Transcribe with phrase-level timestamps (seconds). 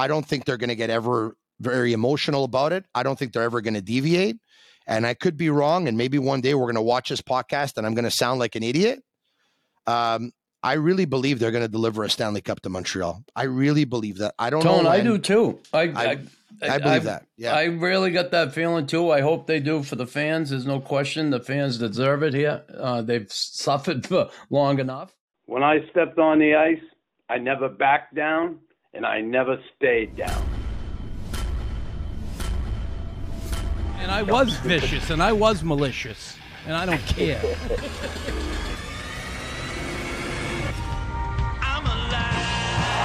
[0.00, 2.84] I don't think they're going to get ever very emotional about it.
[2.94, 4.36] I don't think they're ever going to deviate.
[4.86, 5.86] And I could be wrong.
[5.88, 8.40] And maybe one day we're going to watch this podcast and I'm going to sound
[8.40, 9.02] like an idiot.
[9.86, 10.32] Um,
[10.62, 13.24] I really believe they're going to deliver a Stanley Cup to Montreal.
[13.34, 14.34] I really believe that.
[14.38, 14.90] I don't Tone, know.
[14.90, 15.60] I do too.
[15.72, 16.18] I, I-
[16.62, 17.26] I, I believe I've- that.
[17.38, 17.54] Yeah.
[17.54, 19.10] I really got that feeling too.
[19.10, 20.50] I hope they do for the fans.
[20.50, 22.64] There's no question the fans deserve it here.
[22.76, 25.14] Uh, they've suffered for long enough.
[25.46, 26.82] When I stepped on the ice,
[27.30, 28.58] I never backed down
[28.94, 30.44] and I never stayed down.
[33.98, 36.36] And I was vicious and I was malicious.
[36.66, 37.40] And I don't care.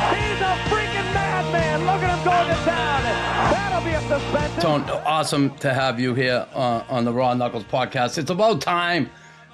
[0.06, 1.80] He's a freaking madman.
[1.86, 3.04] Look at him going to town.
[3.52, 4.62] That'll be a suspension.
[4.62, 8.18] Tone, awesome to have you here uh, on the Raw Knuckles podcast.
[8.18, 9.10] It's about time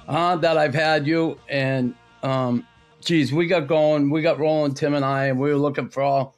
[0.07, 1.37] uh, that I've had you.
[1.48, 2.65] And, um,
[3.01, 6.03] geez, we got going, we got rolling, Tim and I, and we were looking for
[6.03, 6.35] all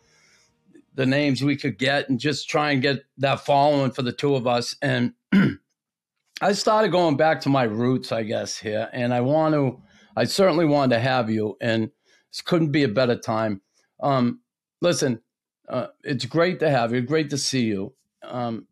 [0.96, 4.36] the names we could get and just try and get that following for the two
[4.36, 4.76] of us.
[4.82, 5.14] And
[6.42, 8.90] I started going back to my roots, I guess, here.
[8.94, 9.82] And I want to,
[10.16, 11.58] I certainly wanted to have you.
[11.62, 11.90] And
[12.32, 13.62] this couldn't be a better time.
[14.02, 14.42] Um,
[14.82, 15.22] listen,
[15.68, 17.02] uh, it's great to have you.
[17.02, 17.94] Great to see you.
[18.24, 18.68] Um,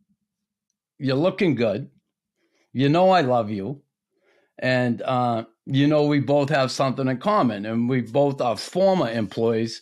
[0.97, 1.89] you're looking good.
[2.73, 3.81] You know I love you,
[4.57, 9.09] and uh, you know we both have something in common, and we both are former
[9.09, 9.81] employees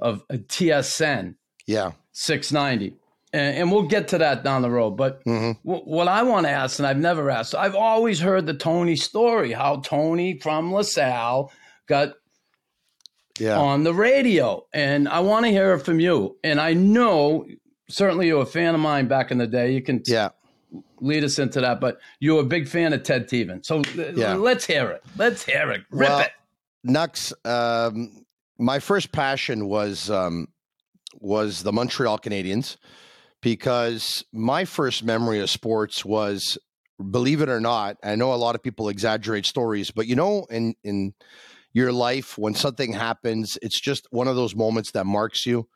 [0.00, 1.34] of TSN
[1.66, 1.92] yeah.
[2.12, 2.96] 690,
[3.32, 4.92] and, and we'll get to that down the road.
[4.92, 5.56] But Mhm.
[5.62, 8.96] wh- what I want to ask, and I've never asked, I've always heard the Tony
[8.96, 11.50] story, how Tony from LaSalle
[11.86, 12.14] got
[13.38, 13.58] Yeah.
[13.58, 14.66] on the radio.
[14.72, 16.36] And I want to hear it from you.
[16.42, 17.46] And I know
[17.88, 19.72] certainly you're a fan of mine back in the day.
[19.72, 20.30] You can yeah.
[21.00, 23.64] Lead us into that, but you're a big fan of Ted Tevan.
[23.64, 24.34] So uh, Yeah.
[24.34, 25.02] let's hear it.
[25.16, 25.82] Let's hear it.
[25.90, 26.30] Rip Well, it.
[26.84, 28.24] Nux, um,
[28.58, 30.48] my first passion was um,
[31.20, 32.76] was the Montreal Canadiens
[33.40, 36.58] because my first memory of sports was,
[37.10, 40.46] believe it or not, I know a lot of people exaggerate stories, but you know,
[40.50, 41.14] in in
[41.72, 45.68] your life when something happens, it's just one of those moments that marks you.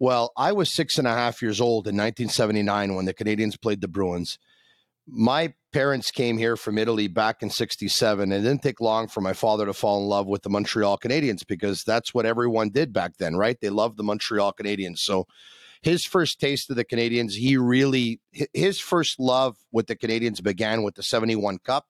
[0.00, 3.80] Well, I was six and a half years old in 1979 when the Canadiens played
[3.80, 4.38] the Bruins.
[5.10, 8.32] My parents came here from Italy back in 67.
[8.32, 10.98] and It didn't take long for my father to fall in love with the Montreal
[10.98, 13.58] Canadiens because that's what everyone did back then, right?
[13.60, 14.98] They loved the Montreal Canadiens.
[14.98, 15.26] So
[15.82, 18.20] his first taste of the Canadiens, he really,
[18.52, 21.86] his first love with the Canadiens began with the 71 Cup.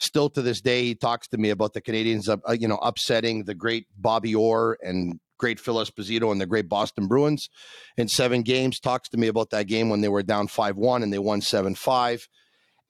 [0.00, 3.44] Still to this day, he talks to me about the Canadiens, uh, you know, upsetting
[3.44, 7.50] the great Bobby Orr and great Phil Esposito and the great Boston Bruins
[7.96, 8.78] in seven games.
[8.78, 11.40] Talks to me about that game when they were down 5 1 and they won
[11.40, 12.28] 7 5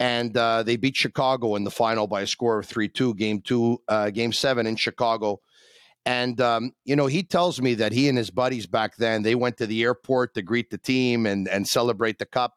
[0.02, 3.14] and uh, they beat Chicago in the final by a score of three two.
[3.14, 5.40] Game two, uh, game seven in Chicago,
[6.04, 9.36] and um, you know he tells me that he and his buddies back then they
[9.36, 12.54] went to the airport to greet the team and and celebrate the cup.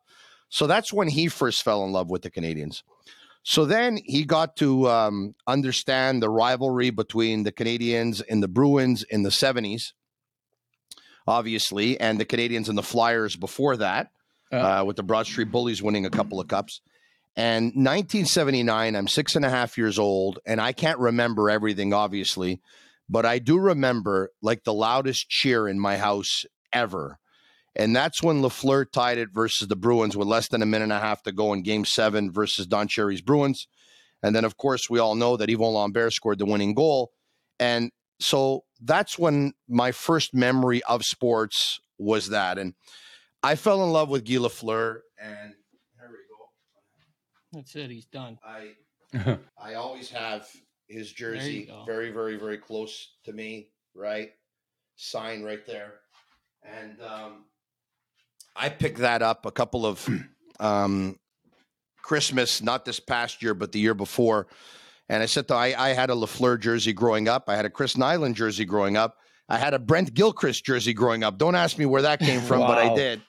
[0.50, 2.82] So that's when he first fell in love with the Canadiens.
[3.48, 9.04] So then he got to um, understand the rivalry between the Canadiens and the Bruins
[9.04, 9.94] in the seventies,
[11.28, 14.10] obviously, and the Canadiens and the Flyers before that,
[14.52, 16.82] uh, with the Broad Street Bullies winning a couple of cups.
[17.36, 22.62] And 1979, I'm six and a half years old, and I can't remember everything, obviously,
[23.08, 27.20] but I do remember like the loudest cheer in my house ever.
[27.76, 30.94] And that's when Lafleur tied it versus the Bruins with less than a minute and
[30.94, 33.68] a half to go in game seven versus Don Cherry's Bruins.
[34.24, 37.12] And then, of course, we all know that Yvon Lambert scored the winning goal.
[37.60, 42.58] And so that's when my first memory of sports was that.
[42.58, 42.74] And
[43.44, 45.54] I fell in love with Guy Lafleur, and
[46.00, 46.48] there we go.
[47.54, 47.92] That's it.
[47.92, 48.40] He's done.
[48.44, 48.72] I
[49.62, 50.48] I always have
[50.88, 54.32] his jersey very, very, very close to me, right?
[54.96, 55.94] Sign right there.
[56.64, 57.46] And um,
[58.56, 60.08] I picked that up a couple of
[60.60, 61.18] um,
[62.02, 64.48] Christmas, not this past year, but the year before.
[65.10, 67.46] And I said, to, I, I had a Lafleur jersey growing up.
[67.48, 69.18] I had a Chris Nilan jersey growing up.
[69.48, 71.38] I had a Brent Gilchrist jersey growing up.
[71.38, 73.22] Don't ask me where that came from, but I did.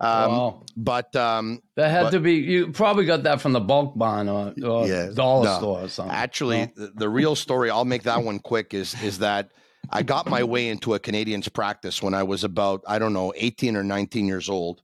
[0.00, 0.62] Um, wow.
[0.76, 4.28] But um, That had but- to be, you probably got that from the bulk barn
[4.28, 5.56] or, or Yeah, dollar no.
[5.58, 6.14] store or something.
[6.14, 6.72] Actually, No?
[6.76, 9.52] the, the real story, I'll make that one quick, is is that
[9.90, 13.32] I got my way into a Canadiens practice when I was about, I don't know,
[13.36, 14.82] 18 or 19 years old.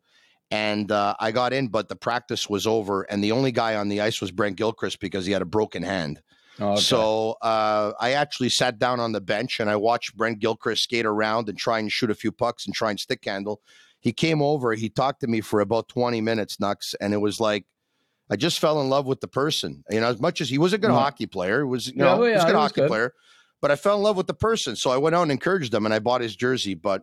[0.50, 3.02] And uh, I got in, but the practice was over.
[3.02, 5.82] And the only guy on the ice was Brent Gilchrist because he had a broken
[5.82, 6.20] hand.
[6.58, 6.81] Oh, okay.
[6.81, 11.06] So uh, I actually sat down on the bench and I watched Brent Gilchrist skate
[11.06, 13.61] around and try and shoot a few pucks and try and stick handle.
[14.00, 17.38] He came over, he talked to me for about 20 minutes, Nux, and it was
[17.38, 17.67] like
[18.31, 19.85] I just fell in love with the person.
[19.91, 20.97] You know, as much as he was a good Yeah.
[20.99, 22.88] hockey player, he was you Yeah, know, well, he was a good was hockey good.
[22.88, 23.12] player,
[23.61, 24.77] but I fell in love with the person.
[24.77, 26.75] So I went out and encouraged him and I bought his jersey.
[26.75, 27.03] But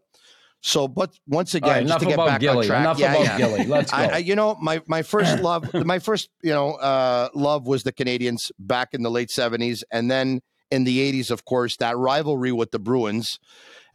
[0.61, 2.65] So, but once again, right, just enough to get about back Gilly.
[2.65, 3.37] on track, Enough yeah, about yeah.
[3.37, 3.65] Gilly.
[3.65, 3.97] Let's go.
[3.97, 7.83] I, I, you know, my my first love, my first, you know, uh, love was
[7.83, 11.95] the Canadiens back in the late seventies, and then in the eighties, of course, that
[11.97, 13.39] rivalry with the Bruins.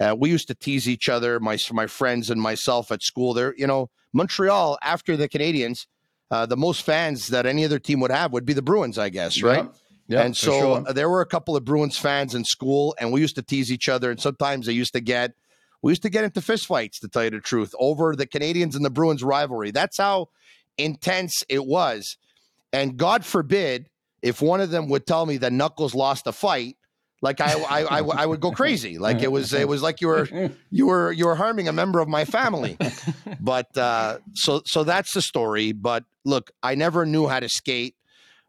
[0.00, 3.34] Uh, we used to tease each other, my my friends and myself at school.
[3.34, 5.86] There, you know, Montreal after the Canadiens,
[6.30, 9.08] uh, the most fans that any other team would have would be the Bruins, I
[9.10, 9.64] guess, right?
[9.64, 9.74] Yep.
[10.12, 10.84] Yep, and so sure.
[10.86, 13.72] uh, there were a couple of Bruins fans in school, and we used to tease
[13.72, 14.10] each other.
[14.10, 15.32] And sometimes they used to get,
[15.80, 18.84] we used to get into fistfights, to tell you the truth, over the Canadiens and
[18.84, 19.70] the Bruins rivalry.
[19.70, 20.28] That's how
[20.78, 22.16] intense it was.
[22.72, 23.88] And God forbid
[24.22, 26.76] if one of them would tell me that Knuckles lost a fight,
[27.20, 28.98] like I, I, I, I would go crazy.
[28.98, 32.00] Like it was, it was like you were, you were, you were harming a member
[32.00, 32.76] of my family.
[33.40, 35.72] But uh, so, so that's the story.
[35.72, 37.94] But look, I never knew how to skate.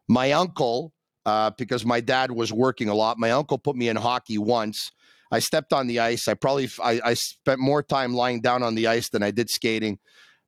[0.08, 0.92] My uncle,
[1.26, 3.18] uh, because my dad was working a lot.
[3.18, 4.92] My uncle put me in hockey once.
[5.30, 6.28] I stepped on the ice.
[6.28, 9.50] I probably I, I spent more time lying down on the ice than I did
[9.50, 9.98] skating.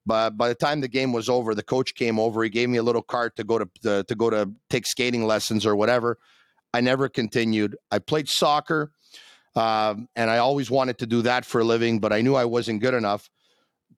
[0.05, 2.45] But by the time the game was over, the coach came over.
[2.45, 5.27] He gave me a little cart to go to to, to go to take skating
[5.27, 6.19] lessons or whatever.
[6.73, 7.77] I never continued.
[7.91, 8.93] I played soccer,
[9.57, 12.45] um, and I always wanted to do that for a living, but I knew I
[12.45, 13.29] wasn't good enough.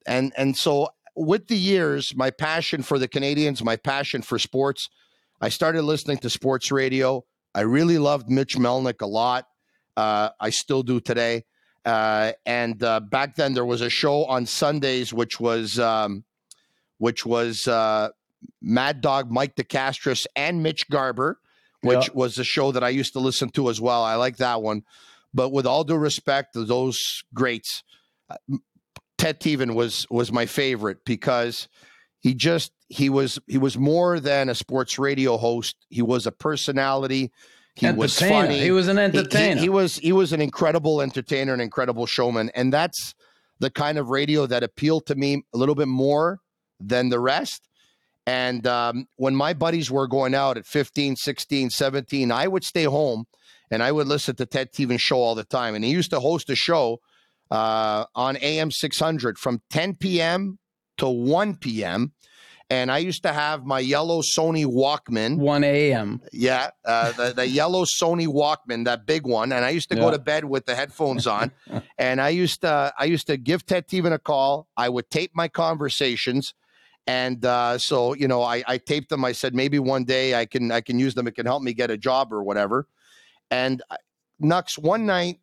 [0.06, 4.88] And and so with the years, my passion for the Canadiens, my passion for sports,
[5.40, 7.24] I started listening to sports radio.
[7.54, 9.46] I really loved Mitch Melnick a lot.
[9.96, 11.44] Uh, I still do today.
[11.84, 16.24] Uh, and uh, back then, there was a show on Sundays, which was um,
[16.98, 18.08] which was uh,
[18.60, 21.38] Mad Dog Mike DeCastris and Mitch Garber,
[21.82, 22.14] which Yeah.
[22.14, 24.02] was a show that I used to listen to as well.
[24.02, 24.82] I like that one.
[25.32, 27.82] But with all due respect to those greats,
[28.28, 28.36] uh,
[29.16, 31.68] Ted Tevan was was my favorite because
[32.28, 35.74] he just he was he was more than a sports radio host.
[35.88, 37.30] He was a personality.
[37.74, 38.58] He was funny.
[38.60, 39.60] He was an He- he- entertainer.
[39.60, 43.14] He, was he was an incredible entertainer, an incredible showman, and that's
[43.60, 46.40] the kind of radio that appealed to me a little bit more
[46.80, 47.68] than the rest.
[48.26, 52.84] And um, when my buddies were going out at 15, 16, 17, I would stay
[52.84, 53.24] home
[53.70, 55.74] and I would listen to Ted Tevan show all the time.
[55.74, 57.00] And he used to host a show
[57.50, 60.58] uh, on AM 600 from 10 p.m.
[60.98, 62.12] to 1 p.m.
[62.70, 65.38] And I used to have my yellow Sony Walkman.
[65.38, 66.20] 1 a.m.
[66.32, 70.10] Yeah, uh, the, the yellow Sony Walkman, that big one, and I used to go
[70.10, 71.50] to bed with the headphones on,
[71.98, 74.68] and I used to I used to give Ted Tevan a call.
[74.76, 76.52] I would tape my conversations,
[77.06, 79.24] and uh, so you know I, I taped them.
[79.24, 81.26] I said maybe one day I can I can use them.
[81.26, 82.86] It can help me get a job or whatever.
[83.50, 83.82] And
[84.38, 85.40] Nux, one night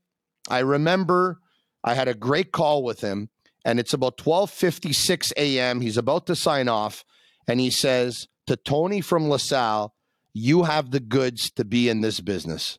[0.47, 1.39] I remember
[1.83, 3.29] I had a great call with him,
[3.65, 5.81] and it's about twelve fifty six a.m.
[5.81, 7.03] He's about to sign off,
[7.47, 9.93] and he says to Tony from LaSalle
[10.33, 12.77] you have the goods to be in this business.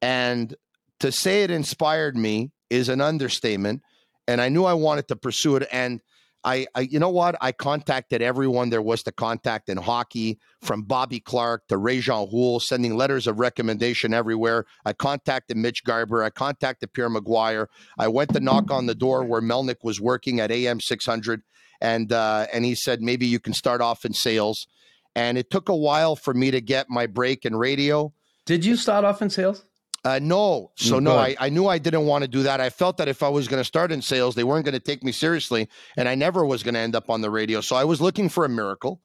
[0.00, 0.54] And
[1.00, 3.82] to say it inspired me is an understatement.
[4.28, 5.68] And I knew I wanted to pursue it.
[5.72, 6.00] And
[6.44, 7.36] I, I you know what?
[7.40, 12.60] I contacted everyone there was to contact in hockey, from Bobby Clarke to Rejean Houle,
[12.60, 14.66] sending letters of recommendation everywhere.
[14.84, 16.22] I contacted Mitch Garber.
[16.22, 17.66] I contacted Pierre McGuire.
[17.98, 21.42] I went to knock on the door where Melnick was working at AM 600.
[21.80, 24.66] And, uh, and he said, maybe you can start off in sales.
[25.14, 28.12] And it took a while for me to get my break in radio.
[28.44, 29.64] Did you start off in sales?
[30.02, 31.36] Uh, no, so no, I.
[31.38, 32.58] I knew I didn't want to do that.
[32.58, 34.80] I felt that if I was going to start in sales, they weren't going to
[34.80, 37.60] take me seriously, and I never was going to end up on the radio.
[37.60, 39.02] So I was looking for a miracle.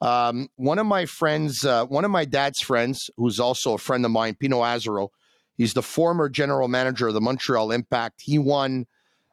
[0.00, 4.04] Um, one of my friends, uh, one of my dad's friends, who's also a friend
[4.04, 5.08] of mine, Pino Asaro,
[5.56, 8.20] he's the former general manager of the Montreal Impact.
[8.22, 8.86] He won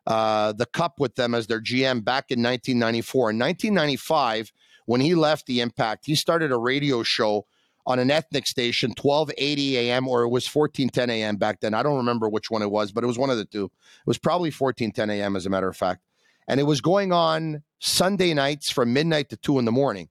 [0.08, 3.32] uh, the cup with them as their GM back in 1994.
[3.32, 4.52] In 1995,
[4.86, 7.46] when he left the Impact, he started a radio show
[7.86, 11.74] on an ethnic station, 1280 AM, or it was 1410 AM back then.
[11.74, 13.66] I don't remember which one it was, but it was one of the two.
[13.66, 13.72] It
[14.08, 16.02] was probably 1410 AM, as a matter of fact.
[16.48, 20.10] And it was going on Sunday nights from midnight to two in the morning.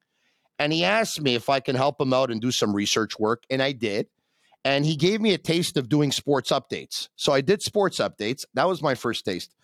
[0.59, 3.45] And he asked me if I can help him out and do some research work,
[3.51, 4.09] and I did.
[4.65, 7.09] And he gave me a taste of doing sports updates.
[7.17, 8.45] So I did sports updates.
[8.55, 9.55] That was my first taste.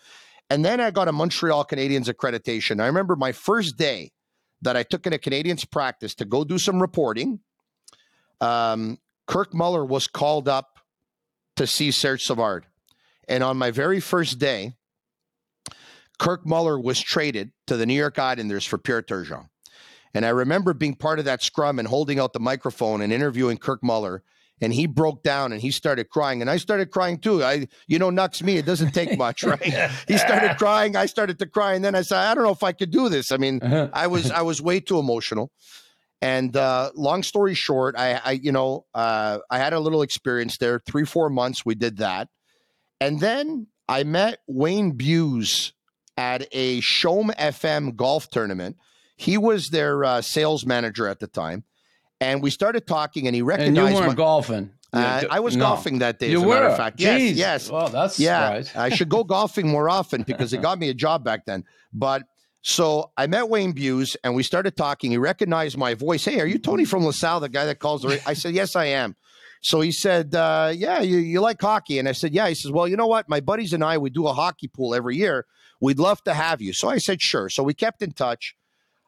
[0.51, 2.83] And then I got a Montreal Canadiens accreditation.
[2.83, 4.13] I remember my first day
[4.63, 7.39] that I took in a Canadiens practice to go do some reporting
[8.41, 10.79] um, Kirk Muller was called up
[11.57, 12.67] to see Serge Savard.
[13.29, 14.75] And on my very first day,
[16.19, 19.49] Kirk Muller was traded to the New York Islanders for Pierre Turgeon.
[20.15, 23.59] And I remember being part of that scrum and holding out the microphone and interviewing
[23.59, 24.23] Kirk Muller.
[24.61, 26.41] And he broke down and he started crying.
[26.41, 27.45] And I started crying too.
[27.45, 28.57] I, you know, nuts me.
[28.57, 29.63] It doesn't take much, right?
[30.09, 30.97] he started crying.
[30.97, 31.75] I started to cry.
[31.75, 33.31] And then I said, I don't know if I could do this.
[33.31, 35.53] I mean, I was I was way too emotional.
[36.21, 40.57] And uh, long story short, I, I you know uh, I had a little experience
[40.59, 40.81] there.
[40.81, 42.29] Three four months we did that,
[43.01, 45.73] and then I met Wayne Buse
[46.17, 48.77] at a CHOM FM golf tournament.
[49.17, 51.63] He was their uh, sales manager at the time,
[52.21, 53.79] and we started talking, and he recognized.
[53.79, 54.71] And you weren't my- golfing.
[54.93, 55.67] uh, I was No.
[55.67, 56.31] golfing that day.
[56.31, 56.55] You as a were.
[56.55, 57.37] matter of fact, yes, Jeez.
[57.37, 57.71] yes.
[57.71, 58.63] Well, that's Yeah.
[58.75, 61.65] I should go golfing more often because it got me a job back then.
[61.93, 62.23] But
[62.63, 65.11] so I met Wayne Buse and we started talking.
[65.11, 66.25] He recognized my voice.
[66.25, 68.09] Hey, are you Tony from LaSalle, the guy that calls the?
[68.09, 69.17] ra-" I said, yes, I am.
[69.61, 71.99] So he said, uh, yeah, you, you like hockey?
[71.99, 72.49] And I said, yeah.
[72.49, 73.29] He says, well, you know what?
[73.29, 75.47] My buddies and I, we do a hockey pool every year.
[75.81, 76.73] We'd love to have you.
[76.73, 77.49] So I said, sure.
[77.49, 78.55] So we kept in touch.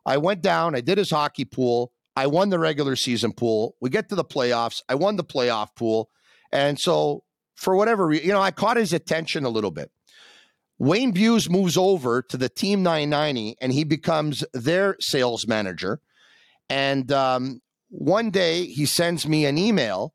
[0.07, 0.75] I went down.
[0.75, 1.93] I did his hockey pool.
[2.17, 3.77] I won the regular season pool.
[3.81, 4.83] We get to the playoffs.
[4.89, 6.11] I won the playoff pool.
[6.53, 7.23] And so
[7.55, 9.91] for whatever reason, you know, I caught his attention a little bit.
[10.81, 16.01] Wayne Buse moves over to the Team 990 and he becomes their sales manager.
[16.71, 17.61] And um,
[17.91, 20.15] one day he sends me an email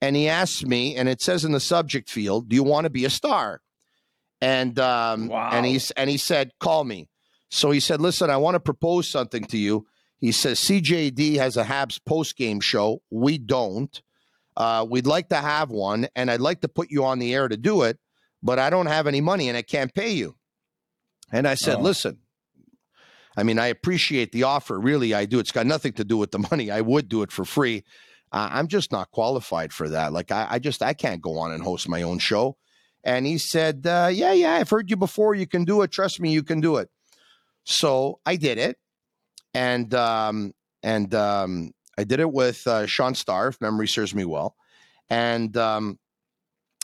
[0.00, 2.90] and he asks me, and it says in the subject field, "Do you want to
[2.90, 3.60] be a star?"
[4.40, 5.50] And um, Wow.
[5.52, 7.08] and he's and he said, "Call me."
[7.48, 9.86] So he said, "Listen, I want to propose something to you."
[10.18, 13.00] He says, "CJAD has a Habs post game show.
[13.10, 14.00] We don't.
[14.56, 17.48] Uh, we'd like to have one, and I'd like to put you on the air
[17.48, 17.98] to do it,
[18.44, 20.36] but I don't have any money and I can't pay you."
[21.32, 21.80] And I said, Oh.
[21.80, 22.18] "Listen."
[23.36, 24.78] I mean, I appreciate the offer.
[24.78, 25.40] Really, I do.
[25.40, 26.70] It's got nothing to do with the money.
[26.70, 27.82] I would do it for free.
[28.30, 30.12] Uh, I'm just not qualified for that.
[30.12, 32.56] Like, I, I just I can't go on and host my own show.
[33.02, 35.34] And he said, uh, "Yeah, yeah, I've heard you before.
[35.34, 35.90] You can do it.
[35.90, 36.88] Trust me, you can do it."
[37.64, 38.78] So I did it,
[39.52, 44.24] and um, and um, I did it with uh, Sean Starr, if memory serves me
[44.24, 44.56] well.
[45.10, 45.98] And um,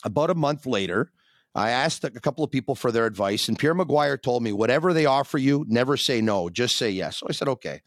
[0.04, 1.10] about a month later,
[1.54, 4.92] I asked a couple of people for their advice, and Pierre McGuire told me, whatever
[4.92, 7.18] they offer you, never say no, just say yes.
[7.18, 7.80] So I said, okay.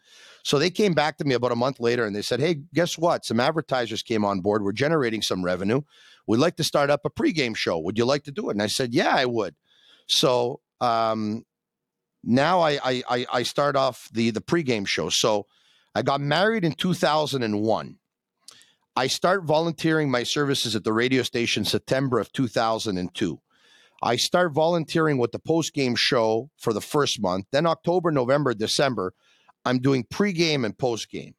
[0.43, 2.97] So they came back to me about a month later and they said, hey, guess
[2.97, 3.23] what?
[3.23, 4.61] Some advertisers came on board.
[4.61, 5.81] We're generating some revenue.
[6.27, 7.79] We'd like to start up a pregame show.
[7.79, 8.53] Would you like to do it?
[8.53, 9.55] And I said, yeah, I would.
[10.07, 11.45] So um,
[12.23, 15.07] now I, I, I, start off the, the pregame show.
[15.07, 15.47] So
[15.95, 17.97] I got married in 2001.
[18.95, 23.39] I start volunteering my services at the radio station September of 2002.
[24.03, 27.45] I start volunteering with the post game show for the first month.
[27.51, 29.13] Then October, November, December,
[29.65, 31.35] I'm doing pregame and post game.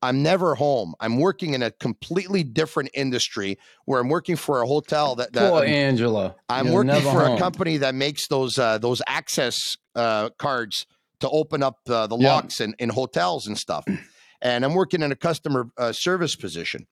[0.00, 0.94] I'm never home.
[1.00, 5.50] I'm working in a completely different industry where I'm working for a hotel that, that
[5.50, 6.36] Poor I'm, Angela.
[6.48, 7.36] I'm You're working for home.
[7.36, 10.86] a company that makes those uh, those access uh, cards
[11.20, 12.34] to open up uh, the Yeah.
[12.34, 13.84] locks in, in hotels and stuff.
[14.42, 16.86] And I'm working in a customer uh, service position.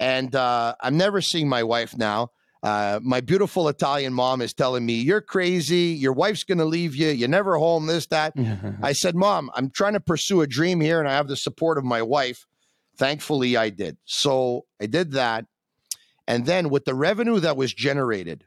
[0.00, 2.30] And uh, I'm never seeing my wife now.
[2.62, 5.96] Uh, my beautiful Italian mom is telling me, You're crazy.
[5.98, 7.08] Your wife's going to leave you.
[7.08, 8.34] You're never home, this, that.
[8.82, 11.78] I said, Mom, I'm trying to pursue a dream here and I have the support
[11.78, 12.46] of my wife.
[12.96, 13.96] Thankfully, I did.
[14.04, 15.46] So I did that.
[16.26, 18.44] And then with the revenue that was generated,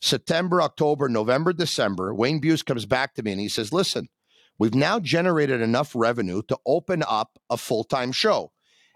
[0.00, 4.08] September, October, November, December, Wayne Buse comes back to me and he says, Listen,
[4.58, 8.52] we've now generated enough revenue to open up a full time show.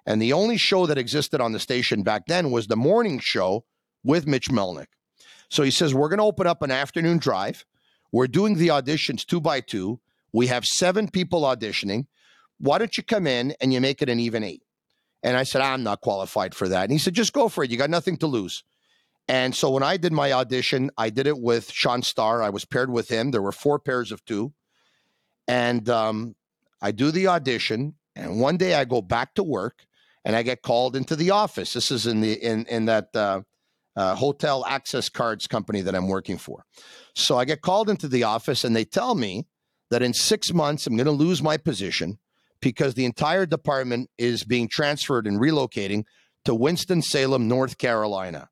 [0.06, 3.64] And the only show that existed on the station back then was the morning show
[4.04, 4.87] with Mitch Melnick.
[5.49, 7.64] So he says, We're going to open up an afternoon drive.
[8.12, 10.00] We're doing the auditions two by two.
[10.32, 12.06] We have seven people auditioning.
[12.58, 14.62] Why don't you come in and you make it an even eight?
[15.23, 16.82] And I said, I'm not qualified for that.
[16.84, 17.70] And he said, Just go for it.
[17.70, 18.62] You got nothing to lose.
[19.26, 22.42] And so when I did my audition, I did it with Sean Starr.
[22.42, 23.30] I was paired with him.
[23.30, 24.52] There were four pairs of two.
[25.49, 26.34] And um,
[26.82, 27.94] I do the audition.
[28.14, 29.87] And one day I go back to work
[30.25, 31.73] and I get called into the office.
[31.73, 33.42] This is in the in in that uh,
[33.97, 36.65] uh, hotel access cards company that I'm working for.
[37.15, 39.47] So I get called into the office and they tell me
[39.91, 42.19] that in six months I'm going to lose my position
[42.61, 46.05] because the entire department is being transferred and relocating
[46.45, 48.49] to Winston Salem, North Carolina.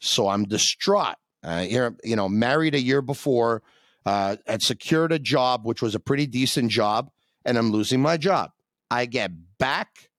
[0.00, 1.16] So I'm distraught.
[1.42, 1.66] Uh,
[2.04, 3.62] you know, married a year before,
[4.04, 7.10] uh, had secured a job which was a pretty decent job,
[7.44, 8.50] and I'm losing my job.
[8.90, 10.10] I get back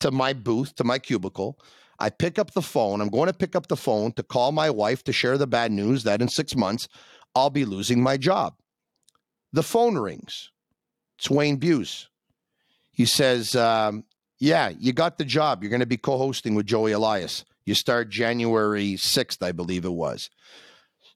[0.00, 1.58] to my booth, to my cubicle.
[1.98, 3.00] I pick up the phone.
[3.00, 5.72] I'm going to pick up the phone to call my wife to share the bad
[5.72, 6.88] news that in six months
[7.34, 8.54] I'll be losing my job.
[9.52, 10.50] The phone rings.
[11.18, 12.08] It's Wayne Buse.
[12.92, 14.04] He says, um,
[14.38, 15.62] Yeah, you got the job.
[15.62, 17.44] You're going to be co hosting with Joey Elias.
[17.64, 20.30] You start January 6th, I believe it was.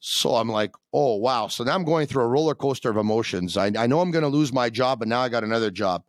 [0.00, 1.46] So I'm like, oh, wow.
[1.46, 3.56] So now I'm going through a roller coaster of emotions.
[3.56, 6.02] I, I know I'm going to lose my job, but now I got another job.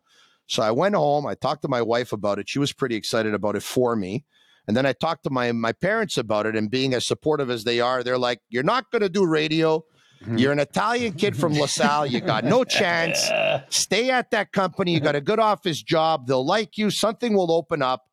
[0.46, 1.26] So I went home.
[1.26, 2.48] I talked to my wife about it.
[2.48, 4.24] She was pretty excited about it for me.
[4.66, 7.64] And then I talked to my my parents about it, and being as supportive as
[7.64, 9.84] they are, they're like, "You're not going to do radio.
[10.26, 12.06] You're an Italian kid from LaSalle.
[12.06, 13.30] You got no chance.
[13.68, 14.94] Stay at that company.
[14.94, 16.26] You got a good office job.
[16.26, 16.90] They'll like you.
[16.90, 18.04] Something will open up."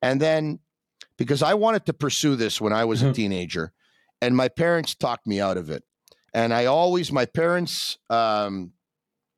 [0.00, 0.60] And then,
[1.18, 3.72] because I wanted to pursue this when I was a teenager,
[4.22, 5.84] and my parents talked me out of it.
[6.32, 8.72] and I always my parents' um,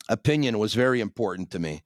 [0.08, 1.82] opinion was very important to me.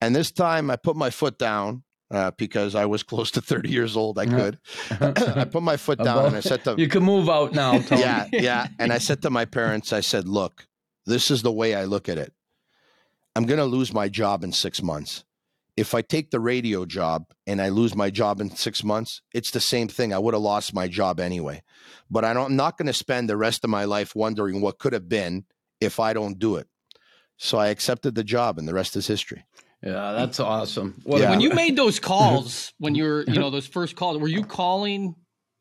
[0.00, 3.70] And this time, I put my foot down uh, because I was close to 30
[3.70, 4.18] years old.
[4.18, 4.58] I could.
[4.90, 8.02] I put my foot down and I said to You can move out now, Tony.
[8.02, 8.66] yeah, yeah.
[8.78, 10.66] And I said to my parents, I said, look,
[11.06, 12.32] this is the way I look at it.
[13.36, 15.24] I'm going to lose my job in six months.
[15.76, 19.52] If I take the radio job and I lose my job in six months, it's
[19.52, 20.12] the same thing.
[20.12, 21.62] I would have lost my job anyway.
[22.10, 24.78] But I don't, I'm not going to spend the rest of my life wondering what
[24.78, 25.44] could have been
[25.80, 26.66] if I don't do it.
[27.38, 29.46] So I accepted the job, and the rest is history.
[29.82, 31.00] Yeah, uh, that's awesome.
[31.04, 31.30] What Yeah.
[31.30, 34.44] When you made those calls, when you were, you know, those first calls, were you
[34.44, 35.16] calling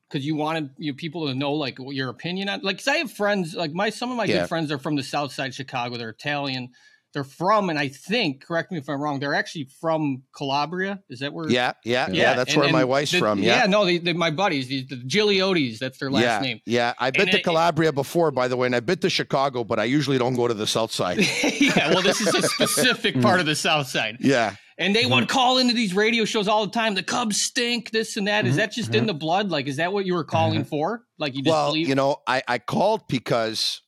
[0.10, 2.62] because you wanted you know, people to know like what your opinion on?
[2.62, 4.42] Like, 'cause I have friends, like my some of my Yeah.
[4.42, 5.98] good friends are from the South Side of Chicago.
[5.98, 6.70] They're Italian.
[7.12, 11.02] They're from, and I think, correct me if I'm wrong, they're actually from Calabria.
[11.10, 11.50] Is that where?
[11.50, 12.36] Yeah, yeah, yeah.
[12.36, 13.40] that's and- where my wife's the- from.
[13.40, 13.66] Yeah, Yeah.
[13.66, 16.60] no, they, they, my buddies, the, the Gigliotis, that's their last yeah, name.
[16.68, 16.94] yeah.
[17.00, 19.64] I've been And to it- Calabria before, by the way, and I've been to Chicago,
[19.64, 21.18] but I usually don't go to the South Side.
[21.60, 23.24] yeah, well, this is a specific mm.
[23.24, 24.18] part of the South Side.
[24.20, 25.14] Yeah, And they mm-hmm.
[25.14, 26.94] would call into these radio shows all the time.
[26.94, 28.46] The Cubs stink, this and that.
[28.46, 29.08] Is mm-hmm, that just in mm-hmm.
[29.08, 29.50] the blood?
[29.50, 31.04] Like, is that what you were calling for?
[31.18, 31.90] Like, you just well, believe?
[31.90, 33.82] you know, I, I called because,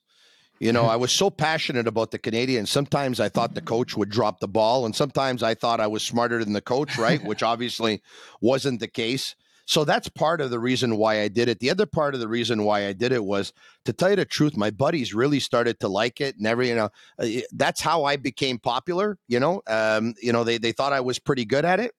[0.62, 2.68] you know, I was so passionate about the Canadiens.
[2.68, 6.03] Sometimes I thought the coach would drop the ball, and sometimes I thought I was
[6.03, 7.22] smarter than the coach, right?
[7.25, 8.03] Which obviously
[8.41, 9.36] wasn't the case.
[9.65, 11.62] So that's part of the reason why I did it.
[11.62, 13.53] The other part of the reason why I did it was
[13.86, 14.56] to tell you the truth.
[14.56, 18.18] My buddies really started to like it, and every you know, uh, that's how I
[18.18, 19.18] became popular.
[19.27, 21.91] You know, um, you know, they they thought I was pretty good at it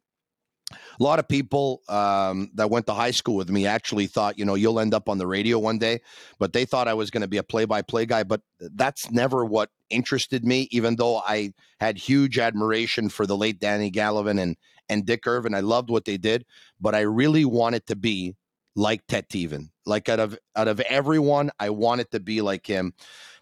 [0.98, 4.44] a lot of people um, that went to high school with me actually thought, you
[4.44, 6.00] know, you'll end up on the radio one day,
[6.38, 8.22] but they thought I was going to be a play-by-play guy.
[8.22, 10.68] But that's never what interested me.
[10.70, 14.56] Even though I had huge admiration for the late Danny Gallivan and
[14.88, 16.44] and Dick Irvin, I loved what they did,
[16.80, 18.36] but I really wanted to be
[18.74, 19.70] like Ted Tevan.
[19.86, 22.94] Like out of out of everyone, I wanted to be like him.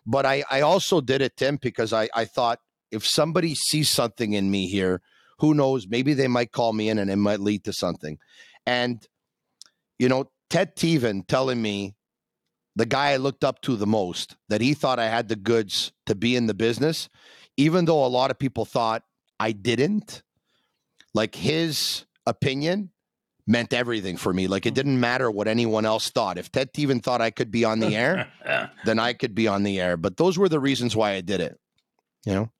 [0.07, 2.61] But I I also did it, Tim, because I I thought
[2.91, 5.01] if somebody sees something in me here
[5.41, 8.19] who knows maybe they might call me in and it might lead to something.
[8.67, 9.07] And
[10.01, 11.95] you know ted tevan telling me
[12.75, 15.93] the guy i looked up to the most that he thought i had the goods
[16.07, 17.09] to be in the business
[17.57, 19.05] even though a lot of people thought
[19.39, 20.23] i didn't
[21.15, 22.91] like his opinion
[23.47, 24.47] meant everything for me.
[24.47, 24.75] Like it hmm.
[24.75, 26.39] didn't matter what anyone else thought.
[26.39, 28.31] If ted tevan thought i could be on the air
[28.85, 29.97] then i could be on the air.
[29.97, 31.59] But those were the reasons why i did it
[32.25, 32.51] you know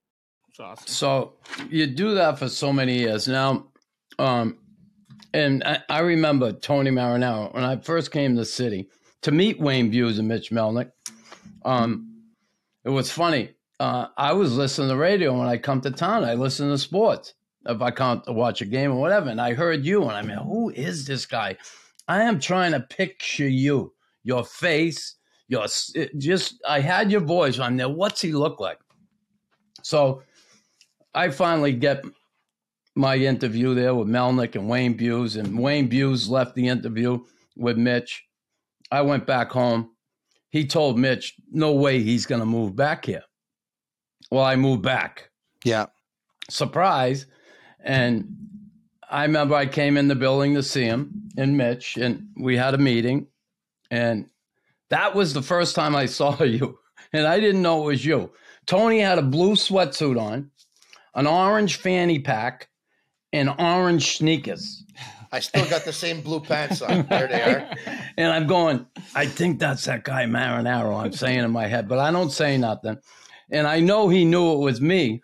[0.61, 0.87] awesome.
[0.87, 1.35] So
[1.69, 3.67] you do that for so many years now,
[4.19, 4.59] um,
[5.33, 8.89] and I, I remember Tony Marinaro when I first came to the city
[9.23, 10.93] to meet Wayne Buse and Mitch Melnick.
[11.65, 12.25] Um,
[12.85, 13.51] it was funny.
[13.79, 16.25] Uh, I was listening to radio when I come to town.
[16.25, 17.35] I listen to sports
[17.67, 19.31] if I can't watch a game or whatever.
[19.31, 21.57] And I heard you, and I mean, who is this guy?
[22.09, 23.93] I am trying to picture you,
[24.25, 25.17] your face,
[25.49, 25.67] your
[26.19, 26.61] just.
[26.69, 27.59] I had your voice.
[27.59, 27.89] I'm there.
[27.89, 28.79] What's he look like?
[29.83, 30.23] So
[31.15, 32.05] I finally get
[32.95, 37.25] my interview there with Melnick and Wayne Buse, and Wayne Buse left the interview
[37.57, 38.25] with Mitch.
[38.91, 39.91] I went back home.
[40.51, 43.23] He told Mitch, no way he's going to move back here.
[44.31, 45.31] Well, I moved back.
[45.65, 45.87] yeah
[46.49, 47.27] Surprise.
[47.83, 48.37] And
[49.09, 52.75] I remember I came in the building to see him and Mitch, and we had
[52.75, 53.29] a meeting.
[53.91, 54.27] And
[54.91, 56.79] that was the first time I saw you.
[57.13, 58.33] And I didn't know it was you.
[58.67, 60.51] Tony had a blue sweatsuit on,
[61.15, 62.69] an orange fanny pack,
[63.33, 64.85] and orange sneakers.
[65.33, 67.07] I still got the same blue pants on.
[67.07, 67.71] There they are.
[68.17, 71.03] And I'm going, I think that's that guy Marinaro.
[71.03, 72.99] I'm saying in my head, but I don't say nothing.
[73.51, 75.23] And I know he knew it was me.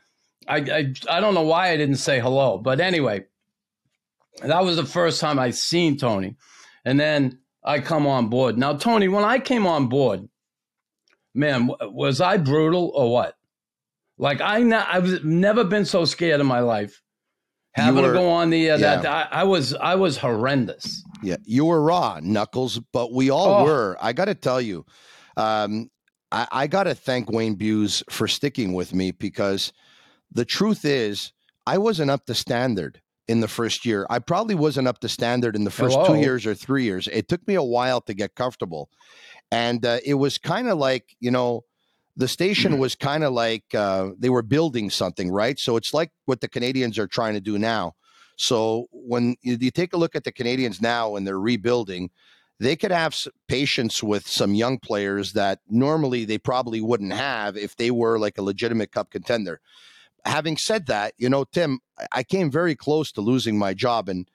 [0.48, 3.24] I, I I don't know why I didn't say hello, but anyway,
[4.40, 6.36] that was the first time I seen Tony.
[6.84, 8.56] And then I come on board.
[8.56, 10.28] Now, Tony, when I came on board,
[11.34, 13.36] man, was I brutal or what?
[14.18, 17.02] Like I, I've never been so scared in my life.
[17.74, 19.04] Having were- to go on the uh, that.
[19.04, 21.02] I, I was I was horrendous.
[21.22, 23.64] Yeah, you were raw, Knuckles, but we all Oh.
[23.64, 23.96] were.
[24.00, 24.84] I got to tell you,
[25.36, 25.90] um,
[26.32, 29.72] I, I got to thank Wayne Buse for sticking with me because
[30.32, 31.32] the truth is,
[31.66, 34.06] I wasn't up to standard in the first year.
[34.08, 36.06] I probably wasn't up to standard in the first Hello.
[36.14, 37.08] two years or three years.
[37.12, 38.88] It took me a while to get comfortable.
[39.50, 41.64] And uh, it was kind of like, you know,
[42.16, 45.58] the station was kind of like uh, they were building something, right?
[45.58, 47.94] So it's like what the Canadiens are trying to do now.
[48.36, 52.10] So when you, you take a look at the Canadiens now and they're rebuilding,
[52.58, 53.14] they could have
[53.48, 58.38] patience with some young players that normally they probably wouldn't have if they were like
[58.38, 59.60] a legitimate cup contender.
[60.24, 64.08] Having said that, you know, Tim, I- I came very close to losing my job
[64.08, 64.28] and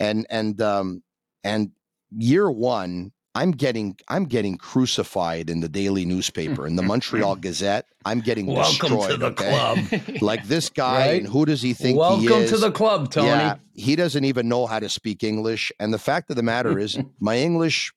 [0.00, 1.02] and and um
[1.42, 1.70] and
[2.16, 7.86] year one, I'm getting I'm getting crucified in the daily newspaper in the Montreal Gazette.
[8.04, 9.10] I'm getting Welcome destroyed.
[9.10, 9.50] to the okay?
[9.50, 10.02] club.
[10.22, 11.20] Like this guy, Right?
[11.22, 12.50] and who does he think he Welcome is?
[12.50, 13.28] to the club, Tony.
[13.28, 15.70] Yeah, he doesn't even know how to speak English.
[15.78, 17.92] And the fact of the matter is, my English,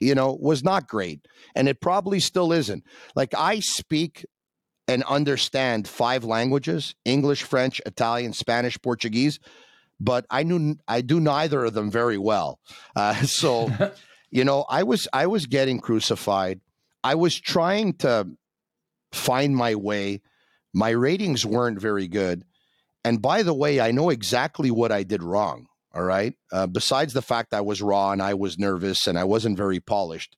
[0.00, 1.26] you know, was not great.
[1.56, 2.84] And it probably still isn't.
[3.16, 4.26] Like I speak
[4.86, 9.40] and understand five languages English, French, Italian, Spanish, Portuguese,
[9.98, 12.60] but I knew I do neither of them very well.
[12.94, 13.70] Uh, so,
[14.30, 16.60] you know, I was I was getting crucified.
[17.02, 18.28] I was trying to
[19.12, 20.22] find my way.
[20.74, 22.44] My ratings weren't very good.
[23.04, 25.66] And by the way, I know exactly what I did wrong.
[25.94, 26.34] All right.
[26.52, 29.80] Uh, besides the fact I was raw and I was nervous and I wasn't very
[29.80, 30.36] polished,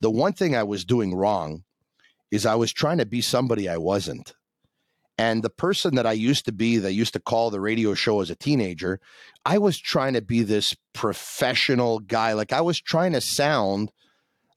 [0.00, 1.64] the one thing I was doing wrong
[2.30, 4.34] is I was trying to be somebody I wasn't.
[5.20, 8.22] And the person that I used to be, that used to call the radio show
[8.22, 9.00] as a teenager,
[9.44, 12.32] I was trying to be this professional guy.
[12.32, 13.92] Like I was trying to sound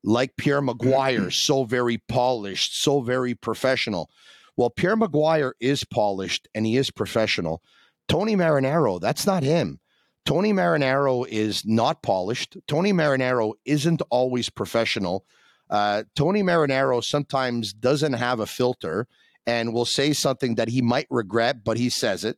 [0.06, 4.10] like Pierre McGuire, so very polished, so very professional.
[4.56, 7.62] Well, Pierre McGuire is polished and he is professional.
[8.08, 9.82] Tony Marinaro, that's not him.
[10.26, 12.56] Tony Marinaro is not polished.
[12.70, 15.26] Tony Marinaro isn't always professional.
[15.70, 19.10] Uh, Tony Marinaro sometimes doesn't have a filter
[19.46, 22.38] and will say something that he might regret, but he says it.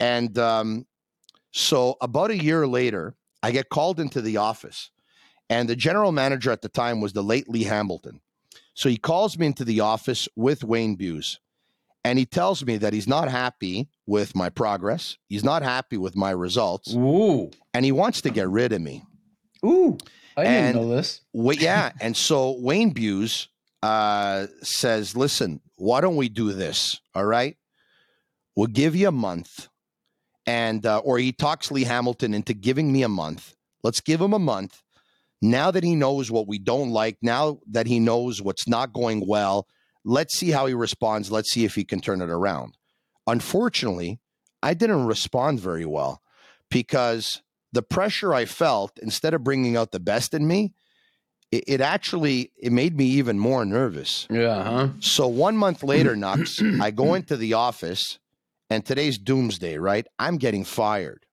[0.00, 0.86] And um,
[1.52, 4.90] so, about a year later, I get called into the office,
[5.48, 8.20] and the general manager at the time was the late Lee Hamilton.
[8.74, 11.38] So he calls me into the office with Wayne Buse,
[12.04, 15.16] and he tells me that he's not happy with my progress.
[15.28, 17.50] He's not happy with my results, Ooh.
[17.72, 19.04] and he wants to get rid of me.
[19.64, 19.96] Ooh.
[20.36, 21.20] I didn't And- know this.
[21.32, 21.92] Well, yeah.
[22.00, 23.46] and so Wayne Buse
[23.82, 26.98] uh, says, listen, why don't we do this?
[27.14, 27.58] All right.
[28.56, 29.68] We'll give you a month.
[30.46, 33.54] And, uh, or he talks Lee Hamilton into giving me a month.
[33.82, 34.82] Let's give him a month.
[35.42, 39.26] Now that he knows what we don't like, now that he knows what's not going
[39.26, 39.66] well,
[40.06, 41.30] let's see how he responds.
[41.30, 42.78] Let's see if he can turn it around.
[43.26, 44.20] Unfortunately,
[44.62, 46.22] I didn't respond very well
[46.70, 47.42] because
[47.72, 50.72] the pressure I felt, instead of bringing out the best in me,
[51.54, 54.26] it, it actually it made me even more nervous.
[54.28, 54.88] Yeah, huh?
[54.98, 58.18] So one month later, Nux, I go into the office,
[58.68, 60.06] and today's doomsday, right?
[60.18, 61.26] I'm getting fired.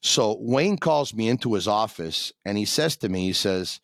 [0.00, 3.80] So Wayne calls me into his office, and he says to me, he says,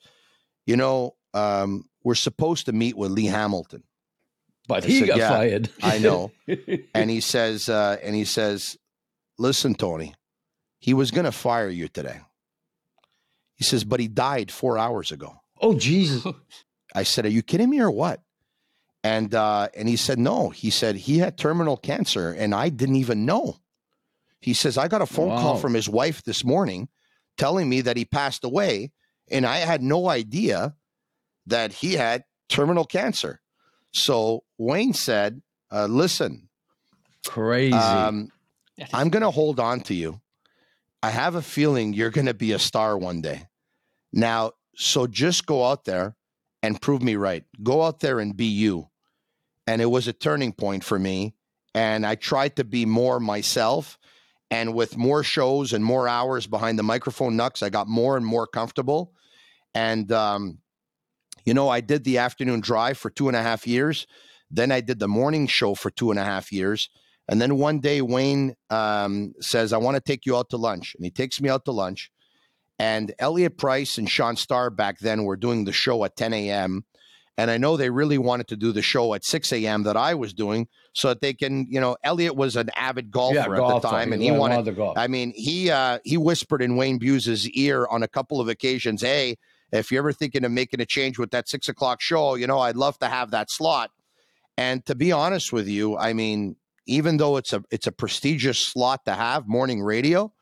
[0.65, 3.83] "You know, um, we're supposed to meet with Lee Hamilton."
[4.69, 5.71] But I he said, got yeah, fired.
[5.83, 6.31] I know.
[6.95, 8.79] and he says, uh, and he says,
[9.39, 10.15] "Listen, Tony,
[10.79, 12.21] he was going to fire you today."
[13.57, 16.27] He says, "But he died four hours ago." Oh, Jesus.
[16.95, 18.21] I said, "Are you kidding me or what?"
[19.03, 22.97] And uh, and he said, "No." He said he had terminal cancer, and I didn't
[22.97, 23.57] even know.
[24.41, 26.89] He says, "I got a phone call from his wife this morning,
[27.39, 28.93] telling me that he passed away,
[29.31, 30.75] and I had no idea
[31.47, 33.41] that he had terminal cancer."
[33.93, 36.49] So Wayne said, uh, "Listen,
[37.27, 37.73] Crazy.
[37.73, 38.31] um,
[38.93, 40.21] I'm going to hold on to you.
[41.03, 43.49] I have a feeling you're going to be a star one day.
[44.13, 46.17] Now, so just go out there
[46.63, 47.45] and prove me right.
[47.63, 48.89] Go out there and be you.
[49.67, 51.35] And it was a turning point for me.
[51.75, 53.99] And I tried to be more myself.
[54.51, 58.27] And with more shows and more hours behind the microphone nux, I got more and
[58.27, 59.15] more comfortable.
[59.75, 60.59] And, um,
[61.47, 64.07] you know, I did the afternoon drive for two and a half years.
[64.51, 66.91] Then I did the morning show for two and a half years.
[67.29, 70.95] And then one day, Wayne um, says, I want to take you out to lunch.
[70.95, 72.11] And he takes me out to lunch.
[72.79, 76.85] And Elliot Price and Sean Starr back then were doing the show at 10 a.m.
[77.39, 79.85] And I know they really wanted to do the show at 6 a.m.
[79.85, 83.35] that I was doing so that they can, you know, Elliot was an avid golfer
[83.35, 84.99] yeah, at the time and he wanted to golf.
[84.99, 89.01] I mean, he uh, he whispered in Wayne Buse's ear on a couple of occasions,
[89.01, 89.37] "Hey,
[89.73, 92.59] if you're ever thinking of making a change with that six o'clock show, you know,
[92.59, 93.91] I'd love to have that slot."
[94.59, 96.57] And to be honest with you, I mean,
[96.87, 100.33] even though it's a it's a prestigious slot to have, morning radio,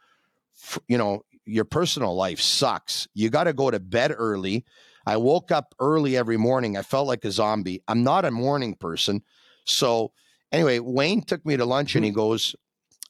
[0.60, 3.08] f- you know, your personal life sucks.
[3.14, 4.64] You got to go to bed early.
[5.06, 6.76] I woke up early every morning.
[6.76, 7.82] I felt like a zombie.
[7.88, 9.22] I'm not a morning person,
[9.64, 10.12] so
[10.52, 12.54] anyway, Wayne took me to lunch and he goes,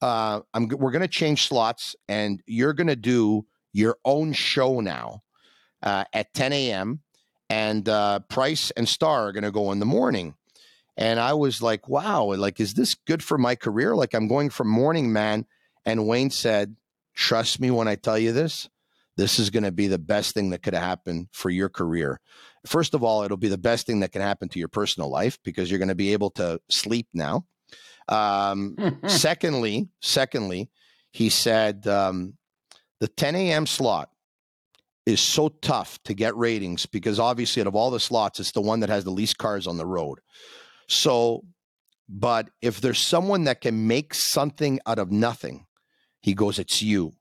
[0.03, 4.81] uh, I'm, we're going to change slots and you're going to do your own show
[4.81, 5.22] now
[5.83, 7.00] uh, at 10 a.m.
[7.48, 10.35] And uh, Price and Starr are going to go in the morning.
[10.96, 13.94] And I was like, wow, like, is this good for my career?
[13.94, 15.46] Like, I'm going from morning man.
[15.87, 16.76] And Wayne said,
[17.14, 18.68] trust me when I tell you this,
[19.16, 22.20] this is going to be the best thing that could happen for your career.
[22.66, 25.38] First of all, it'll be the best thing that can happen to your personal life
[25.44, 27.44] because you're going to be able to sleep now.
[28.08, 30.70] Um, secondly, secondly,
[31.12, 32.34] he said um,
[33.00, 33.66] the 10 a.m.
[33.66, 34.10] slot
[35.06, 38.60] is so tough to get ratings because obviously out of all the slots, it's the
[38.60, 40.20] one that has the least cars on the road.
[40.88, 41.44] So,
[42.08, 45.66] but if there's someone that can make something out of nothing,
[46.20, 47.14] he goes, it's you.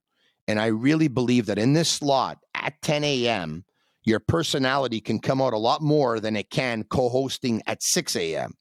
[0.48, 3.66] And I really believe that in this slot at 10 a.m.,
[4.04, 8.54] your personality can come out a lot more than it can co-hosting at 6 a.m.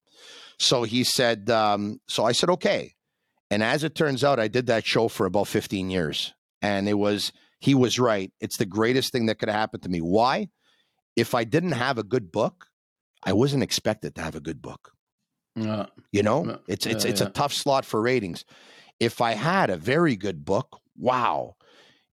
[0.59, 2.95] So he said, um, so I said, okay.
[3.51, 6.35] And as it turns out, I did that show for about 15 years.
[6.61, 8.31] And it was, he was right.
[8.41, 10.01] It's the greatest thing that could have happened to me.
[10.01, 10.49] Why?
[11.17, 12.67] If I didn't have a good book,
[13.23, 14.93] I wasn't expected to have a good book.
[15.57, 15.87] Yeah.
[16.13, 17.27] You know, Yeah, it's it's it's yeah.
[17.29, 18.45] a tough slot for ratings.
[19.01, 21.57] If I had a very good book, wow.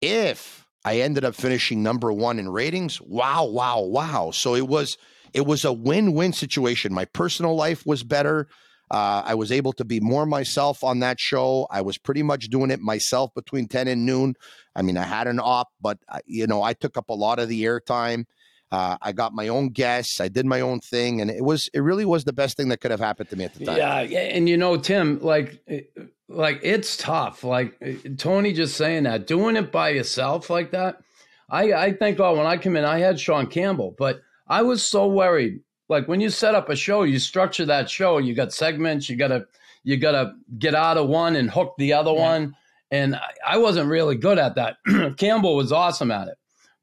[0.00, 4.30] If I ended up finishing number one in ratings, wow, wow, wow.
[4.30, 4.96] So it was
[5.32, 6.92] it was a win-win situation.
[6.92, 8.48] My personal life was better.
[8.90, 11.68] Uh, I was able to be more myself on that show.
[11.70, 14.34] I was pretty much doing it myself between 10 and noon.
[14.74, 17.38] I mean, I had an op, but uh, you know, I took up a lot
[17.38, 18.24] of the airtime.
[18.72, 20.20] Uh, I got my own guests.
[20.20, 22.80] I did my own thing, and it was it really was the best thing that
[22.80, 23.76] could have happened to me at the time.
[23.76, 25.80] Yeah, yeah, and you know, Tim, like, eh,
[26.28, 27.42] like it's tough.
[27.42, 31.00] Like eh, Tony just saying that, doing it by yourself like that.
[31.48, 34.84] I I think, oh, when I come in, I had Sean Campbell, but I was
[34.84, 35.60] so worried.
[35.88, 38.18] Like when you set up a show, you structure that show.
[38.18, 39.10] You got segments.
[39.10, 39.46] You gotta
[39.82, 42.54] you gotta get out of one and hook the other one.
[42.92, 44.76] And I, I wasn't really good at that.
[45.16, 46.38] Campbell was awesome at it.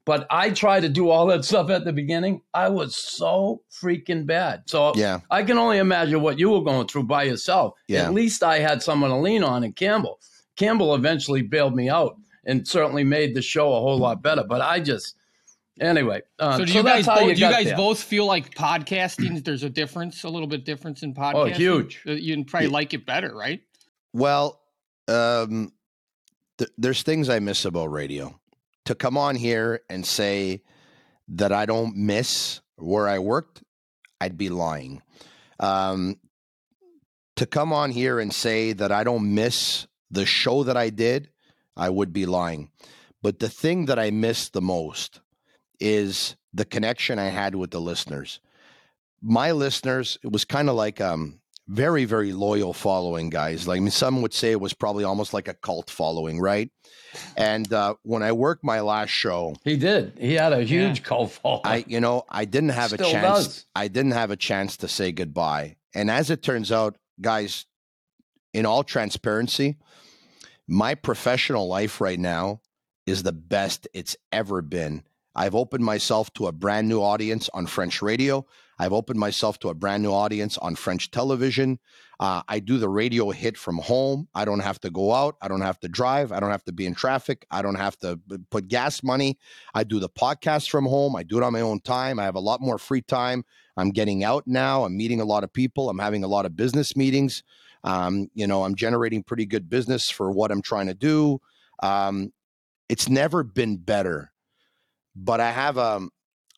[0.08, 2.40] But I tried to do all that stuff at the beginning.
[2.54, 4.62] I was so freaking bad.
[4.64, 5.20] So Yeah.
[5.30, 7.74] I can only imagine what you were going through by yourself.
[7.88, 8.04] Yeah.
[8.06, 10.18] At least I had someone to lean on in Campbell.
[10.56, 12.16] Campbell eventually bailed me out
[12.46, 14.44] and certainly made the show a whole lot better.
[14.44, 15.14] But I just,
[15.78, 16.22] anyway.
[16.38, 17.76] Uh, So do you guys that's how both, do you guys there.
[17.76, 19.44] both feel like podcasting?
[19.44, 21.34] There's a difference, a little bit difference in podcasting.
[21.34, 22.00] Oh, huge.
[22.08, 23.60] Uh, You probably like it better, right?
[24.14, 24.58] Well,
[25.06, 25.70] um,
[26.56, 28.40] th- there's things I miss about radio.
[28.88, 30.62] To come on here and say
[31.28, 33.62] that I don't miss where I worked,
[34.18, 35.02] I'd be lying.
[35.60, 36.18] Um,
[37.36, 41.28] to come on here and say that I don't miss the show that I did,
[41.76, 42.70] I would be lying.
[43.20, 45.20] But the thing that I miss the most
[45.78, 48.40] is the connection I had with the listeners.
[49.20, 53.68] My listeners, it was kind of like um very very loyal following guys.
[53.68, 56.70] Like I mean, some would say it was probably almost like a cult following, right?
[57.36, 60.14] And uh, when I worked my last show, He did.
[60.18, 61.62] He had a huge cult following.
[61.64, 63.46] I you know I didn't have a chance.
[63.46, 63.66] does.
[63.74, 65.76] I didn't have a chance to say goodbye.
[65.94, 67.66] And as it turns out, guys,
[68.52, 69.76] in all transparency,
[70.66, 72.60] my professional life right now
[73.06, 75.02] is the best it's ever been.
[75.34, 78.44] I've opened myself to a brand new audience on French radio.
[78.78, 81.78] I've opened myself to a brand new audience on French television.
[82.20, 84.28] Uh, I do the radio hit from home.
[84.34, 85.36] I don't have to go out.
[85.40, 86.32] I don't have to drive.
[86.32, 87.46] I don't have to be in traffic.
[87.50, 89.38] I don't have to put gas money.
[89.74, 91.14] I do the podcast from home.
[91.14, 92.18] I do it on my own time.
[92.18, 93.44] I have a lot more free time.
[93.76, 94.84] I'm getting out now.
[94.84, 95.88] I'm meeting a lot of people.
[95.88, 97.44] I'm having a lot of business meetings.
[97.84, 101.40] Um, you know, I'm generating pretty good business for what I'm trying to do.
[101.80, 102.32] Um,
[102.88, 104.32] it's never been better,
[105.14, 106.08] but I have a,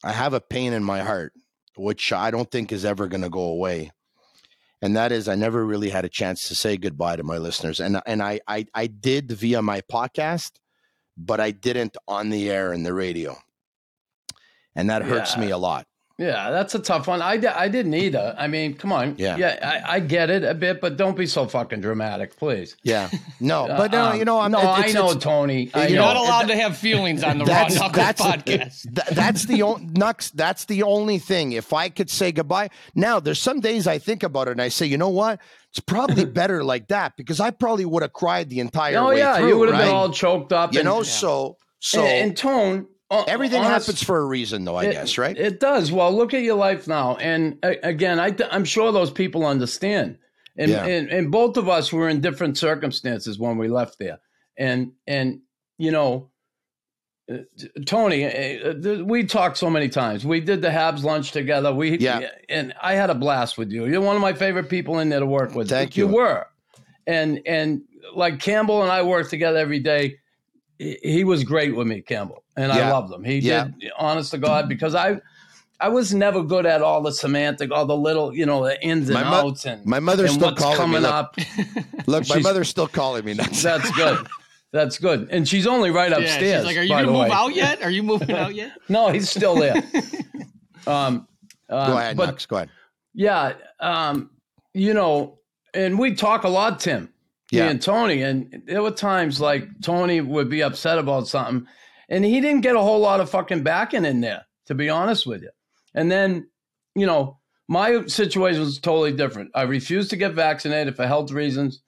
[0.02, 1.35] I have a pain in my heart,
[1.81, 3.90] which I don't think is ever going to go away.
[4.83, 7.81] And that is, I never really had a chance to say goodbye to my listeners,
[7.81, 10.53] and and I I, I did via my podcast,
[11.19, 13.37] but I didn't on the air and the radio,
[14.75, 15.40] and that hurts Yeah.
[15.43, 15.87] me a lot.
[16.20, 17.22] Yeah, that's a tough one.
[17.22, 18.35] I, I didn't either.
[18.38, 19.14] I mean, come on.
[19.18, 19.37] Yeah.
[19.38, 22.76] Yeah, I, I get it a bit, but don't be so fucking dramatic, please.
[22.83, 23.09] Yeah,
[23.40, 25.70] no, but no, Uh, you know, I'm no, I know, it's- Tony.
[25.72, 26.12] I you You're know.
[26.12, 28.94] not allowed to have feelings on the Raw that's Knuckles that's podcast.
[28.94, 30.30] th- that's the only Nux.
[30.35, 31.52] That's the only thing.
[31.52, 34.68] If I could say goodbye now, there's some days I think about it and I
[34.68, 35.40] say, you know what?
[35.70, 39.18] It's probably better like that because I probably would have cried the entire Oh, way
[39.18, 39.48] yeah, through.
[39.48, 39.87] you would have right?
[39.87, 40.74] been all choked up.
[40.74, 41.02] you and, know.
[41.02, 42.87] So so and, and Tone.
[43.11, 44.77] Uh, everything honest- happens for a reason, though.
[44.77, 45.37] I It- guess, right?
[45.37, 45.90] It does.
[45.90, 50.18] Well, look at your life now, and uh, again, I I'm sure those people understand.
[50.57, 50.85] And, Yeah.
[50.85, 54.18] and and both of us were in different circumstances when we left there,
[54.59, 55.40] and and
[55.79, 56.31] you know,
[57.33, 57.38] uh,
[57.87, 60.27] Tony, uh, we talked so many times.
[60.27, 61.73] We did the Habs lunch together.
[61.73, 62.29] We Yeah.
[62.49, 63.87] and I had a blast with you.
[63.87, 65.68] You're one of my favorite people in there to work with.
[65.68, 66.14] Thank You you.
[66.14, 66.46] were,
[67.07, 67.83] and and
[68.14, 70.16] like Campbell and I worked together every day.
[70.81, 72.93] He he was great with me, Campbell, and I Yeah.
[72.93, 73.23] loved him.
[73.23, 73.64] He Yeah.
[73.79, 75.21] did, honest to God, because I
[75.79, 79.09] I was never good at all the semantic, all the little, you know, the ins
[79.11, 81.12] and My mo- outs and my mother's and still what's calling me, look.
[81.12, 81.37] up.
[82.07, 83.33] Look, my mother's still calling me.
[83.35, 84.27] That's, That's good.
[84.73, 85.29] That's good.
[85.31, 86.61] And she's only right Yeah, upstairs.
[86.61, 87.31] she's like, "Are you by gonna move way.
[87.31, 87.83] out yet?
[87.83, 89.83] Are you moving out yet?" No, he's still there.
[90.87, 91.27] um,
[91.69, 92.47] uh, go ahead, but Nux.
[92.49, 92.71] Go ahead.
[93.14, 94.31] yeah, um,
[94.75, 95.38] you know,
[95.75, 97.12] and we talk a lot, Tim,
[97.53, 97.69] Yeah.
[97.69, 101.67] and Tony, and there were times like Tony would be upset about something,
[102.09, 105.27] and he didn't get a whole lot of fucking backing in there, to be honest
[105.27, 105.51] with you.
[105.95, 106.49] And then,
[106.95, 109.51] you know, my situation was totally different.
[109.55, 111.83] I refused to get vaccinated for health reasons,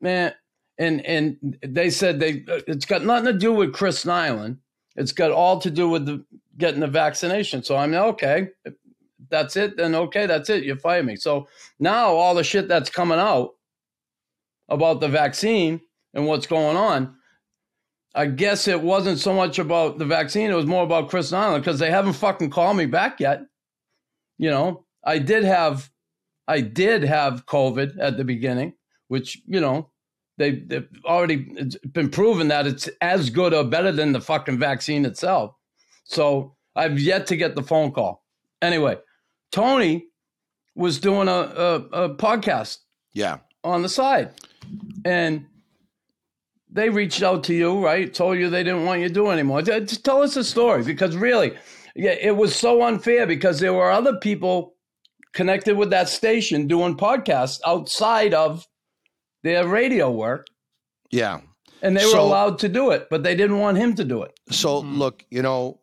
[0.00, 0.32] man.
[0.78, 4.58] And and they said they uh, it's got nothing to do with Chris Nilan.
[4.96, 6.24] It's got all to do with the
[6.58, 7.62] getting the vaccination.
[7.62, 8.48] So I'm okay.
[9.28, 9.76] That's it.
[9.76, 10.64] Then okay, that's it.
[10.64, 11.14] You fire me.
[11.16, 11.48] So
[11.78, 13.50] now all the shit that's coming out
[14.68, 15.80] about the vaccine
[16.14, 17.16] and what's going on.
[18.14, 21.58] I guess it wasn't so much about the vaccine; it was more about Chris Nilan
[21.58, 23.42] because they haven't fucking called me back yet.
[24.38, 25.90] You know, I did have,
[26.46, 28.74] I did have COVID at the beginning,
[29.08, 29.90] which you know
[30.38, 34.58] they, they've already it's been proven that it's as good or better than the fucking
[34.60, 35.54] vaccine itself.
[36.04, 38.24] So I've yet to get the phone call.
[38.62, 38.98] Anyway,
[39.50, 40.06] Tony
[40.76, 41.74] was doing a, a,
[42.04, 42.78] a podcast
[43.12, 43.38] Yeah.
[43.62, 44.30] on the side.
[45.04, 45.46] And
[46.70, 48.12] they reached out to you, right?
[48.12, 49.62] Told you they didn't want you to do anymore.
[49.62, 51.56] Just tell us the story because really,
[51.94, 54.74] yeah, it was so unfair because there were other people
[55.32, 58.66] connected with that station doing podcasts outside of
[59.42, 60.46] their radio work,
[61.10, 61.40] Yeah.
[61.82, 64.22] and they were So- allowed to do it, but they didn't want him to do
[64.22, 64.32] it.
[64.50, 64.96] So mm-hmm.
[64.96, 65.80] look, you know,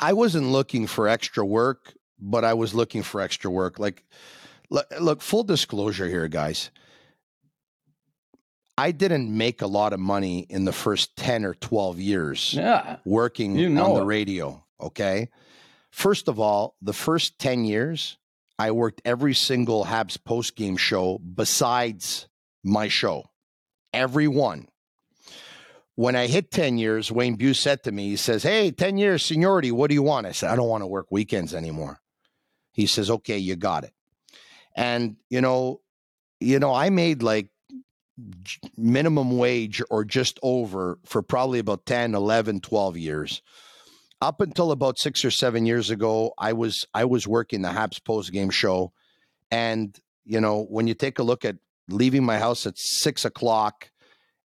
[0.00, 3.78] I wasn't looking for extra work, but I was looking for extra work.
[3.78, 4.04] Like,
[4.70, 6.70] look, look full disclosure here, guys.
[8.78, 12.96] I didn't make a lot of money in the first 10 or 12 years Yeah.
[13.04, 14.06] working You know on the it.
[14.06, 14.64] radio.
[14.80, 15.28] Okay.
[15.90, 18.18] First of all, the first 10 years,
[18.58, 22.28] I worked every single Habs post game show besides
[22.62, 23.30] my show.
[23.92, 24.68] Every one.
[25.96, 29.24] When I hit 10 years, Wayne Buse said to me, he says, Hey, 10 years
[29.24, 30.26] seniority, what do you want?
[30.26, 32.00] I said, I don't want to work weekends anymore.
[32.70, 33.92] He says, Okay, you got it.
[34.76, 35.80] And, you know,
[36.38, 37.48] you know, I made like
[38.76, 43.42] minimum wage or just over for probably about 10 11 12 years
[44.20, 48.02] up until about six or seven years ago i was i was working the habs
[48.04, 48.92] post game show
[49.52, 51.56] and you know when you take a look at
[51.88, 53.90] leaving my house at six o'clock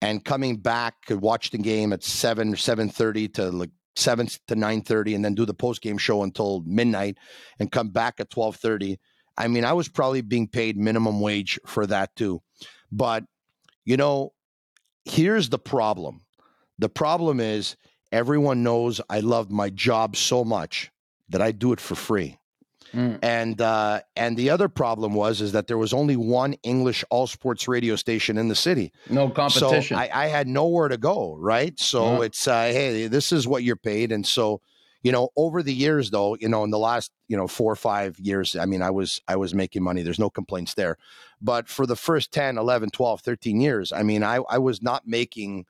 [0.01, 4.28] and coming back to watch the game at seven or seven thirty to like seven
[4.47, 7.17] to nine thirty, and then do the post game show until midnight,
[7.60, 8.99] and come back at twelve thirty.
[9.38, 12.41] I mean, I was probably being paid minimum wage for that too.
[12.91, 13.25] But
[13.86, 14.34] you know,
[15.06, 16.21] here's the problem.
[16.80, 17.78] The problem is
[18.12, 20.91] everyone knows I love my job so much
[21.30, 22.38] that I do it for free.
[22.93, 23.19] Mm.
[23.24, 27.28] And uh, and the other problem was is that there was only one English all
[27.28, 28.91] sports radio station in the city.
[29.10, 29.98] No competition.
[29.98, 31.78] So I, I had nowhere to go, right?
[31.80, 32.26] So Yeah.
[32.26, 34.62] it's uh, hey, this is what you're paid, and so
[35.06, 37.76] you know, over the years though, you know, in the last you know four or
[37.76, 40.02] five years, I mean, I was I was making money.
[40.02, 40.98] There's no complaints there,
[41.39, 45.04] but for the first 10, 11, 12, 13 years, I mean, I I was not
[45.06, 45.68] making.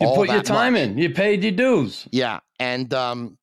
[0.00, 0.82] you put your time much.
[0.82, 0.98] in.
[0.98, 2.06] You paid your dues.
[2.12, 3.38] Yeah, and um,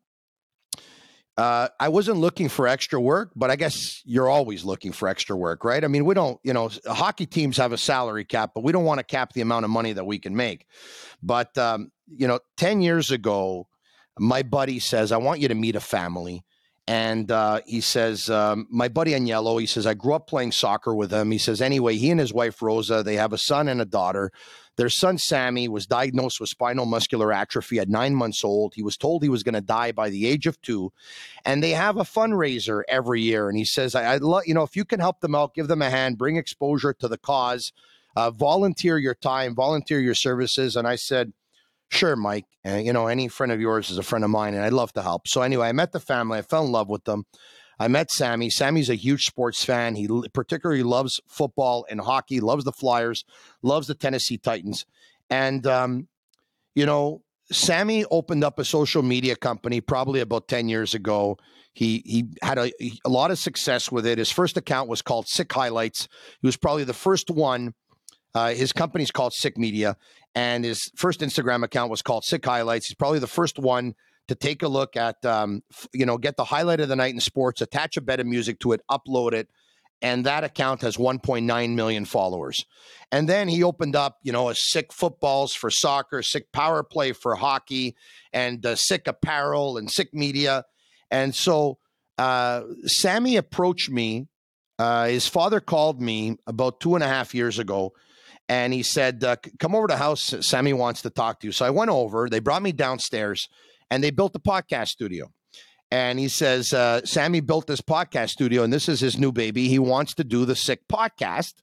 [1.35, 5.35] uh, I wasn't looking for extra work, but I guess you're always looking for extra
[5.35, 5.83] work, right?
[5.83, 8.85] I mean, we don't, you know, hockey teams have a salary cap, but we don't
[8.85, 10.67] want to cap the amount of money that we can make.
[11.21, 13.67] But um, you know, ten years ago,
[14.19, 16.43] my buddy says, "I want you to meet a family."
[16.85, 20.93] And uh, he says, um, my buddy Agnello, he says, I grew up playing soccer
[20.93, 21.31] with him.
[21.31, 24.33] He says, anyway, he and his wife Rosa, they have a son and a daughter.
[24.75, 28.73] Their son Sammy was diagnosed with spinal muscular atrophy at nine months old.
[28.73, 30.91] He was told he was going to die by the age of two,
[31.45, 33.49] and they have a fundraiser every year.
[33.49, 35.67] And he says, "I, I love you know if you can help them out, give
[35.67, 37.71] them a hand, bring exposure to the cause,
[38.15, 41.33] uh, volunteer your time, volunteer your services." And I said,
[41.93, 42.45] "Sure, Mike.
[42.65, 44.93] Uh, you know any friend of yours is a friend of mine, and I'd love
[44.93, 46.39] to help." So anyway, I met the family.
[46.39, 47.25] I fell in love with them.
[47.79, 48.49] I met Sammy.
[48.49, 49.95] Sammy's a huge sports fan.
[49.95, 53.25] He particularly loves football and hockey, loves the Flyers,
[53.61, 54.85] loves the Tennessee Titans.
[55.29, 56.07] And, um,
[56.75, 61.37] you know, Sammy opened up a social media company probably about 10 years ago.
[61.73, 62.71] He, he had a,
[63.03, 64.17] a lot of success with it.
[64.17, 66.07] His first account was called Sick Highlights.
[66.41, 67.73] He was probably the first one.
[68.35, 69.95] Uh, his company's called Sick Media,
[70.35, 72.87] and his first Instagram account was called Sick Highlights.
[72.87, 73.93] He's probably the first one
[74.27, 77.19] to take a look at, um, you know, get the highlight of the night in
[77.19, 79.49] sports, attach a bit of music to it, upload it,
[80.01, 82.65] and that account has 1.9 million followers.
[83.11, 87.13] And then he opened up, you know, a sick footballs for soccer, sick power play
[87.13, 87.95] for hockey,
[88.33, 90.65] and uh, sick apparel and sick media.
[91.09, 91.77] And so
[92.17, 94.27] uh, Sammy approached me.
[94.77, 97.93] Uh, his father called me about two and a half years ago
[98.49, 100.33] and he said, uh, Come over to the house.
[100.41, 101.51] Sammy wants to talk to you.
[101.53, 102.29] So I went over.
[102.29, 103.47] They brought me downstairs
[103.89, 105.31] and they built a podcast studio.
[105.91, 109.67] And he says, uh, Sammy built this podcast studio, and this is his new baby.
[109.67, 111.53] He wants to do the Sick podcast,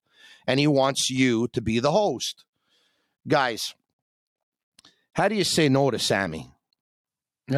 [0.47, 2.45] and he wants you to be the host.
[3.27, 3.75] Guys,
[5.15, 6.49] how do you say no to Sammy?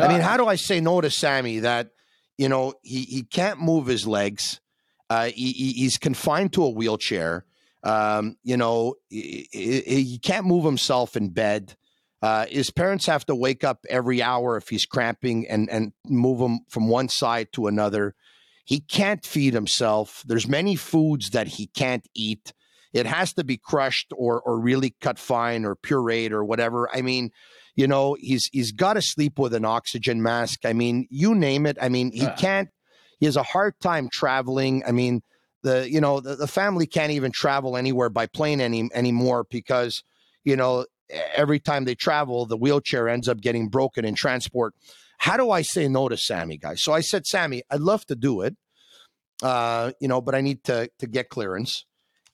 [0.04, 1.90] I mean, how do I say no to Sammy that,
[2.38, 4.58] you know, he, he can't move his legs.
[5.10, 7.44] Uh, he- he's confined to a wheelchair.
[7.83, 11.76] Um, you know, he, he- can't move himself in bed.
[12.22, 16.41] Uh, his parents have to wake up every hour if he's cramping and, and move
[16.41, 18.14] him from one side to another.
[18.64, 20.22] He can't feed himself.
[20.24, 22.53] There's many foods that he can't eat.
[22.93, 26.89] It has to be crushed or or really cut fine or pureed or whatever.
[26.95, 27.30] I mean,
[27.74, 30.61] you know, he's he's got to sleep with an oxygen mask.
[30.64, 31.76] I mean, you name it.
[31.80, 32.68] I mean, he can't.
[33.18, 34.85] He has a hard time traveling.
[34.87, 35.22] I mean,
[35.62, 40.02] the you know the, the family can't even travel anywhere by plane any anymore because
[40.44, 40.84] you know
[41.34, 44.74] every time they travel, the wheelchair ends up getting broken in transport.
[45.18, 46.82] How do I say no to Sammy, guys?
[46.82, 48.56] So I said, Sammy, I'd love to do it,
[49.42, 51.84] uh, you know, but I need to to get clearance,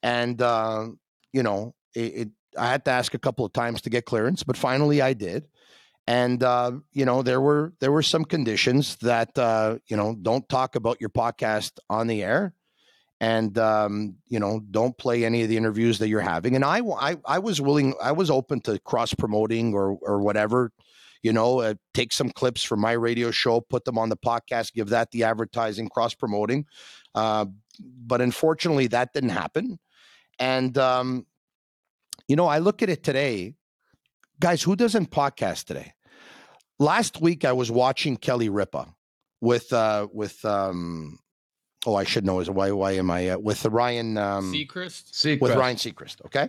[0.02, 0.88] and uh,
[1.32, 2.28] you know, it, it.
[2.56, 5.46] I had to ask a couple of times to get clearance, but finally I did.
[6.06, 10.48] And uh, you know, there were there were some conditions that uh, you know don't
[10.48, 12.54] talk about your podcast on the air,
[13.20, 16.54] and um, you know don't play any of the interviews that you're having.
[16.54, 20.72] And I I, I was willing, I was open to cross promoting or or whatever
[21.22, 24.72] you know, uh, take some clips from my radio show, put them on the podcast,
[24.72, 26.66] give that the advertising, cross promoting.
[27.14, 27.46] Uh,
[27.80, 29.78] but unfortunately, that didn't happen.
[30.38, 31.26] And, um,
[32.28, 33.54] you know, I look at it today,
[34.38, 35.94] guys, who doesn't podcast today?
[36.78, 38.94] Last week, I was watching Kelly Ripa
[39.40, 41.18] with, uh, with, um,
[41.86, 45.14] oh, I should know his why, why am I, uh, with the Ryan, um, Seacrest.
[45.14, 45.42] Secret.
[45.42, 46.48] with Ryan Seacrest, okay?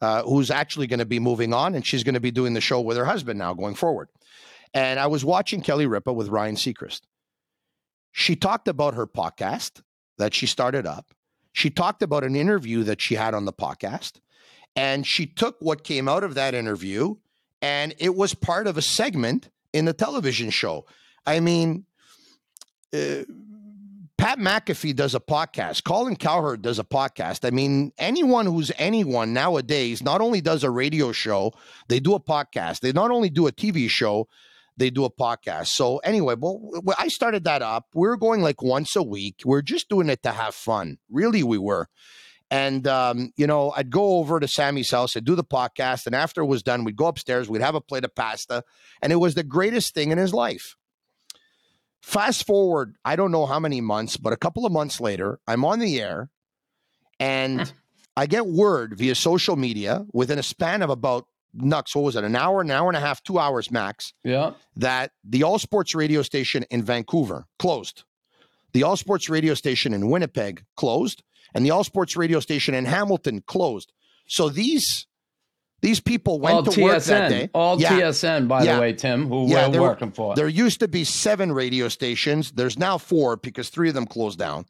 [0.00, 2.60] Uh, who's actually going to be moving on, and she's going to be doing the
[2.60, 4.08] show with her husband now going forward.
[4.72, 7.00] And I was watching Kelly Ripa with Ryan Seacrest.
[8.12, 9.82] She talked about her podcast
[10.18, 11.14] that she started up.
[11.52, 14.20] She talked about an interview that she had on the podcast,
[14.76, 17.16] and she took what came out of that interview,
[17.60, 20.86] and it was part of a segment in the television show.
[21.26, 21.84] I mean,
[22.94, 23.24] uh,
[24.28, 25.84] Pat McAfee does a podcast.
[25.84, 27.46] Colin Cowherd does a podcast.
[27.46, 31.54] I mean, anyone who's anyone nowadays not only does a radio show,
[31.88, 32.80] they do a podcast.
[32.80, 34.28] They not only do a TV show,
[34.76, 35.68] they do a podcast.
[35.68, 36.60] So anyway, well,
[36.98, 37.86] I started that up.
[37.94, 39.36] We are going like once a week.
[39.46, 40.98] We are just doing it to have fun.
[41.10, 41.88] Really, we were.
[42.50, 46.14] And um, you know, I'd go over to Sammy's house, I'd do the podcast, and
[46.14, 48.62] after it was done, we'd go upstairs, we'd have a plate of pasta,
[49.00, 50.76] and it was the greatest thing in his life.
[52.00, 55.64] Fast forward, I don't know how many months, but a couple of months later, I'm
[55.64, 56.30] on the air
[57.20, 57.72] and
[58.16, 62.24] I get word via social media within a span of about Nux, what was it,
[62.24, 64.52] an hour, an hour and a half, two hours max, Yeah.
[64.76, 68.04] that the All Sports radio station in Vancouver closed.
[68.72, 71.22] The All Sports radio station in Winnipeg closed,
[71.54, 73.92] and the All Sports radio station in Hamilton closed.
[74.26, 75.06] So these
[75.80, 77.30] these people went All to work that TSN.
[77.30, 77.50] day.
[77.54, 77.90] All Yeah.
[77.90, 78.74] TSN, by Yeah.
[78.76, 80.34] the way, Tim, who Yeah, we're working for.
[80.34, 82.50] There used to be seven radio stations.
[82.52, 84.66] There's now four because three of them closed down.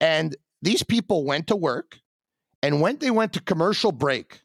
[0.00, 1.98] And these people went to work.
[2.62, 4.40] And when they went to commercial break,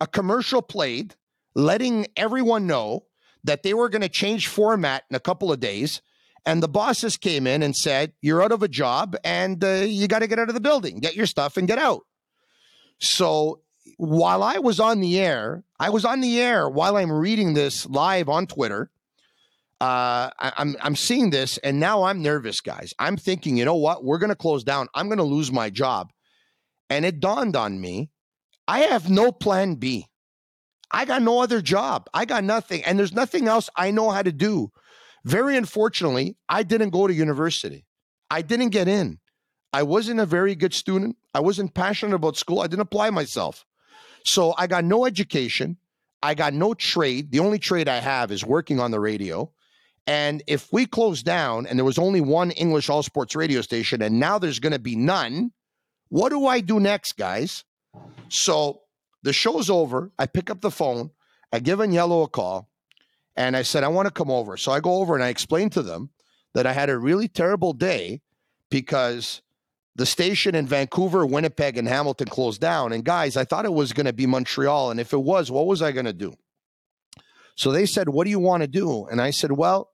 [0.00, 1.14] a commercial played,
[1.54, 3.04] letting everyone know
[3.44, 6.00] that they were going to change format in a couple of days.
[6.46, 10.08] And the bosses came in and said, You're out of a job and uh, you
[10.08, 12.02] got to get out of the building, get your stuff and get out.
[12.98, 13.60] So
[14.00, 17.86] while I was on the air, I was on the air while I'm reading this
[17.86, 18.90] live on Twitter
[19.80, 22.92] uh, I, I'm I'm seeing this, and now I'm nervous, guys.
[22.98, 24.04] I'm thinking, you know what?
[24.04, 24.88] We're going to close down.
[24.94, 26.12] I'm going to lose my job,
[26.90, 28.10] and it dawned on me,
[28.68, 30.06] I have no plan B.
[30.90, 32.08] I got no other job.
[32.12, 34.70] I got nothing, and there's nothing else I know how to do.
[35.24, 37.86] Very unfortunately, I didn't go to university.
[38.30, 39.18] I didn't get in.
[39.72, 41.16] I wasn't a very good student.
[41.32, 42.60] I wasn't passionate about school.
[42.60, 43.64] I didn't apply myself.
[44.24, 45.76] So I got no education.
[46.22, 47.32] I got no trade.
[47.32, 49.50] The only trade I have is working on the radio.
[50.06, 54.02] And if we close down and there was only one English all sports radio station
[54.02, 55.52] and now there's going to be none,
[56.08, 57.64] what do I do next, guys?
[58.28, 58.82] So
[59.22, 60.10] the show's over.
[60.18, 61.10] I pick up the phone.
[61.52, 62.68] I give Yellow a call
[63.36, 64.56] and I said, I want to come over.
[64.56, 66.10] So I go over and I explain to them
[66.54, 68.20] that I had a really terrible day
[68.70, 69.42] because
[70.00, 72.90] the station in Vancouver, Winnipeg, and Hamilton closed down.
[72.94, 74.90] And guys, I thought it was going to be Montreal.
[74.90, 76.32] And if it was, what was I going to do?
[77.54, 79.04] So they said, What do you want to do?
[79.04, 79.90] And I said, Well,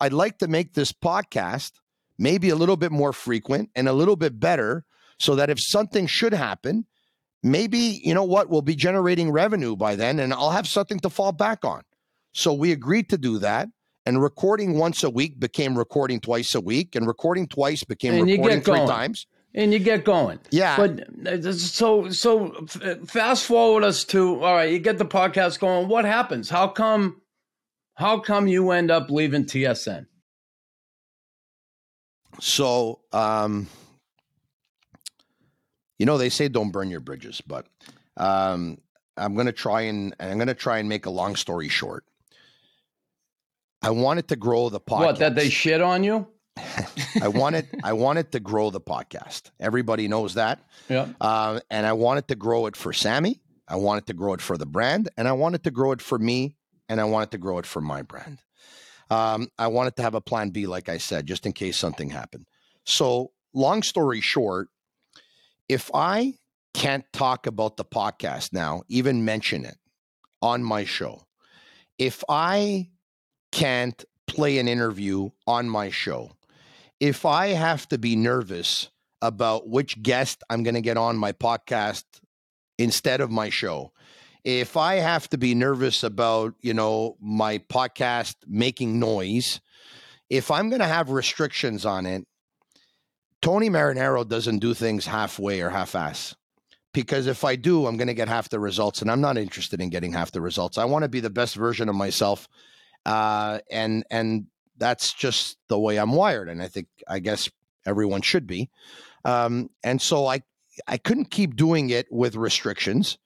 [0.00, 1.72] I'd like to make this podcast
[2.20, 4.84] maybe a little bit more frequent and a little bit better
[5.18, 6.86] so that if something should happen,
[7.42, 11.10] maybe, you know what, we'll be generating revenue by then and I'll have something to
[11.10, 11.82] fall back on.
[12.32, 13.70] So we agreed to do that.
[14.06, 18.22] And recording once a week became recording twice a week, and recording twice became And
[18.22, 19.26] recording three times.
[19.54, 20.38] And you get going.
[20.50, 20.76] Yeah.
[20.76, 22.66] But uh, so so
[23.06, 24.70] fast forward us to all right.
[24.70, 25.88] You get the podcast going.
[25.88, 26.48] What happens?
[26.48, 27.22] How come?
[27.98, 30.06] how come you end up leaving TSN?
[32.38, 33.66] So, um,
[35.98, 37.66] you know, they say don't burn your bridges, but
[38.16, 38.78] um,
[39.16, 42.04] I'm going to try and I'm going to try and make a long story short.
[43.82, 45.00] I wanted to grow the podcast.
[45.00, 46.28] What that they shit on you?
[47.22, 49.50] I wanted I wanted to grow the podcast.
[49.60, 50.60] Everybody knows that.
[50.88, 51.08] Yeah.
[51.20, 53.40] Uh, and I wanted to grow it for Sammy.
[53.66, 56.18] I wanted to grow it for the brand, and I wanted to grow it for
[56.18, 56.56] me,
[56.88, 58.38] and I wanted to grow it for my brand.
[59.10, 62.10] Um, I wanted to have a plan B, like I said, just in case something
[62.10, 62.46] happened.
[62.84, 64.68] So, long story short,
[65.68, 66.34] if I
[66.74, 69.76] can't talk about the podcast now, even mention it
[70.40, 71.26] on my show,
[71.98, 72.90] if I
[73.52, 76.32] can't play an interview on my show,
[77.00, 78.90] if I have to be nervous
[79.22, 82.04] about which guest I'm going to get on my podcast
[82.78, 83.92] instead of my show,
[84.44, 89.60] if I have to be nervous about, you know, my podcast making noise,
[90.30, 92.26] if I'm going to have restrictions on it,
[93.40, 96.34] Tony Marinaro doesn't do things halfway or half ass.
[96.94, 99.80] Because if I do, I'm going to get half the results, and I'm not interested
[99.80, 100.78] in getting half the results.
[100.78, 102.48] I want to be the best version of myself,
[103.04, 104.46] uh, and and
[104.78, 107.50] that's just the way I'm wired, and I think I guess
[107.86, 108.70] everyone should be.
[109.24, 110.42] Um, and so I
[110.86, 113.18] I couldn't keep doing it with restrictions,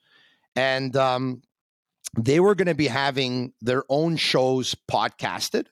[0.57, 1.42] and um,
[2.16, 5.66] they were going to be having their own shows podcasted,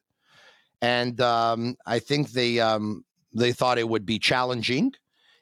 [0.83, 3.05] and um, I think they um,
[3.35, 4.93] they thought it would be challenging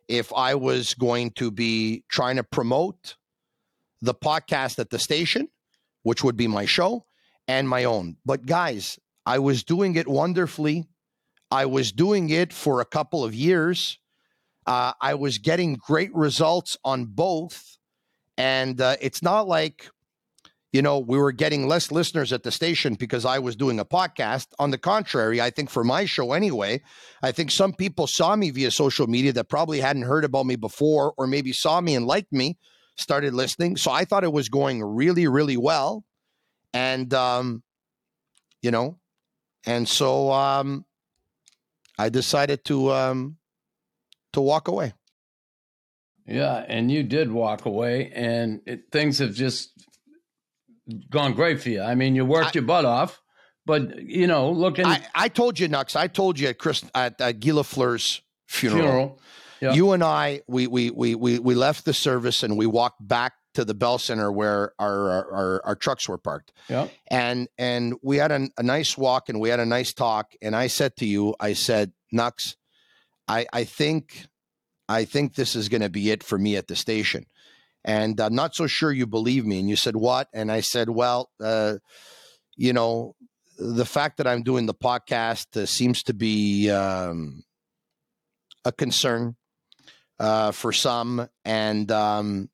[0.09, 3.17] if I was going to be trying to promote
[4.01, 5.49] the podcast at the station,
[6.03, 7.05] which would be my show
[7.47, 8.17] and my own.
[8.25, 8.99] But guys,
[9.29, 10.87] I was doing it wonderfully.
[11.51, 13.99] I was doing it for a couple of years.
[14.67, 17.77] Uh, I was getting great results on both.
[18.39, 19.91] And uh, it's not like,
[20.73, 23.85] you know, we were getting less listeners at the station because I was doing a
[23.85, 24.47] podcast.
[24.59, 26.81] On the contrary, I think for my show anyway,
[27.23, 30.57] I think some people saw me via social media that probably hadn't heard about me
[30.57, 32.57] before or maybe saw me and liked me,
[32.97, 33.77] started listening.
[33.77, 36.03] So I thought it was going really, really well.
[36.73, 37.63] And, um,
[38.63, 38.99] you know,
[39.67, 40.85] and so um,
[41.99, 43.37] I decided to um,
[44.33, 44.93] to walk away.
[46.27, 49.71] Yeah, and you did walk away, and it, things have just
[51.11, 51.83] gone great for you.
[51.83, 53.21] I mean, you worked I- your butt off,
[53.65, 55.85] but you know, looking I, I told you, Nux.
[55.97, 58.83] I told you at Chris at, at Lafleur's funeral.
[58.83, 59.21] funeral,
[59.61, 59.73] Yeah.
[59.73, 63.33] You and I, we, we we we we left the service and we walked back
[63.59, 66.53] to the Bell Center where our our, our, our trucks were parked.
[66.69, 70.35] yeah, and and we had a, a nice walk and we had a nice talk.
[70.41, 72.55] And i said to you i said nux
[73.27, 74.27] i i think
[74.89, 77.27] i think this is going to be it for me at the station.
[77.85, 79.59] And i'm not so sure you believe me.
[79.59, 80.29] And you said what?
[80.33, 81.79] And i said well uh,
[82.57, 83.17] you know
[83.59, 87.43] the fact that i'm doing the podcast uh, seems to be um,
[88.65, 89.35] a concern
[90.21, 91.29] uh, for some.
[91.45, 92.51] And um,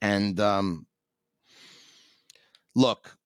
[0.00, 0.86] and um,
[2.74, 3.18] look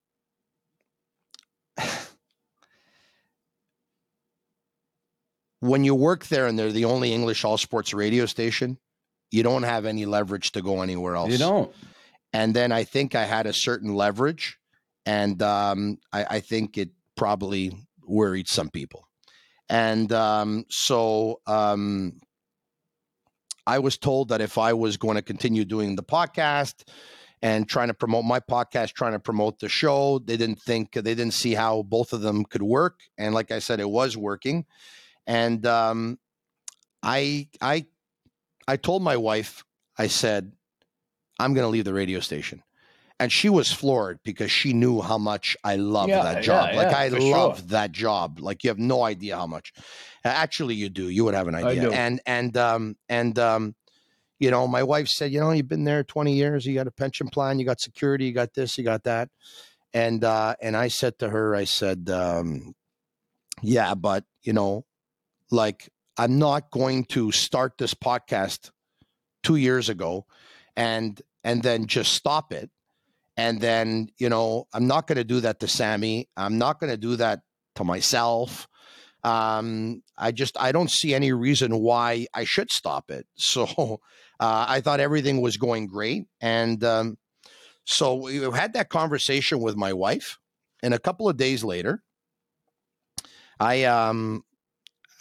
[5.62, 8.76] when you work there and they're the only English all sports radio station,
[9.30, 11.30] you don't have any leverage to go anywhere else.
[11.30, 11.72] you don't.
[12.32, 14.58] And then I think I had a certain leverage,
[15.06, 17.72] and um, I, I think it probably
[18.04, 19.06] worried some people.
[19.68, 22.20] And um, so um,
[23.66, 26.88] I was told that if I was going to continue doing the podcast
[27.42, 31.02] and trying to promote my podcast, trying to promote the show, they didn't think they
[31.02, 33.00] didn't see how both of them could work.
[33.18, 34.64] And like I said, it was working.
[35.26, 36.18] And um,
[37.02, 37.86] I I
[38.66, 39.64] I told my wife,
[39.98, 40.52] I said,
[41.38, 42.62] I'm going to leave the radio station.
[43.18, 46.70] And she was floored because she knew how much I love Yeah, that job.
[46.72, 47.66] yeah, like yeah, I love sure.
[47.68, 48.40] that job.
[48.40, 49.72] Like you have no idea how much.
[50.24, 51.08] Actually, you do.
[51.08, 51.90] You would have an idea.
[51.90, 53.74] And and um and um,
[54.38, 56.66] you know, my wife said, you know, you've been there 20 years.
[56.66, 57.60] You got a pension plan.
[57.60, 58.24] You got security.
[58.24, 58.76] You got this.
[58.76, 59.28] You got that.
[59.94, 62.74] And uh, and I said to her, I said, um,
[63.62, 64.84] yeah, but you know,
[65.50, 68.70] like I'm not going to start this podcast
[69.42, 70.26] two years ago
[70.76, 72.70] and and then just stop it
[73.36, 76.28] and then you know i'm not going to do that to sammy.
[76.36, 77.40] I'm not going to do that
[77.76, 78.68] to myself.
[79.24, 83.26] Um i just i don't see any reason why i should stop it.
[83.36, 84.00] So
[84.40, 87.18] uh, i thought everything was going great and um
[87.84, 90.38] so we had that conversation with my wife
[90.82, 92.02] and a couple of days later
[93.60, 94.44] i um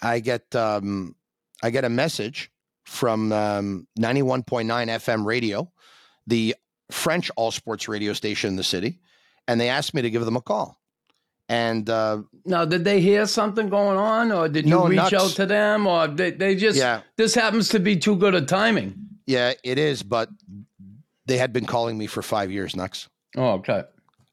[0.01, 1.15] i get um
[1.63, 2.51] i get a message
[2.91, 5.71] from um, 91.9 FM radio,
[6.27, 6.55] the
[6.91, 8.99] French all sports radio station in the city,
[9.47, 10.77] and they asked me to give them a call.
[11.49, 15.13] And uh, Now, did they hear something going on, or did you No, reach Nux.
[15.17, 17.01] out to them, or they, they just Yeah.
[17.17, 18.95] this happens to be too good a timing?
[19.25, 20.01] yeah, it is.
[20.03, 20.29] But
[21.25, 22.89] they had been calling me for five years, Nux.
[23.37, 23.83] Oh, okay.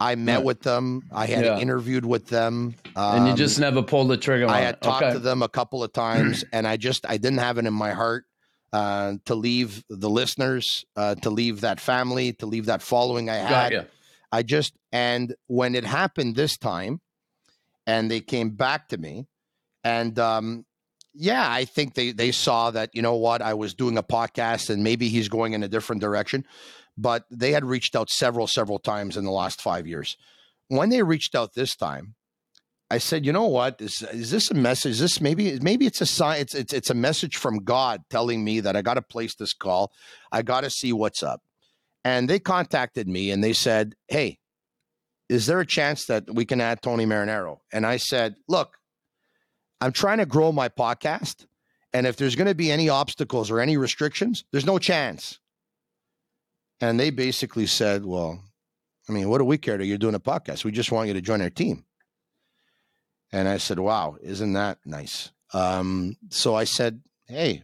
[0.01, 0.45] I met Yeah.
[0.45, 1.03] with them.
[1.13, 1.59] I had Yeah.
[1.59, 2.75] interviewed with them.
[2.95, 5.13] And you Um, just never pulled the trigger on I had talked okay.
[5.15, 7.91] to them a couple of times, and I just I didn't have it in my
[7.93, 8.25] heart
[8.73, 13.37] uh, to leave the listeners, uh, to leave that family, to leave that following I
[13.37, 13.73] had.
[14.31, 17.01] I just and when it happened this time,
[17.87, 19.27] and they came back to me,
[19.85, 20.67] and um,
[21.15, 24.71] yeah, I think they they saw that you know what I was doing a podcast
[24.71, 26.45] and maybe he's going in a different direction,
[26.97, 30.17] but they had reached out several several times in the last five years.
[30.69, 32.15] When they reached out this time,
[32.91, 34.93] I said, you know what is is this a message?
[34.93, 36.41] Is this maybe maybe it's a sign.
[36.41, 39.53] It's it's it's a message from God telling me that I got to place this
[39.53, 39.93] call.
[40.33, 41.43] I got to see what's up.
[42.05, 44.39] And they contacted me and they said, hey,
[45.29, 47.59] is there a chance that we can add Tony Marinaro?
[47.73, 48.77] And I said, look,
[49.81, 51.47] I'm trying to grow my podcast.
[51.93, 55.39] And if there's going to be any obstacles or any restrictions, there's no chance.
[56.81, 58.41] And they basically said, well,
[59.09, 60.65] I mean, what do we care that you're doing a podcast?
[60.65, 61.85] We just want you to join our team.
[63.33, 65.31] And I said, wow, isn't that nice?
[65.53, 67.63] Um, so I said, hey,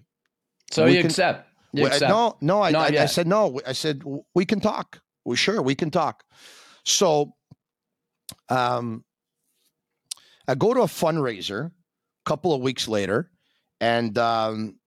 [0.71, 1.49] So you can- accept?
[1.73, 2.09] You accept.
[2.09, 3.61] no, no, I, I, I said no.
[3.67, 5.01] I said we can talk.
[5.25, 6.23] Well, sure, we can talk.
[6.85, 7.35] So,
[8.49, 9.05] um,
[10.47, 11.73] I go to a fundraiser a
[12.25, 13.31] couple of weeks later,
[13.81, 14.79] and um,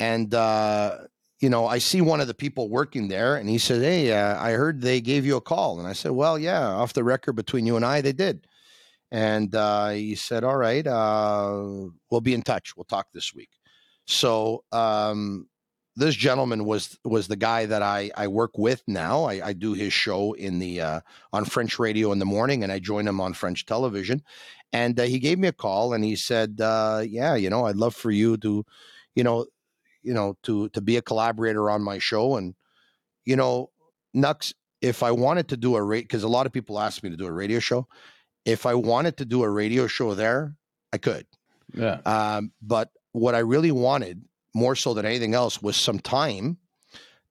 [0.00, 0.98] and uh,
[1.40, 4.40] you know I see one of the people working there, and he said, "Hey, uh,
[4.42, 7.34] I heard they gave you a call," and I said, "Well, yeah, off the record
[7.34, 8.46] between you and I, they did."
[9.12, 12.76] And uh, he said, "All right, uh, we'll be in touch.
[12.76, 13.50] We'll talk this week."
[14.06, 15.48] So um,
[15.96, 19.24] this gentleman was was the guy that I I work with now.
[19.24, 21.00] I, I do his show in the uh,
[21.32, 24.22] on French radio in the morning, and I join him on French television.
[24.72, 27.76] And uh, he gave me a call, and he said, uh, "Yeah, you know, I'd
[27.76, 28.64] love for you to,
[29.14, 29.46] you know,
[30.02, 32.54] you know, to to be a collaborator on my show." And
[33.26, 33.70] you know,
[34.14, 37.10] Nux, if I wanted to do a rate, because a lot of people ask me
[37.10, 37.86] to do a radio show.
[38.44, 40.54] If I wanted to do a radio show there,
[40.92, 41.26] I could.
[41.74, 42.00] Yeah.
[42.04, 44.24] Um, but what I really wanted
[44.54, 46.58] more so than anything else was some time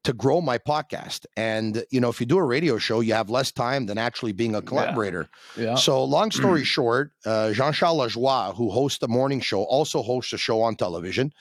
[0.03, 1.25] to grow my podcast.
[1.37, 4.31] And, you know, if you do a radio show, you have less time than actually
[4.31, 5.29] being a collaborator.
[5.55, 5.75] Yeah.
[5.75, 10.33] So, long story short, uh, Jean Charles Lajoie, who hosts the morning show, also hosts
[10.33, 11.33] a show on television.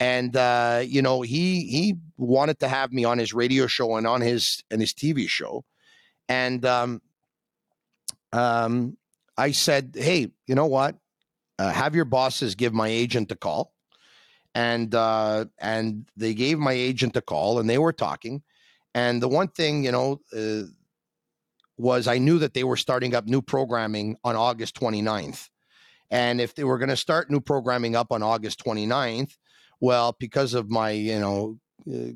[0.00, 4.06] And uh, you know, he he wanted to have me on his radio show and
[4.06, 5.62] on his and his TV show.
[6.26, 7.02] And um,
[8.32, 8.96] um,
[9.36, 10.96] I said, "Hey, you know what?
[11.58, 13.72] Uh, have your bosses give my agent a call."
[14.54, 18.42] And uh, and they gave my agent a call, and they were talking.
[18.94, 20.66] And the one thing, you know, uh,
[21.80, 25.48] was I knew that they were starting up new programming on August 29th.
[26.10, 29.36] And if they were going to start new programming up on August 29th,
[29.80, 31.58] well, because of my, you know,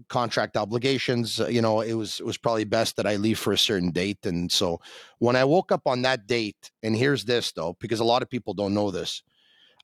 [0.08, 3.52] contract obligations, uh, you know, it was it was probably best that I leave for
[3.52, 4.24] a certain date.
[4.26, 4.80] And so
[5.18, 8.30] when I woke up on that date, and here's this though, because a lot of
[8.30, 9.22] people don't know this,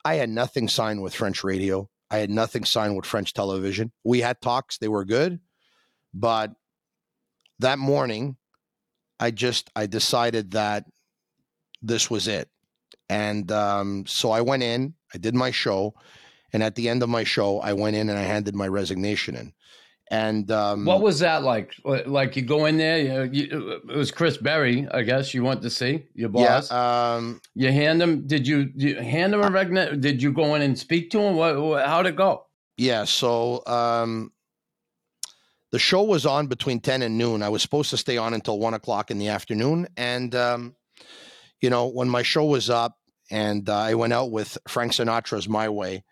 [0.05, 1.89] I had nothing signed with French radio.
[2.11, 3.93] I had nothing signed with French television.
[4.05, 5.41] We had talks; they were good,
[6.12, 6.53] but
[7.61, 8.37] that morning,
[9.20, 10.87] I just I decided that
[11.83, 12.49] this was it,
[13.09, 14.95] and um, so I went in.
[15.14, 15.95] I did my show,
[16.53, 19.37] and at the end of my show, I went in and I handed my resignation
[19.37, 19.53] in.
[20.12, 21.72] And um, What was that like?
[21.84, 25.62] Like you go in there, you, you, it was Chris Berry, I guess you went
[25.62, 26.68] to see your boss.
[26.70, 28.26] yeah, um, you hand him.
[28.26, 31.36] Did you, you hand him a regna- Did you go in and speak to him?
[31.36, 31.86] What?
[31.86, 32.46] how'd it go?
[32.76, 34.32] Yeah, so um,
[35.70, 37.42] the show was on between 10 and noon.
[37.44, 39.86] I was supposed to stay on until one o'clock in the afternoon.
[39.96, 40.74] And, um,
[41.61, 42.96] you know, when my show was up
[43.30, 46.02] and uh, I went out with Frank Sinatra's My Way,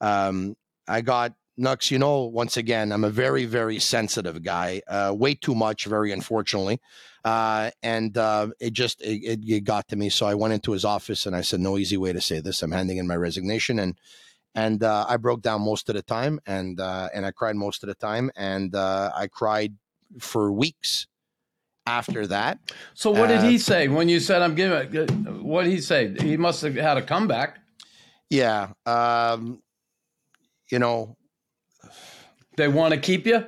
[0.00, 0.56] um,
[0.88, 5.34] I got Nux, you know, once again, I'm a very, very sensitive guy, uh, way
[5.34, 6.80] too much, very unfortunately.
[7.24, 10.10] Uh, and uh, it just, it, it, got to me.
[10.10, 12.62] So I went into his office and I said, no easy way to say this.
[12.62, 13.78] I'm handing in my resignation.
[13.78, 13.98] And
[14.54, 17.82] and uh, I broke down most of the time, and uh, and I cried most
[17.82, 19.74] of the time, and uh, I cried
[20.20, 21.06] for weeks
[21.86, 22.58] after that.
[22.94, 25.08] So what did he say when you said I'm giving?
[25.42, 26.14] What did he say?
[26.20, 27.58] He must have had a comeback.
[28.30, 29.60] Yeah, um,
[30.70, 31.16] you know,
[32.56, 33.44] They want to keep you.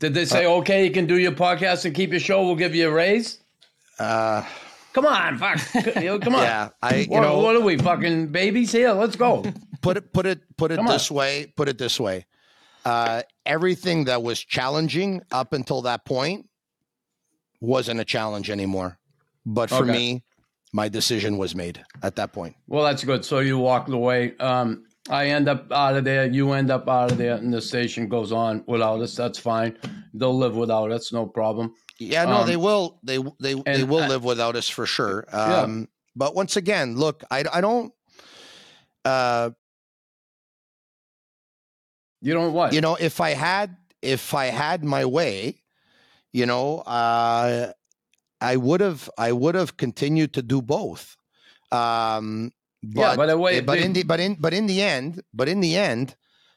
[0.00, 2.44] Did they say, okay, you can do your podcast and keep your show?
[2.46, 3.38] We'll give you a raise.
[3.98, 4.44] uh,
[4.92, 5.58] Come on, fuck.
[6.22, 6.42] Come on.
[6.42, 8.92] yeah, I you what, know what are we fucking babies here?
[8.92, 9.44] Let's go.
[9.82, 10.92] put it put it put it Come on.
[10.92, 11.52] this way.
[11.56, 12.26] Put it this way.
[12.84, 16.48] Uh, everything that was challenging up until that point
[17.60, 18.98] wasn't a challenge anymore.
[19.44, 19.92] But for Okay.
[19.92, 20.24] me,
[20.72, 22.56] my decision was made at that point.
[22.66, 23.24] Well, that's good.
[23.24, 24.36] So you walked away.
[24.38, 26.26] Um, I end up out of there.
[26.26, 29.14] You end up out of there, and the station goes on without us.
[29.14, 29.76] That's fine.
[30.14, 31.74] They'll live without us, no problem.
[31.98, 32.98] Yeah, no, Um, they will.
[33.02, 35.24] They they they will I- live without us for sure.
[35.32, 35.62] Yeah.
[35.62, 37.92] Um, But once again, look, I I don't.
[39.04, 39.50] Uh,
[42.20, 42.72] You don't what?
[42.72, 45.62] you know, if I had if I had my way,
[46.32, 47.72] you know, uh,
[48.40, 51.16] I would have I would have continued to do both.
[51.70, 52.52] Um,
[52.82, 55.22] but Yeah, but the way- but they- in the but in but in the end,
[55.32, 56.16] but in the end,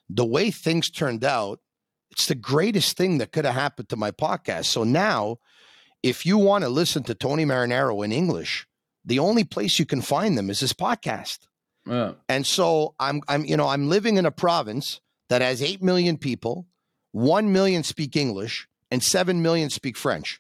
[0.09, 1.59] the way things turned out,
[2.11, 4.65] it's the greatest thing that could have happened to my podcast.
[4.65, 5.38] So now,
[6.03, 8.67] if you want to listen to Tony Marinaro in English,
[9.05, 11.39] the only place you can find them is this podcast.
[11.88, 12.11] yeah.
[12.30, 14.99] And so I'm I'm you know I'm living in a province
[15.30, 16.67] that has 8 million people,
[17.13, 20.39] 1 million speak English and 7 million speak French.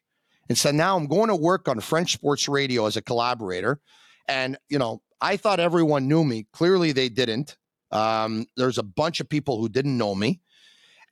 [0.49, 3.79] And so now I'm going to work on French sports radio as a collaborator
[4.27, 6.47] and you know I thought everyone knew me.
[6.51, 7.57] Clearly they didn't.
[7.91, 10.41] Um, there's a bunch of people who didn't know me.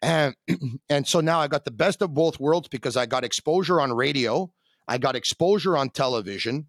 [0.02, 0.36] And
[0.90, 3.94] and so now I got the best of both worlds because I got exposure on
[3.94, 4.52] radio,
[4.88, 6.68] I got exposure on television,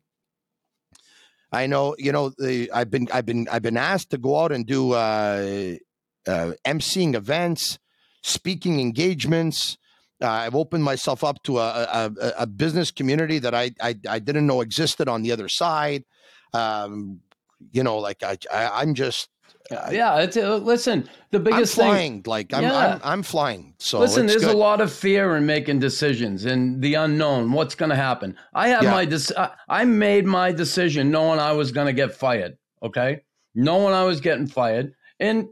[1.52, 4.52] I know, you know, the I've been I've been I've been asked to go out
[4.52, 5.76] and do uh,
[6.26, 7.78] uh, emceeing events,
[8.22, 9.76] speaking engagements.
[10.22, 14.18] Uh, I've opened myself up to a, a, a- business community that I, I I
[14.18, 16.04] didn't know existed on the other side.
[16.52, 17.20] Um,
[17.72, 19.28] you know, like I, I I'm just
[19.70, 20.18] I- yeah.
[20.20, 22.22] It's, uh, listen, the I'm biggest thing.
[22.26, 22.74] Like I'm, Yeah.
[22.94, 23.74] I'm I'm flying.
[23.78, 24.54] So Listen, there's good.
[24.54, 27.52] a lot of fear in making decisions and the unknown.
[27.52, 28.36] What's going to happen?
[28.54, 28.90] I had Yeah.
[28.90, 32.56] my dec- I- I made my decision knowing I was going to get fired.
[32.82, 33.20] Okay,
[33.54, 35.46] knowing I was getting fired, and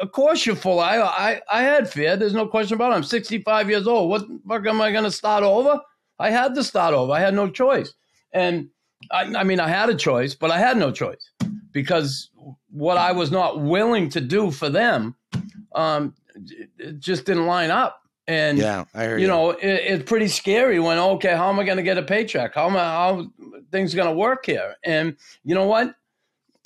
[0.00, 0.78] of course you're full.
[0.80, 2.16] I I I had fear.
[2.16, 2.96] There's no question about it.
[2.96, 4.08] I'm 65 years old.
[4.10, 5.80] What the fuck am I going to start over?
[6.18, 7.12] I had to start over.
[7.12, 7.92] I had no choice.
[8.32, 8.68] And
[9.10, 11.30] I, I mean, I had a choice, but I had no choice
[11.72, 12.30] because
[12.70, 15.14] what I was not willing to do for them,
[15.74, 16.14] um,
[16.78, 18.00] it- just didn't line up.
[18.26, 21.64] And yeah, I hear you know, it, it's pretty scary when okay, how am I
[21.64, 22.54] going to get a paycheck?
[22.54, 23.30] How am I, how
[23.72, 24.74] things going to work here?
[24.84, 25.94] And you know what?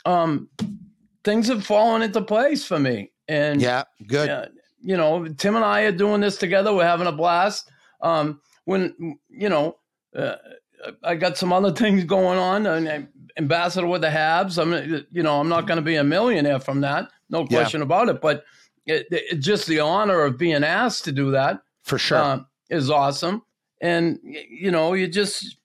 [0.04, 0.48] Um,
[1.22, 3.12] things have fallen into place for me.
[3.28, 4.28] And yeah, good.
[4.28, 4.46] uh,
[4.82, 6.74] you know, Tim and I are doing this together.
[6.74, 7.70] We're having a blast.
[8.00, 9.76] Um, when you know,
[10.16, 10.34] uh,
[11.02, 14.60] I got some other things going on, and ambassador with the Habs.
[14.60, 17.58] I'm, you know, I'm not going to be a millionaire from that, no Yeah.
[17.58, 18.20] question about it.
[18.20, 18.44] But
[18.86, 22.18] it, it, just the honor of being asked to do that for sure.
[22.18, 23.42] um, is awesome.
[23.80, 25.56] And you know, you just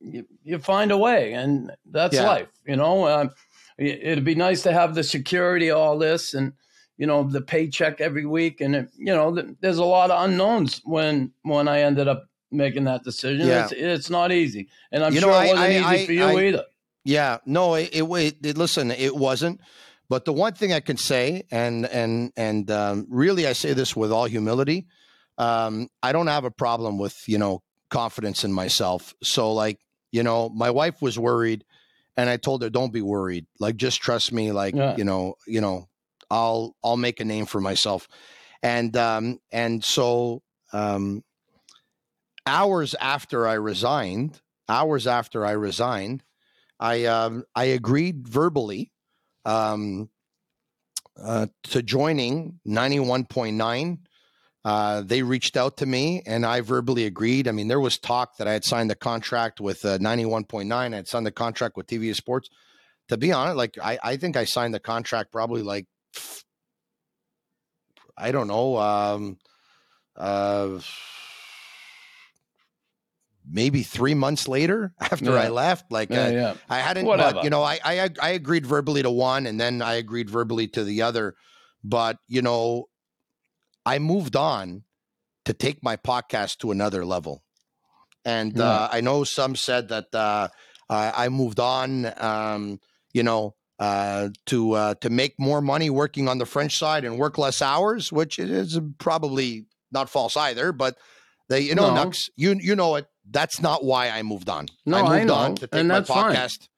[0.00, 2.26] you, you find a way, and that's Yeah.
[2.26, 2.48] life.
[2.66, 3.30] You know, um,
[3.78, 6.52] it, it'd be nice to have the security, of all this, and
[6.98, 10.22] you know, the paycheck every week, and it, you know, th- there's a lot of
[10.24, 13.46] unknowns when when I ended up making that decision.
[13.46, 13.64] Yeah.
[13.64, 16.12] It's, it's not easy, and I'm You sure I- it wasn't I- easy I- for
[16.12, 16.64] you I- either.
[17.04, 19.60] Yeah, no, it, it, it, it- listen, it wasn't.
[20.08, 23.96] But the one thing I can say, and and and um, really, I say this
[23.96, 24.86] with all humility,
[25.38, 29.14] um, I don't have a problem with you know confidence in myself.
[29.22, 29.80] So like
[30.12, 31.64] you know, my wife was worried,
[32.16, 33.46] and I told her, "Don't be worried.
[33.58, 34.52] Like just trust me.
[34.52, 34.94] Like Yeah.
[34.96, 35.88] you know, you know,
[36.30, 38.06] I'll I'll make a name for myself."
[38.62, 40.42] And um, and so
[40.72, 41.24] um,
[42.46, 46.22] hours after I resigned, hours after I resigned,
[46.80, 48.90] I um, I agreed verbally
[49.44, 50.10] um,
[51.22, 54.00] uh, to joining ninety one point nine.
[54.64, 57.48] Uh, they reached out to me and I verbally agreed.
[57.48, 60.72] I mean, there was talk that I had signed the contract with uh, 91.9.
[60.72, 62.48] I had signed the contract with TVA Sports.
[63.08, 65.86] To be honest, like I, I think I signed the contract probably like,
[68.16, 69.38] I don't know, um,
[70.16, 70.78] uh,
[73.52, 75.92] maybe three months later after I left.
[75.92, 76.54] Like, Yeah, uh, yeah.
[76.68, 77.34] I hadn't, Whatever.
[77.34, 80.66] but you know, I, I I agreed verbally to one, and then I agreed verbally
[80.68, 81.34] to the other.
[81.84, 82.86] But you know,
[83.84, 84.84] I moved on
[85.44, 87.42] to take my podcast to another level,
[88.24, 88.64] and Yeah.
[88.64, 90.48] uh, I know some said that uh,
[90.88, 92.10] I, I moved on.
[92.20, 92.80] Um,
[93.12, 93.54] you know.
[93.78, 97.60] Uh, to uh, to make more money working on the French side and work less
[97.60, 100.70] hours, which is probably not false either.
[100.70, 100.96] But
[101.48, 102.04] they, you know, No.
[102.04, 103.06] Nux, you you know it.
[103.30, 104.66] That's not why I moved on.
[104.84, 106.34] No, I I moved on to take my that's fine.
[106.34, 106.68] podcast.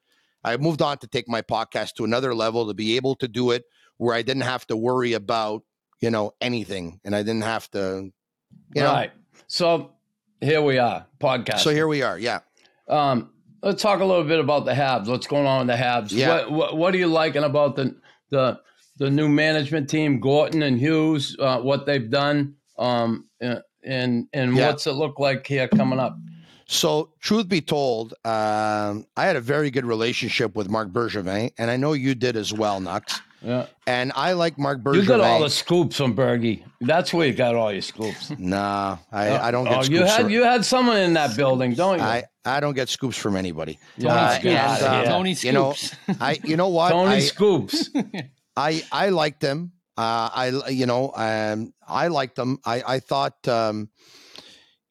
[0.45, 3.51] I moved on to take my podcast to another level to be able to do
[3.53, 3.65] it
[3.97, 5.63] where I didn't have to worry about
[6.01, 8.11] you know anything, and I didn't have to,
[8.75, 8.93] you know.
[8.93, 9.13] right.
[9.47, 9.93] So
[10.41, 11.61] here we are, podcast.
[11.61, 12.19] So here we are.
[12.19, 12.41] Yeah.
[12.89, 13.31] Um,
[13.63, 15.07] let's talk a little bit about the Habs.
[15.07, 16.13] What's going on with the Habs?
[16.13, 16.29] Yeah.
[16.29, 17.97] What, what What are you liking about the
[18.31, 18.61] the
[18.99, 21.37] the new management team, Gorton and Hughes?
[21.39, 23.63] Uh, what they've done, um, and
[24.35, 24.67] and Yeah.
[24.67, 26.19] what's it look like here coming up?
[26.67, 31.71] So, truth be told, um, I had a very good relationship with Marc Bergevin, and
[31.71, 33.03] I know you did as well, Nux.
[33.43, 33.67] Yeah.
[33.87, 35.03] And I like Marc Bergevin.
[35.03, 36.65] You got all the scoops on Bergie.
[36.81, 38.33] That's where you got all your scoops.
[38.39, 39.91] Nah, I, I don't get Oh, scoops.
[39.91, 42.05] you had from- you had someone in that building, don't you?
[42.05, 43.79] I, I don't get scoops from anybody.
[44.01, 44.47] Tony Uh, Scoops.
[44.47, 45.05] and, uh, here.
[45.11, 46.19] Tony You know, Scoops.
[46.23, 46.91] I you know what?
[46.93, 47.91] Tony I, Scoops.
[48.57, 49.73] I I liked them.
[49.99, 52.59] Uh, I you know um, I liked them.
[52.65, 53.91] I I thought um,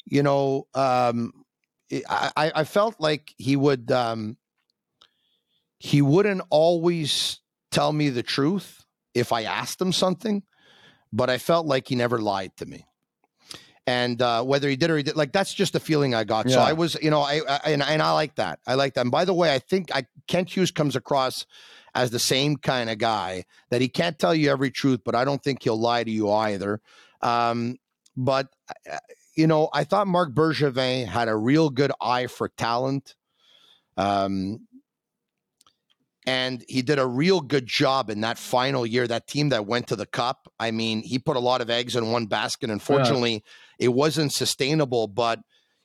[0.06, 1.34] you know um,
[2.10, 4.38] I I felt like he would um,
[5.80, 7.40] he wouldn't always
[7.72, 10.44] tell me the truth if I asked him something,
[11.12, 12.86] but I felt like he never lied to me.
[13.86, 16.50] And uh, whether he did or he did, like that's just the feeling I got.
[16.50, 18.60] So I was, you know, I, I and, and I like that.
[18.66, 19.02] I like that.
[19.02, 21.46] And by the way, I think I Kent Hughes comes across
[21.94, 25.26] as the same kind of guy that he can't tell you every truth, but I
[25.26, 26.80] don't think he'll lie to you either.
[27.22, 27.78] Um,
[28.16, 28.48] but
[28.90, 28.98] uh,
[29.36, 33.16] you know, I thought Marc Bergevin had a real good eye for talent.
[33.98, 34.68] Um,
[36.26, 39.08] and he did a real good job in that final year.
[39.08, 40.48] That team that went to the cup.
[40.60, 42.70] I mean, he put a lot of eggs in one basket.
[42.70, 43.44] Unfortunately,
[43.78, 45.08] it wasn't sustainable.
[45.08, 45.40] But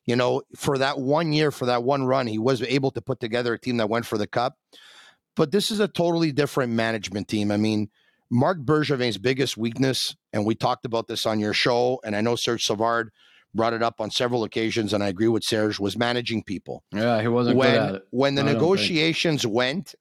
[0.06, 3.20] you know, for that one year, for that one run, he was able to put
[3.20, 4.56] together a team that went for the cup.
[5.34, 7.50] But this is a totally different management team.
[7.50, 7.90] I mean,
[8.30, 12.36] Marc Bergevin's biggest weakness, and we talked about this on your show, and I know
[12.36, 13.10] Serge Savard
[13.54, 17.20] brought it up on several occasions, and I agree with Serge, was managing people yeah,
[17.20, 18.02] he wasn't good at when it.
[18.10, 19.94] when the I negotiations went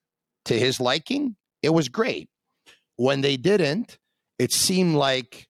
[0.45, 2.29] to his liking, it was great.
[2.95, 3.97] When they didn't,
[4.39, 5.47] it seemed like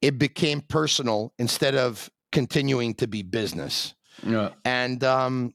[0.00, 3.94] it became personal instead of continuing to be business.
[4.26, 4.50] Yeah.
[4.64, 5.54] And um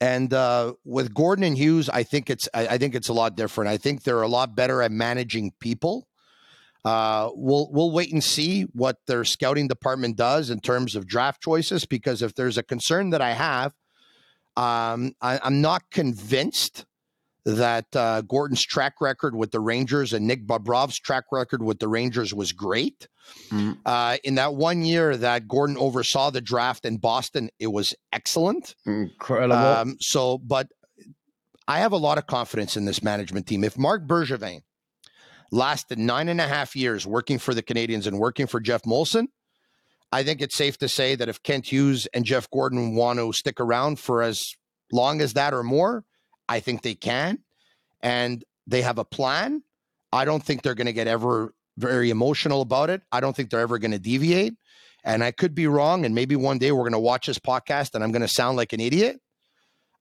[0.00, 3.36] and uh with Gorton and Hughes, I think it's I, I think it's a lot
[3.36, 3.70] different.
[3.70, 6.06] I think they're a lot better at managing people.
[6.84, 11.42] Uh, we'll we'll wait and see what their scouting department does in terms of draft
[11.42, 11.86] choices.
[11.86, 13.72] Because if there's a concern that I have,
[14.56, 16.84] um, I, I'm not convinced
[17.46, 21.88] that uh, Gorton's track record with the Rangers and Nick Bobrov's track record with the
[21.88, 23.06] Rangers was great.
[23.50, 23.78] Mhm.
[23.84, 28.74] Uh, in that one year that Gordon oversaw the draft in Boston, it was excellent.
[28.86, 29.56] Incredible.
[29.56, 30.68] Um, so, but
[31.66, 33.64] I have a lot of confidence in this management team.
[33.64, 34.60] If Marc Bergevin
[35.54, 39.28] lasted nine and a half years working for the Canadiens and working for Jeff Molson,
[40.12, 43.32] I think it's safe to say that if Kent Hughes and Jeff Gorton want to
[43.32, 44.42] stick around for as
[44.92, 46.04] long as that or more,
[46.48, 47.38] I think they can.
[48.02, 49.62] And they have a plan.
[50.12, 53.02] I don't think they're going to get ever very emotional about it.
[53.10, 54.54] I don't think they're ever going to deviate.
[55.04, 56.04] And I could be wrong.
[56.04, 58.56] And maybe one day we're going to watch this podcast and I'm going to sound
[58.56, 59.20] like an idiot.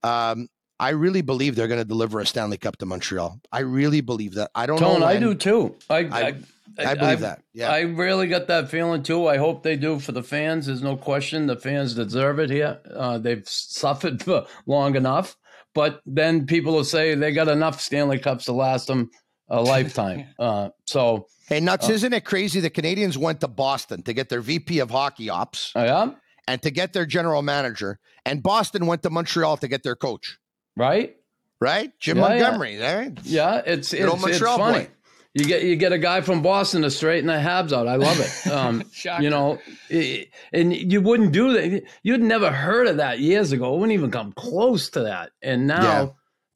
[0.03, 0.47] Um,
[0.79, 3.39] I really believe they're going to deliver a Stanley Cup to Montreal.
[3.51, 4.51] I really believe that.
[4.55, 5.05] I don't Tone, know.
[5.05, 5.75] I do too.
[5.89, 6.35] I I-
[6.79, 7.43] I believe that.
[7.53, 7.69] Yeah.
[7.71, 9.27] I really got that feeling too.
[9.27, 10.65] I hope they do for the fans.
[10.65, 12.79] There's no question the fans deserve it here.
[12.91, 15.35] Uh, they've suffered for long enough.
[15.75, 19.11] But then people will say they got enough Stanley Cups to last them
[19.49, 20.25] a lifetime.
[20.39, 22.59] uh, so, Hey, Nux, isn't it crazy?
[22.59, 26.11] The Canadiens went to Boston to get their VP of hockey ops uh, yeah,
[26.47, 27.99] and to get their general manager.
[28.25, 30.37] And Boston went to Montreal to get their coach,
[30.75, 31.15] right?
[31.61, 31.91] right?
[31.99, 32.41] Jim Yeah, yeah.
[32.41, 33.19] Montgomery, right?
[33.23, 34.79] Yeah, it's old it's, it's funny.
[34.85, 34.87] boy.
[35.35, 37.87] You get you get a guy from Boston to straighten the Habs out.
[37.87, 38.31] I love it.
[38.53, 38.83] Um,
[39.19, 39.57] you know,
[39.89, 41.83] and you wouldn't do that.
[42.03, 43.73] You'd never heard of that years ago.
[43.73, 45.31] It wouldn't even come close to that.
[45.41, 46.07] And now, Yeah.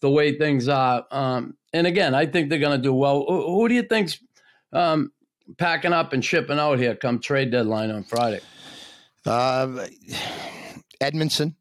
[0.02, 3.26] the way things are, um, and again, I think they're going to do well.
[3.28, 4.20] Who, who do you think's
[4.72, 5.12] um,
[5.58, 8.42] packing up and shipping out here come trade deadline on Friday?
[9.26, 9.88] Uh,
[11.02, 11.56] Edmundson.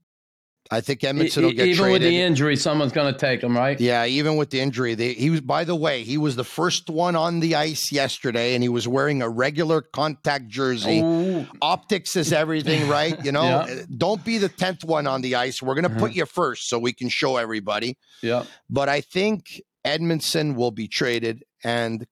[0.71, 1.93] I think Edmundson will get even traded.
[1.93, 3.79] with the injury, someone's going to take him, right?
[3.81, 5.41] Yeah, even with the injury, they, he was.
[5.41, 8.89] By the way, he was the first one on the ice yesterday, and he was
[8.89, 11.01] wearing a regular contact jersey.
[11.01, 13.23] Ooh, Optics is everything, right?
[13.25, 13.57] You know, Yeah.
[13.59, 15.63] Uh, don't be the tenth one on the ice.
[15.63, 16.19] We're going to put mm-hmm.
[16.19, 17.97] you first so we can show everybody.
[18.23, 18.45] yeah.
[18.69, 22.07] But I think Edmundson will be traded, and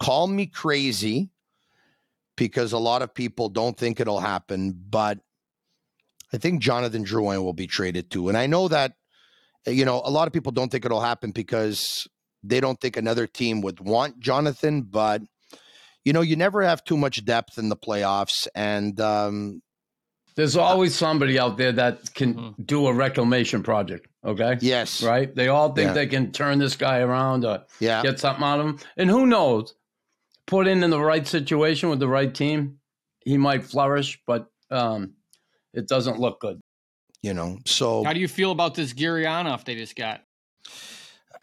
[0.00, 1.30] call me crazy
[2.36, 5.18] because a lot of people don't think it'll happen, but
[6.32, 8.28] I think Jonathan Drouin will be traded too.
[8.28, 8.92] And I know that,
[9.66, 12.06] you know, a lot of people don't think it'll happen because
[12.42, 15.22] they don't think another team would want Jonathan, but
[16.04, 18.48] you know, you never have too much depth in the playoffs.
[18.54, 19.60] And um,
[20.34, 24.06] There's always somebody out there that can do a reclamation project.
[24.24, 24.56] Okay.
[24.60, 25.34] yes, right?
[25.34, 25.92] They all think Yeah.
[25.94, 28.78] they can turn this guy around or yeah, get something out of him.
[28.96, 29.74] And who knows?
[30.46, 32.78] Put in in the right situation with the right team,
[33.20, 35.14] he might flourish, but um,
[35.74, 36.60] it doesn't look good.
[37.22, 40.22] you know, so How do you feel about this Gurianov they just got?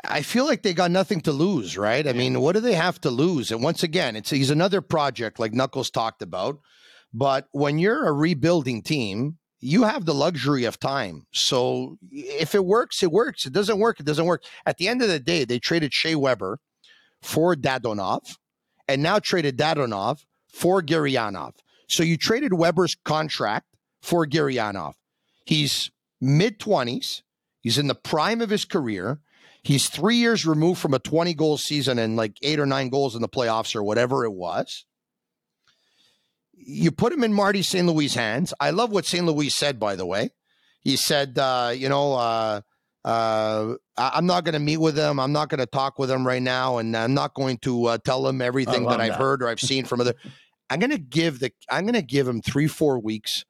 [0.04, 2.08] I feel like they got nothing to lose, right?
[2.08, 3.52] I mean, what do they have to lose?
[3.52, 6.60] And once again, it's he's another project like Knuckles talked about.
[7.14, 11.26] But when you're a rebuilding team, you have the luxury of time.
[11.34, 13.46] So if it works, it works.
[13.46, 14.44] It doesn't work, it doesn't work.
[14.68, 16.60] At the end of the day, they traded Shea Weber
[17.24, 18.38] for Dadonov
[18.88, 20.20] and now traded Dadonov
[20.54, 21.54] for Gurianov.
[21.90, 23.66] So you traded Weber's contract
[24.02, 24.94] for Gurianov.
[25.46, 27.22] He's mid 20s.
[27.62, 29.20] He's in the prime of his career.
[29.64, 33.16] He's three years removed from a 20 goal season and like eight or nine goals
[33.16, 34.86] in the playoffs or whatever it was.
[36.54, 37.86] You put him in Marty St.
[37.86, 38.54] Louis' hands.
[38.60, 39.26] I love what St.
[39.26, 40.32] Louis said, by the way.
[40.82, 42.62] He said, uh, you know, uh,
[43.04, 45.20] uh, I- am not going to meet with him.
[45.20, 47.98] I'm not going to talk with him right now, and I'm not going to uh,
[47.98, 49.20] tell him everything that I've that.
[49.20, 50.14] heard or I've seen from other.
[50.70, 51.52] I'm going to give the.
[51.70, 53.46] I'm going to give him three, four weeks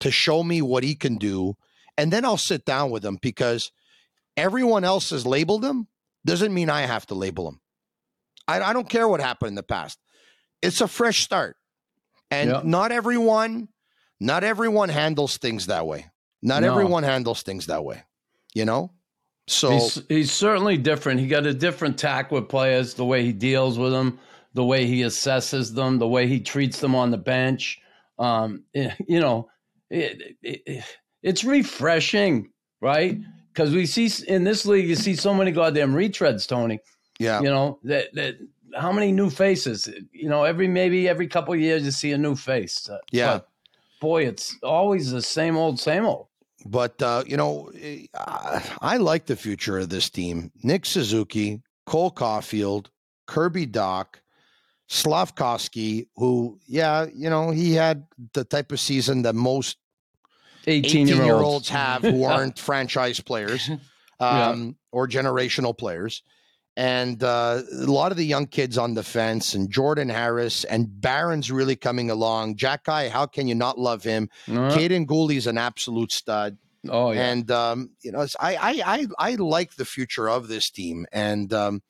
[0.00, 1.56] to show me what he can do,
[1.96, 3.70] and then I'll sit down with him because
[4.36, 5.86] everyone else has labeled him.
[6.26, 7.60] Doesn't mean I have to label him.
[8.48, 9.98] I, I don't care what happened in the past.
[10.62, 11.56] It's a fresh start,
[12.30, 12.62] and Yeah.
[12.64, 13.68] not everyone,
[14.18, 16.06] not everyone handles things that way.
[16.42, 16.70] Not No.
[16.72, 18.02] everyone handles things that way.
[18.54, 18.92] You know.
[19.48, 21.20] So he's, he's certainly different.
[21.20, 24.18] He got a different tack with players, the way he deals with them,
[24.54, 27.80] the way he assesses them, the way he treats them on the bench.
[28.18, 29.48] Um, eh, you know,
[29.90, 30.84] it, it,
[31.22, 33.18] it's refreshing, right?
[33.52, 36.78] Because we see in this league, you see so many goddamn retreads, Tony.
[37.18, 38.36] yeah, You know that that
[38.74, 39.88] how many new faces?
[40.12, 42.88] You know, every maybe every couple of years you see a new face.
[42.88, 43.26] Uh, Yeah.
[43.38, 43.48] but,
[44.00, 46.28] boy, it's always the same old, same old.
[46.66, 50.52] But uh, you know, eh, I I like the future of this team.
[50.62, 52.86] Nick Suzuki, Cole Caufield,
[53.26, 54.06] Kirby Dach,
[54.88, 59.78] Slavkovsky, who, yeah, you know, he had the type of season that most
[60.66, 61.44] 18 18 year olds.
[61.44, 63.68] olds have who aren't franchise players
[64.20, 64.48] Yeah.
[64.48, 66.22] um, or generational players.
[66.76, 70.88] And uh, a lot of the young kids on the fence, and Jordan Harris and
[71.00, 72.56] Barron's really coming along.
[72.56, 74.30] Jack Guy, how can you not love him?
[74.48, 76.56] Uh, Kaiden Guhle's an absolute stud.
[76.88, 77.26] oh, yeah.
[77.32, 81.52] And um, you know, I, I I I like the future of this team, and
[81.52, 81.82] um,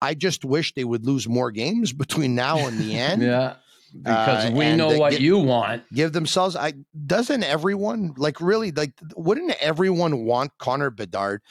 [0.00, 3.22] I just wish they would lose more games between now and the end.
[3.22, 3.56] Yeah,
[3.92, 5.82] because Uh, we know what get- you want.
[5.92, 6.56] Give themselves.
[6.56, 6.72] I
[7.06, 8.92] doesn't everyone like really like?
[9.16, 11.42] Wouldn't everyone want Connor Bedard?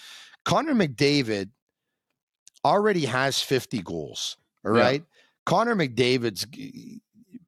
[0.45, 1.49] Connor McDavid
[2.65, 4.37] already has fifty goals.
[4.65, 4.81] All Yeah.
[4.81, 5.03] right,
[5.45, 6.45] Connor McDavid's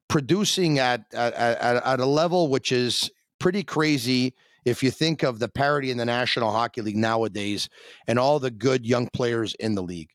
[0.08, 4.34] producing at at, at at a level which is pretty crazy
[4.64, 7.68] if you think of the parity in the National Hockey League nowadays
[8.06, 10.10] and all the good young players in the league.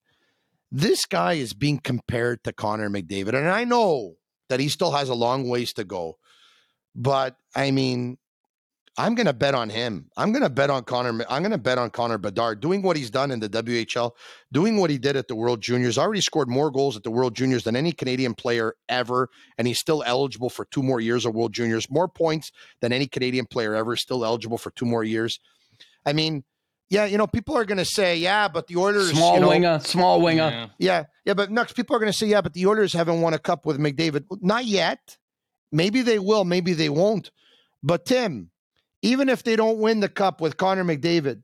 [0.72, 3.36] This guy is being compared to Connor McDavid.
[3.36, 4.16] And I know
[4.50, 6.18] that he still has a long ways to go.
[6.96, 8.18] But I mean,
[8.98, 10.10] I'm going to bet on him.
[10.18, 11.24] I'm going to bet on Connor.
[11.30, 14.12] I'm going to bet on Connor Bedard doing what he's done in the WHL,
[14.52, 15.98] doing what he did at the World Juniors.
[15.98, 19.80] Already scored more goals at the World Juniors than any Canadian player ever, and he's
[19.80, 21.90] still eligible for two more years of World Juniors.
[21.90, 25.40] More points than any Canadian player ever, still eligible for two more years.
[26.06, 26.44] I mean,
[26.90, 29.50] yeah, you know, people are going to say, yeah, but the Oilers, Small you know,
[29.50, 30.50] winger, small winger.
[30.50, 30.68] Yeah.
[30.80, 33.34] yeah, yeah, but next people are going to say, yeah, but the Oilers haven't won
[33.34, 34.26] a cup with McDavid.
[34.42, 35.18] Not yet.
[35.72, 36.46] Maybe they will.
[36.46, 37.30] Maybe they won't.
[37.84, 38.50] But Tim,
[39.04, 41.44] even if they don't win the cup with Connor McDavid,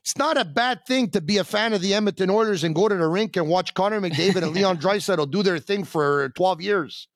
[0.00, 2.88] it's not a bad thing to be a fan of the Edmonton Oilers and go
[2.88, 6.62] to the rink and watch Connor McDavid and Leon Draisaitl do their thing for 12
[6.62, 7.06] years.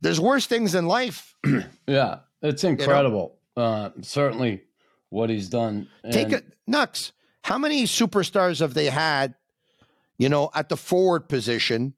[0.00, 1.34] There's worse things in life.
[1.88, 3.38] Yeah, it's incredible.
[3.56, 4.62] Uh, certainly,
[5.12, 5.88] what he's done.
[6.10, 7.12] Take And- it, Nux.
[7.44, 9.34] How many superstars have they had,
[10.16, 11.94] you know, at the forward position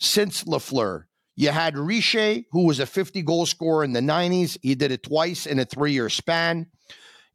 [0.00, 1.04] since Lafleur?
[1.36, 4.58] You had Richer, who was a 50 goal scorer in the 90s.
[4.62, 6.66] He did it twice in a three year span.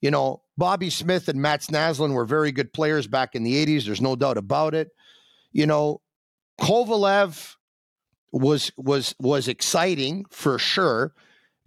[0.02, 3.86] You know, Bobby Smith and Mats Naslund were very good players back in the 80s.
[3.86, 4.90] There's no doubt about it.
[5.52, 6.02] You know,
[6.60, 7.56] Kovalev
[8.32, 11.14] was was was exciting for sure.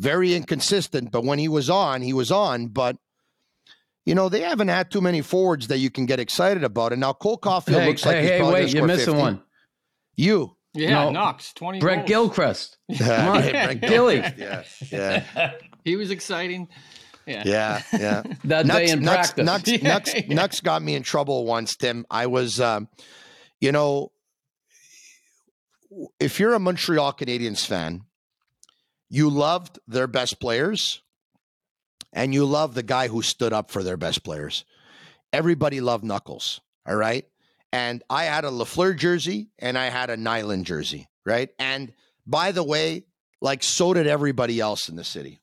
[0.01, 2.69] Very inconsistent, but when he was on, he was on.
[2.69, 2.97] But
[4.09, 6.93] you know, they haven't had too many forwards that you can get excited about.
[6.93, 9.21] And now Cole Caufield Hey, looks like hey, he's hey, probably wait, you're missing 50.
[9.21, 9.43] one.
[10.17, 10.57] You.
[10.73, 11.11] Yeah, No.
[11.11, 12.09] Nux, 20 Brett goals.
[12.09, 12.79] Gilchrist.
[12.99, 14.17] Come on, Brett Gilly.
[14.39, 15.53] Yeah, yeah,
[15.85, 16.69] He was exciting.
[17.27, 17.43] Yeah.
[17.45, 18.23] yeah, yeah.
[18.45, 19.45] That day in Nux, practice.
[19.45, 20.35] Nux, Nux, Yeah.
[20.35, 22.07] Nux got me in trouble once, Tim.
[22.11, 22.89] I was, um,
[23.61, 24.13] you know,
[26.19, 28.05] if you're a Montreal Canadiens fan,
[29.11, 31.03] you loved their best players
[32.13, 34.65] and you love the guy who stood up for their best players.
[35.33, 37.27] Everybody loved Knuckles, all right?
[37.73, 41.51] And I had a Lafleur jersey and I had a Nilan jersey, right?
[41.59, 41.93] And
[42.27, 43.05] by the way,
[43.41, 45.41] like so did everybody else in the city.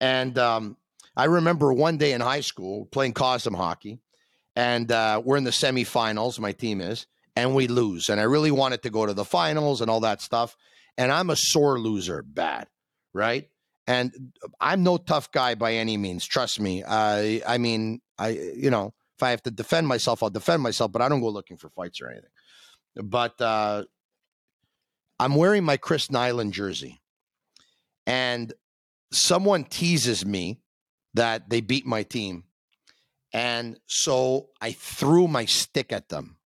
[0.00, 0.76] And um,
[1.16, 4.00] I remember one day in high school playing Cosom hockey,
[4.56, 6.38] and uh, we're in the semifinals.
[6.38, 8.08] My team is, and we lose.
[8.08, 10.56] And I really wanted to go to the finals and all that stuff.
[10.96, 12.68] And I'm a sore loser, bad,
[13.12, 13.48] right?
[13.86, 16.24] And I'm no tough guy by any means.
[16.24, 16.82] Trust me.
[16.86, 20.90] I I mean, I you know, if I have to defend myself, I'll defend myself,
[20.90, 22.30] but I don't go looking for fights or anything.
[22.96, 23.84] But uh,
[25.20, 27.00] I'm wearing my Chris Nilan jersey,
[28.06, 28.52] and
[29.12, 30.60] someone teases me
[31.14, 32.44] that they beat my team,
[33.32, 36.38] and so I threw my stick at them,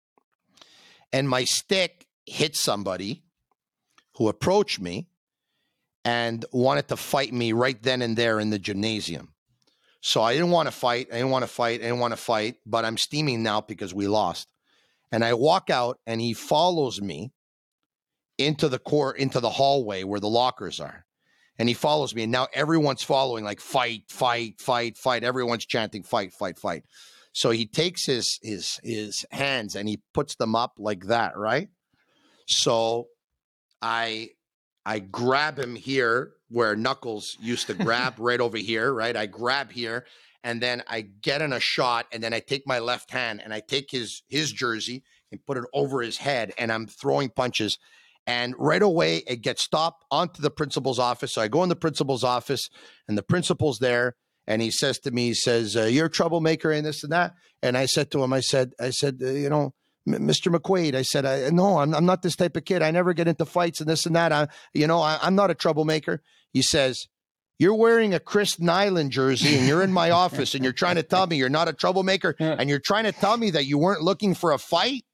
[1.12, 3.22] and my stick hit somebody
[4.16, 5.08] who approached me
[6.08, 9.34] and wanted to fight me right then and there in the gymnasium.
[10.00, 11.08] So I didn't want to fight.
[11.12, 11.80] I didn't want to fight.
[11.80, 14.48] I didn't want to fight, but I'm steaming now because we lost.
[15.12, 17.30] And I walk out and he follows me
[18.38, 21.04] into the court, into the hallway where the lockers are.
[21.58, 22.22] And he follows me.
[22.22, 25.24] And now everyone's following, like fight, fight, fight, fight.
[25.24, 26.84] Everyone's chanting fight, fight, fight.
[27.32, 31.68] So he takes his his his hands and he puts them up like that, right?
[32.46, 33.08] So
[33.82, 34.30] I
[34.88, 39.14] I grab him here where Knuckles used to grab right over here, right?
[39.14, 40.06] I grab here
[40.42, 43.52] and then I get in a shot and then I take my left hand and
[43.52, 47.76] I take his his jersey and put it over his head and I'm throwing punches
[48.26, 51.34] and right away it gets stopped onto the principal's office.
[51.34, 52.70] So I go in the principal's office
[53.06, 54.16] and the principal's there
[54.46, 57.34] and he says to me he says uh, you're a troublemaker and this and that
[57.62, 59.74] and I said to him I said I said uh, you know
[60.14, 60.54] Mr.
[60.54, 62.82] McQuaid, I said, I, no, I'm, I'm not this type of kid.
[62.82, 64.32] I never get into fights and this and that.
[64.32, 66.22] I, you know, I, I'm not a troublemaker.
[66.52, 67.06] He says,
[67.58, 71.02] you're wearing a Chris Nilan jersey and you're in my office and you're trying to
[71.02, 74.02] tell me you're not a troublemaker and you're trying to tell me that you weren't
[74.02, 75.04] looking for a fight.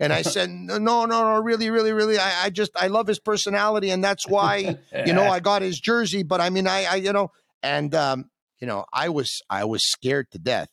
[0.00, 2.18] And I said, no, no, no, really, really, really.
[2.18, 3.90] I, I just, I love his personality.
[3.90, 6.24] And that's why, you know, I got his jersey.
[6.24, 7.30] But I mean, I, I you know,
[7.62, 10.70] and, um, you know, I was, I was scared to death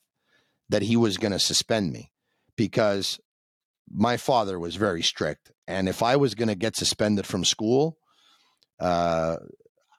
[0.70, 2.12] that he was going to suspend me
[2.56, 3.20] because
[3.92, 5.52] my father was very strict.
[5.68, 7.98] And if I was going to get suspended from school,
[8.80, 9.38] uh,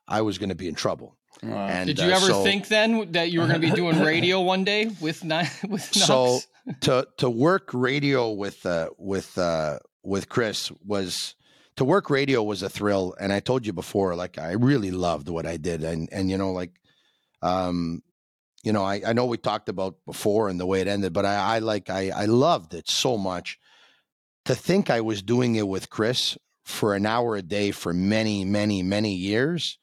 [0.06, 1.16] I was going to be in trouble.
[1.42, 4.00] And, Did you uh, ever so- think then that you were going to be doing
[4.02, 5.46] radio one day with Nux?
[5.92, 6.40] so
[6.80, 11.34] to to work radio with uh with uh with Chris was
[11.76, 15.28] to work radio was a thrill and I told you before like I really loved
[15.28, 16.72] what I did and and you know like
[17.40, 18.02] um
[18.64, 21.24] you know I I know we talked about before and the way it ended but
[21.24, 23.58] I I like I I loved it so much
[24.44, 28.44] to think I was doing it with Chris for an hour a day for many
[28.44, 29.78] many many years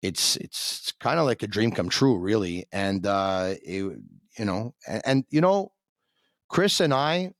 [0.00, 3.82] it's it's kind of like a dream come true really and uh it,
[4.38, 5.72] you know and, and you know
[6.48, 7.32] chris and i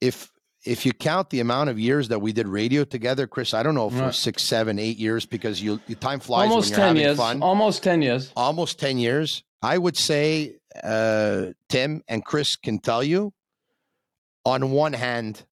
[0.00, 0.30] if
[0.64, 3.74] if you count the amount of years that we did radio together chris i don't
[3.74, 4.14] know if Right.
[4.14, 7.16] six seven eight years because you, you time flies Almost when you're 10 having years.
[7.18, 8.32] fun Almost 10 years.
[8.34, 13.32] almost 10 years i would say uh tim and chris can tell you
[14.46, 15.44] on one hand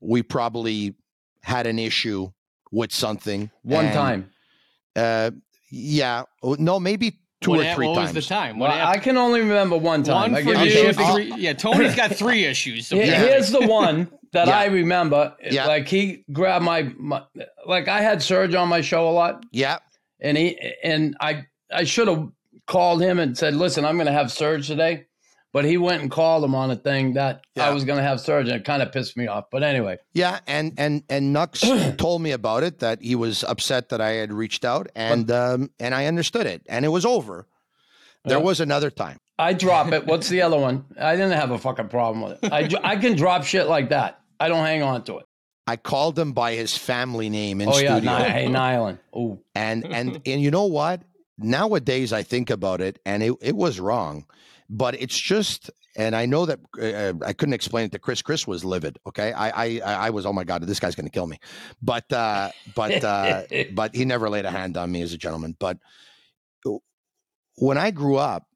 [0.00, 0.94] we probably
[1.42, 2.28] had an issue
[2.72, 4.30] with something One and, time.
[4.96, 5.30] uh
[5.70, 8.58] yeah no maybe two what, or ha- three what times was the time?
[8.58, 10.32] Well, I can only remember one time.
[10.32, 10.58] One for you.
[10.82, 11.12] you- Okay.
[11.12, 12.86] three, yeah, Tony's got three issues.
[12.86, 13.18] So Here- yeah.
[13.18, 14.58] Here's the one that Yeah.
[14.58, 15.36] I remember.
[15.42, 15.66] Yeah.
[15.66, 17.22] Like he grabbed my, my,
[17.66, 19.78] like I had Serge on my show a lot, yeah
[20.20, 22.28] and he and I I should have
[22.66, 25.04] called him and said, "Listen, I'm going to have Serge today,"
[25.54, 27.68] but he went and called him on a thing that Yeah.
[27.68, 28.52] I was going to have surgery.
[28.54, 29.46] it kind of pissed me off.
[29.50, 31.48] But anyway, Yeah, and and and Nux
[31.96, 35.70] told me about it that he was upset that I had reached out, and um,
[35.80, 37.46] and I understood it, and it was over.
[38.26, 38.44] There Yeah.
[38.44, 39.16] was another time.
[39.38, 40.06] I drop it.
[40.06, 40.84] What's the other one?
[41.00, 42.52] I didn't have a fucking problem with it.
[42.52, 44.20] I, I can drop shit like that.
[44.38, 45.26] I don't hang on to it.
[45.66, 48.98] I called him by his family name in oh yeah, studio, Ni- hey Nilan.
[49.14, 51.02] Oh, and and and you know what?
[51.38, 54.24] Nowadays, I think about it, and it it was wrong,
[54.68, 55.70] but it's just.
[55.96, 58.20] And I know that uh, I couldn't explain it to Chris.
[58.20, 58.98] Chris was livid.
[59.06, 60.26] Okay, I I I was.
[60.26, 61.38] Oh my god, this guy's going to kill me.
[61.80, 63.42] But uh, but uh,
[63.74, 65.56] but he never laid a hand on me as a gentleman.
[65.58, 65.78] But
[67.56, 68.48] when I grew up,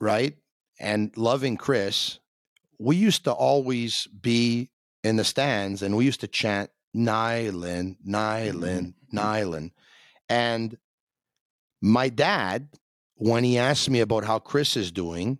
[0.00, 0.36] right,
[0.78, 2.18] and loving Chris,
[2.78, 4.70] we used to always be
[5.02, 9.70] in the stands and we used to chant Nilan, Nilan, Nilan.
[10.28, 10.76] And
[11.80, 12.68] my dad,
[13.16, 15.38] when he asked me about how Chris is doing,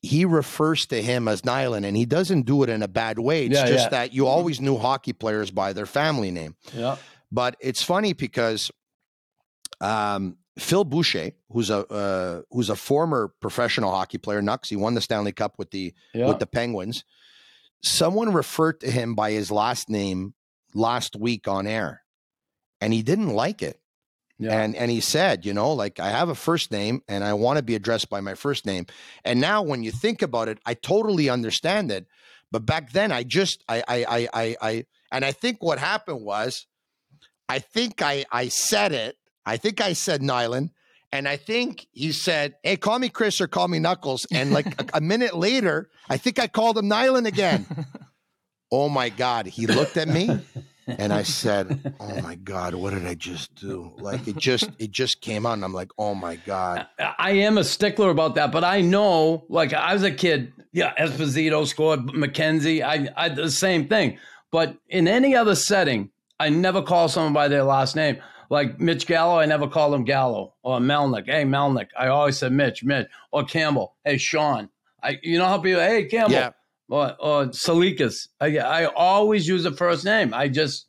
[0.00, 3.46] he refers to him as Nilan and he doesn't do it in a bad way.
[3.46, 3.88] It's Yeah, just yeah.
[3.90, 6.54] that you always knew hockey players by their family name.
[6.72, 6.96] yeah.
[7.30, 8.70] But it's funny because
[9.80, 14.94] um, Phil Boucher, who's a uh, who's a former professional hockey player, Nux, he won
[14.94, 16.26] the Stanley Cup with the Yeah.
[16.28, 17.04] with the Penguins.
[17.82, 20.34] Someone referred to him by his last name
[20.74, 22.02] last week on air,
[22.80, 23.78] and he didn't like it.
[24.38, 24.60] Yeah.
[24.60, 27.56] And and he said, you know, like I have a first name and I want
[27.56, 28.86] to be addressed by my first name.
[29.24, 32.06] And now when you think about it, I totally understand it.
[32.52, 36.24] But back then I just I I I I, I and I think what happened
[36.24, 36.66] was
[37.48, 39.16] I think I I said it.
[39.44, 40.70] I think I said Nilan.
[41.10, 44.26] And I think he said, Hey, call me Chris or call me Knuckles.
[44.30, 47.66] And like a, a minute later, I think I called him Nilan again.
[48.70, 49.46] oh my God.
[49.46, 50.38] He looked at me
[50.88, 53.92] and I said, Oh my God, what did I just do?
[53.98, 56.86] Like it just it just came out and I'm like, oh my God.
[56.98, 60.94] I am a stickler about that, but I know, like I was a kid, yeah,
[60.98, 64.18] Esposito scored, McKenzie, I, I the same thing.
[64.50, 66.10] But in any other setting,
[66.40, 68.18] I never call someone by their last name.
[68.50, 71.26] Like Mitch Gallo, I never called him Gallo or Melnick.
[71.26, 71.88] Hey, Melnick.
[71.98, 73.94] I always said Mitch, Mitch or Campbell.
[74.04, 74.70] Hey, Sean.
[75.02, 76.32] I, you know how people, hey, Campbell.
[76.32, 76.50] Yeah.
[76.88, 78.28] Or, or Salikas.
[78.40, 80.32] I, I always use the first name.
[80.32, 80.86] I just,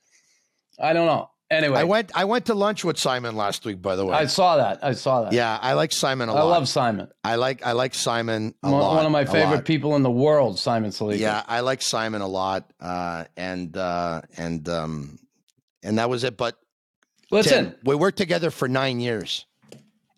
[0.80, 1.30] I don't know.
[1.52, 4.16] Anyway, I went I went to lunch with Simon last week, by the way.
[4.16, 4.84] I saw that.
[4.84, 5.34] I saw that.
[5.34, 6.42] yeah, I like Simon a I lot.
[6.42, 7.08] I love Simon.
[7.24, 8.96] I like I like Simon a One, lot.
[8.98, 11.18] one of my favorite people in the world, Simon Salikas.
[11.18, 12.72] Yeah, I like Simon a lot.
[12.80, 15.18] Uh and uh and um
[15.82, 16.38] and that was it.
[16.38, 16.56] But
[17.32, 19.48] Listen, Tim, we worked together for nine years.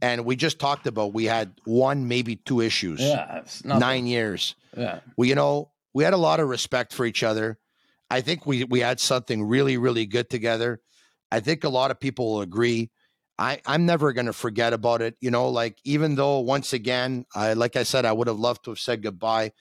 [0.02, 3.00] And we just talked about we had one, maybe two issues.
[3.02, 3.44] yeah.
[3.64, 4.56] Nine years.
[4.76, 5.02] Yeah.
[5.18, 7.58] we you know we had a lot of respect for each other
[8.10, 10.80] i think we we had something really really good together
[11.30, 12.90] i think a lot of people will agree
[13.38, 17.26] i i'm never going to forget about it you know like even though once again
[17.36, 19.52] i like i said i would have loved to have said goodbye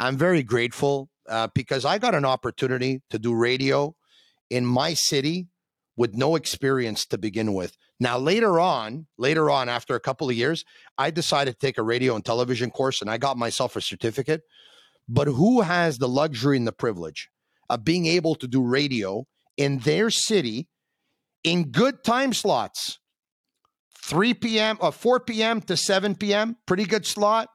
[0.00, 3.94] i'm very grateful uh, because i got an opportunity to do radio
[4.50, 5.46] in my city
[5.96, 10.36] with no experience to begin with now later on later on after a couple of
[10.36, 10.64] years
[10.96, 14.42] i decided to take a radio and television course and i got myself a certificate
[15.08, 17.30] but who has the luxury and the privilege
[17.70, 19.26] of being able to do radio
[19.56, 20.68] in their city
[21.44, 22.98] in good time slots
[24.08, 24.78] 3 p.m.
[24.80, 25.60] or uh, 4 p.m.
[25.60, 27.50] to 7 p.m., pretty good slot.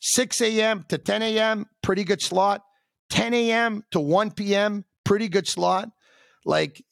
[0.00, 0.86] 6 a.m.
[0.88, 2.62] to 10 a.m., pretty good slot.
[3.10, 3.82] 10 a.m.
[3.90, 5.90] to 1 p.m., pretty good slot.
[6.46, 6.82] Like,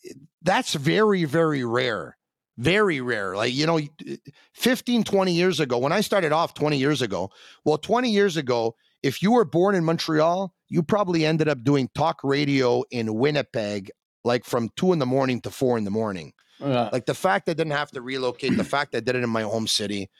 [0.42, 2.18] that's very, very rare.
[2.60, 3.34] Very rare.
[3.36, 4.14] Like, you know, uh,
[4.54, 7.30] 15, 20 years ago, when I started off 20 years ago,
[7.64, 11.88] well, 20 years ago, if you were born in Montreal, you probably ended up doing
[11.94, 13.90] talk radio in Winnipeg,
[14.24, 16.34] like from two in the morning to four in the morning.
[16.58, 16.90] Yeah.
[16.92, 19.42] Like the fact I didn't have to relocate, the fact I did it in my
[19.42, 20.10] home city,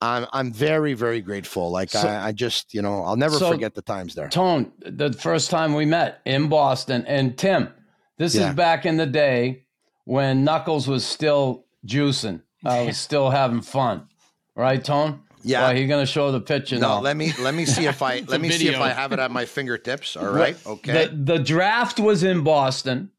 [0.00, 1.70] I'm I'm very very grateful.
[1.70, 4.30] Like So- I, I just you know I'll never So- forget the times there.
[4.30, 7.68] Tone, the first time we met in Boston, and Tim,
[8.16, 8.48] this Yeah.
[8.48, 9.64] is back in the day
[10.06, 12.42] when Knuckles was still juicing.
[12.64, 14.08] I was still having fun,
[14.56, 15.22] right, Tone?
[15.42, 15.62] Yeah.
[15.68, 17.00] Well, he's gonna show the picture No, now.
[17.00, 18.78] let me let me see if I let me see if.
[18.78, 20.16] I have it at my fingertips.
[20.16, 21.06] All right, okay.
[21.06, 23.10] The the draft was in Boston,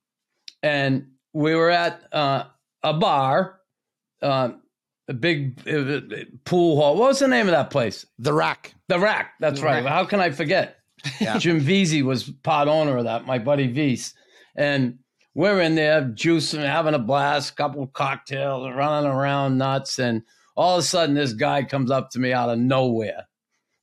[0.61, 2.43] and we were at uh,
[2.83, 3.59] a bar,
[4.21, 4.49] uh,
[5.07, 6.01] a big uh,
[6.45, 6.95] pool hall.
[6.95, 8.05] What was the name of that place?
[8.19, 8.75] The rack.
[8.87, 9.33] The Rack.
[9.39, 9.83] That's The right.
[9.83, 9.91] Rack.
[9.91, 10.77] How can I forget?
[11.19, 11.37] Yeah.
[11.39, 14.13] Jim Veazey was part owner of that, my buddy Veese.
[14.55, 14.99] And
[15.33, 19.99] we're in there juicing, having a blast, couple cocktails, running around nuts.
[19.99, 20.23] And
[20.55, 23.27] all of a sudden, this guy comes up to me out of nowhere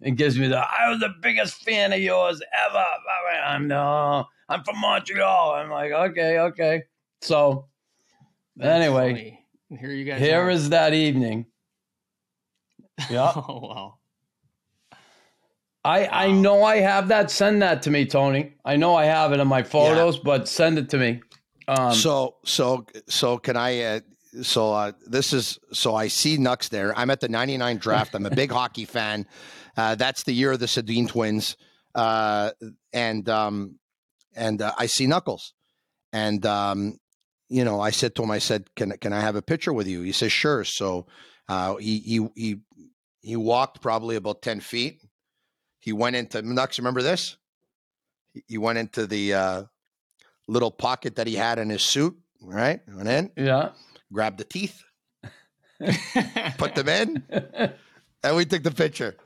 [0.03, 2.85] and gives me the, I was the biggest fan of yours ever.
[3.45, 5.53] I'm no, I'm from Montreal.
[5.53, 6.83] I'm like, okay, okay.
[7.23, 7.67] So
[8.61, 9.13] anyway,
[9.71, 9.81] Funny.
[9.81, 10.21] here you guys.
[10.21, 10.51] here are.
[10.51, 11.47] is that evening.
[13.11, 13.33] Yeah.
[13.49, 13.95] Oh wow.
[15.85, 17.31] I, I know I have that.
[17.31, 18.55] Send that to me, Tony.
[18.65, 21.23] I know I have it in my photos, but send it to me.
[21.69, 23.83] Um, so so so can I?
[23.83, 24.01] Uh,
[24.43, 26.97] so uh, this is so I see Nux there.
[26.99, 28.15] I'm at the '99 draft.
[28.15, 29.27] I'm a big hockey fan.
[29.77, 31.57] Uh, that's the year of the Sedin twins,
[31.95, 32.51] uh,
[32.93, 33.79] and um,
[34.35, 35.53] and uh, I see Knuckles,
[36.13, 36.99] and um,
[37.49, 39.87] you know I said to him, I said, "Can can I have a picture with
[39.87, 41.07] you?" He says, "Sure." So
[41.49, 42.57] uh, he he he
[43.21, 45.03] he walked probably about ten feet.
[45.81, 46.69] He went into Nux.
[46.79, 47.37] Remember this?
[48.33, 49.63] He- He went into the uh,
[50.49, 52.81] little pocket that he had in his suit, right?
[52.93, 53.71] Went in, yeah.
[54.13, 54.83] grabbed the teeth,
[56.59, 57.23] put them in,
[58.25, 59.17] and we took the picture.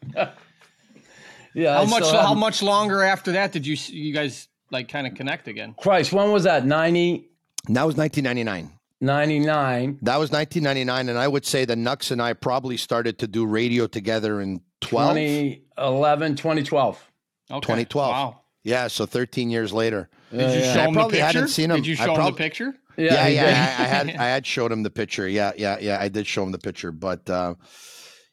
[1.54, 1.76] yeah.
[1.76, 2.10] how I much?
[2.10, 5.74] How much longer after that did you s- you guys like kind of connect again?
[5.78, 6.66] Christ, when was that?
[6.66, 7.28] 90,
[7.66, 8.78] And that was 1999.
[9.00, 9.98] 99.
[10.02, 13.44] That was 1999, and I would say that Nux and I probably started to do
[13.46, 15.14] radio together in 12.
[15.14, 17.10] 2011, 2012.
[17.50, 17.60] Okay.
[17.60, 18.10] 2012.
[18.10, 18.40] Wow.
[18.62, 20.08] Yeah, so 13 years later.
[20.32, 20.74] Yeah, Did you yeah.
[20.74, 21.26] show I him the probably picture?
[21.26, 21.76] hadn't seen him.
[21.76, 22.74] Did you I show him the picture?
[22.96, 23.76] Yeah, Yeah, yeah.
[23.78, 25.28] I, I had I had showed him the picture.
[25.28, 25.98] Yeah, yeah, yeah.
[26.00, 27.54] I did show him the picture, but uh,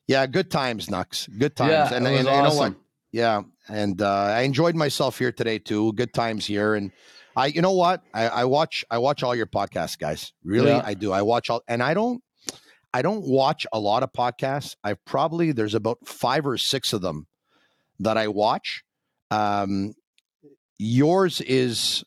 [0.08, 1.28] yeah, good times, Nux.
[1.38, 2.76] Good times, Yeah, and, it was you know what?
[3.12, 4.08] Yeah, and uh,
[4.38, 5.94] I enjoyed myself here today too.
[5.94, 6.92] Good times here, and
[7.36, 8.02] I, you know what?
[8.14, 10.32] I, I watch I watch all your podcasts, guys.
[10.44, 10.82] Really, Yeah.
[10.86, 11.12] I do.
[11.12, 12.22] I watch all, and I don't
[12.94, 14.76] I don't watch a lot of podcasts.
[14.84, 17.28] I've probably there's about five or six of them
[18.00, 18.84] that I watch.
[19.32, 19.94] Um,
[20.80, 22.04] yours is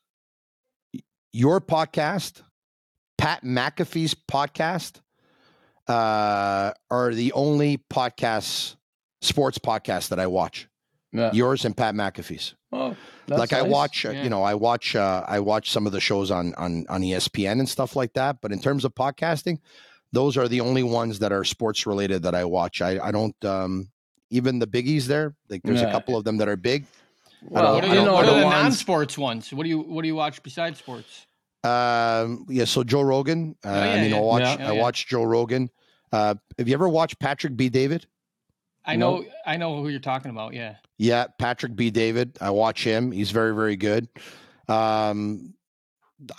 [1.32, 2.42] your podcast,
[3.18, 5.00] Pat McAfee's podcast.
[5.88, 8.76] uh, are the only podcasts,
[9.20, 10.68] sports podcasts that I watch.
[11.12, 11.32] Yeah.
[11.32, 12.54] Yours and Pat McAfee's.
[12.70, 12.96] Oh,
[13.28, 13.70] like I nice.
[13.70, 14.22] watch, uh, Yeah.
[14.22, 17.58] you know, I watch, uh, I watch some of the shows on on on ESPN
[17.58, 18.36] and stuff like that.
[18.40, 19.58] But in terms of podcasting,
[20.12, 22.80] those are the only ones that are sports related that I watch.
[22.80, 23.88] I I don't um,
[24.30, 25.34] even the biggies there.
[25.50, 26.86] Like there's a couple of them that are big.
[27.48, 28.54] Well, What are, you don't- the, know what are the ones.
[28.62, 29.52] non-sports ones?
[29.52, 31.26] What do you What do you watch besides sports?
[31.64, 33.54] Um, yeah, so Joe Rogan.
[33.64, 34.16] Uh, Oh, yeah, I mean, yeah.
[34.16, 34.68] I watch Yeah.
[34.68, 35.70] I watch Joe Rogan.
[36.12, 38.06] Uh, have you ever watched Patrick Bet-David?
[38.84, 39.18] I No.
[39.18, 40.54] know I know who you're talking about.
[40.54, 40.76] Yeah.
[40.98, 42.38] Yeah, Patrick Bet-David.
[42.40, 43.12] I watch him.
[43.12, 44.08] He's very, very good.
[44.68, 45.54] Um,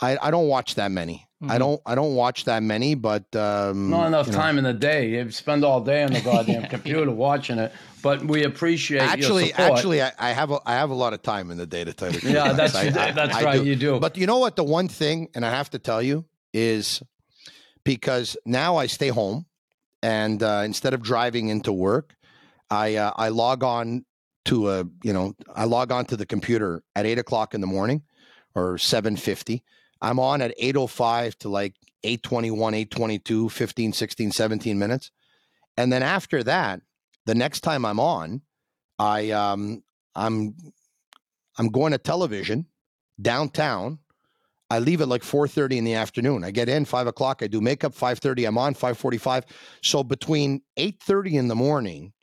[0.01, 1.27] I I don't watch that many.
[1.49, 1.59] I Mhm.
[1.59, 4.39] don't I don't watch that many, but um, Not enough you know.
[4.39, 5.09] time in the day.
[5.09, 7.71] You spend all day on the goddamn computer watching it.
[8.01, 11.51] But we appreciate Actually, actually, I, I have a I have a lot of time
[11.51, 12.19] in the day to tell you.
[12.29, 13.61] yeah, that's I- I- that's right.
[13.61, 13.65] do.
[13.67, 13.99] You do.
[13.99, 14.55] But you know what?
[14.55, 17.01] The one thing, and I have to tell you, is
[17.83, 19.45] because now I stay home,
[20.01, 22.15] and uh, instead of driving into work,
[22.69, 24.05] I uh, I log on
[24.45, 27.67] to a you know I log on to the computer at eight o'clock in the
[27.67, 28.03] morning
[28.55, 29.63] or seven fifty.
[30.03, 35.11] I'm on at eight o five to like 821, 822, 15, 16, 17 minutes.
[35.77, 36.81] And then after that,
[37.25, 38.41] the next time I'm on,
[38.99, 39.81] I um
[40.13, 40.55] I'm
[41.57, 42.67] I'm going to television
[43.21, 43.99] downtown.
[44.69, 46.43] I leave at like 4:30 in the afternoon.
[46.43, 47.41] I get in five o'clock.
[47.41, 48.47] I do makeup 5:30.
[48.47, 49.45] I'm on 5:45.
[49.81, 52.13] So between 8:30 in the morning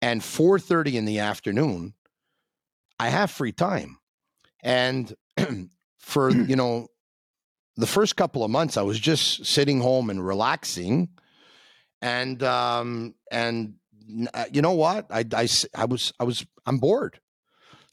[0.00, 1.94] and 4:30 in the afternoon,
[2.98, 3.98] I have free time.
[4.62, 5.14] And
[5.98, 6.88] for you know,
[7.76, 11.08] the first couple of months, I was just sitting home and relaxing,
[12.00, 13.74] and um and
[14.34, 15.06] uh, you know what?
[15.10, 15.24] I
[15.74, 17.18] I was I was I'm bored.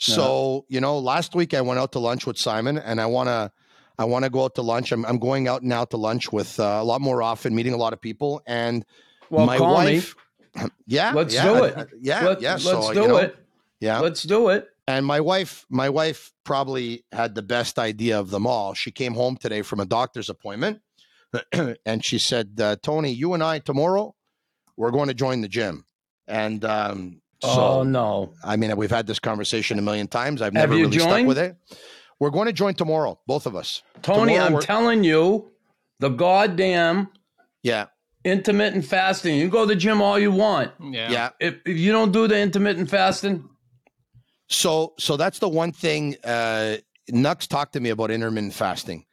[0.02, 3.28] So you know, last week I went out to lunch with Simon, and I want
[3.28, 3.52] to
[3.98, 4.92] I want to go out to lunch.
[4.94, 7.78] I'm I'm going out now to lunch with uh, a lot more often, meeting a
[7.78, 8.86] lot of people, and
[9.30, 10.16] well, my wife.
[10.16, 10.22] me.
[10.88, 11.78] Yeah, Let's yeah, do it.
[11.78, 12.52] uh, Yeah, Let, yeah.
[12.54, 13.38] Let's so, do you know, it.
[13.80, 14.68] Yeah, Let's do it.
[14.90, 18.74] And my wife, my wife probably had the best idea of them all.
[18.74, 20.82] She came home today from a doctor's appointment,
[21.86, 24.16] and she said, uh, "Tony, you and I tomorrow,
[24.78, 25.86] we're going to join the gym."
[26.28, 28.34] And um, so, oh no.
[28.44, 30.42] I mean, we've had this conversation a million times.
[30.42, 31.28] I've never you really stuck joined?
[31.28, 31.56] with it.
[32.20, 33.84] We're going to join tomorrow, both of us.
[34.02, 35.52] Tony, Tomorrow I'm telling you,
[36.00, 37.10] the goddamn
[37.62, 37.86] Yeah,
[38.26, 39.36] intermittent fasting.
[39.36, 40.72] You can go to the gym all you want.
[40.82, 41.12] Yeah.
[41.12, 41.30] yeah.
[41.40, 43.48] If, if you don't do the intermittent fasting,
[44.50, 46.16] So, so that's the one thing.
[46.24, 46.78] Uh,
[47.10, 49.06] Nux talked to me about intermittent fasting.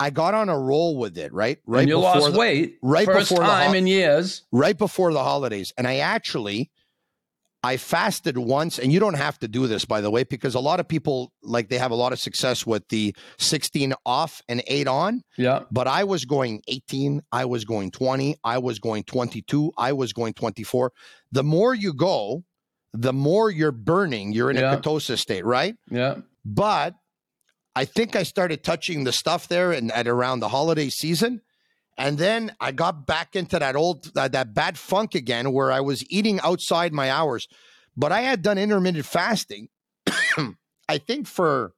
[0.00, 1.58] I got on a roll with it, right?
[1.66, 4.42] Right and you before lost the, weight, right first before the time ho- in years.
[4.52, 6.70] right before the holidays and i actually
[7.62, 10.60] i fasted once and you don't have to do this by the way because a
[10.60, 14.62] lot of people like they have a lot of success with the 16 off and
[14.66, 15.60] 8 on Yeah.
[15.70, 20.12] but i was going 18 i was going 20 i was going 22 i was
[20.12, 20.92] going 24
[21.32, 22.42] the more you go
[22.96, 24.72] the more you're burning you're in Yeah.
[24.74, 26.18] a ketosis state right Yeah.
[26.44, 26.94] but
[27.76, 31.40] I think I started touching the stuff there and at around the holiday season.
[31.98, 35.80] And then I got back into that old that that bad funk again where I
[35.80, 37.48] was eating outside my hours.
[37.96, 39.70] But I had done intermittent fasting,
[40.88, 41.72] I think for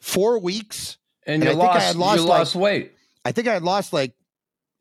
[0.00, 0.98] four weeks.
[1.26, 2.92] And, And you I think I had lost, you like, lost weight.
[3.24, 4.14] I think I had lost like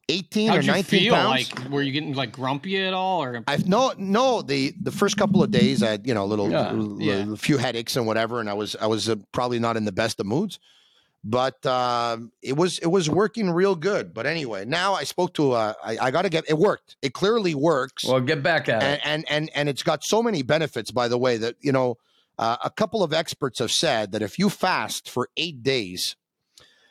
[0.09, 1.13] 18 How'd or you 19 feel?
[1.13, 1.53] pounds.
[1.59, 5.17] Like, were you getting like grumpy at all, or I've no no the the first
[5.17, 7.34] couple of days I had you know a little, Yeah, little- yeah.
[7.34, 9.91] a few headaches and whatever and I was I was uh, probably not in the
[9.91, 10.59] best of moods
[11.23, 15.51] but um, it was it was working real good but anyway now I spoke to
[15.53, 18.84] uh, I, I got to get it worked it clearly works Well, get back at
[18.84, 19.01] and, it.
[19.03, 21.97] and and and it's got so many benefits by the way that you know
[22.39, 26.15] uh, a couple of experts have said that if you fast for 8 days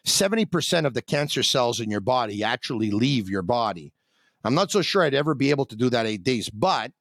[0.07, 3.93] 70% of the cancer cells in your body actually leave your body.
[4.45, 6.93] I'm not so sure I'd ever be able to do that 8 days, but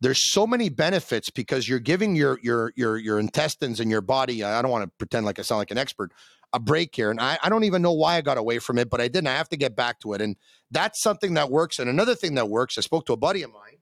[0.00, 4.44] there's so many benefits because you're giving your your your your intestines and your body
[4.44, 6.12] I don't want to pretend like I sound like an expert
[6.52, 8.90] a break here and I, I don't even know why I got away from it
[8.90, 10.36] but I didn't I have to get back to it and
[10.70, 13.52] that's something that works and another thing that works I spoke to a buddy of
[13.52, 13.78] mine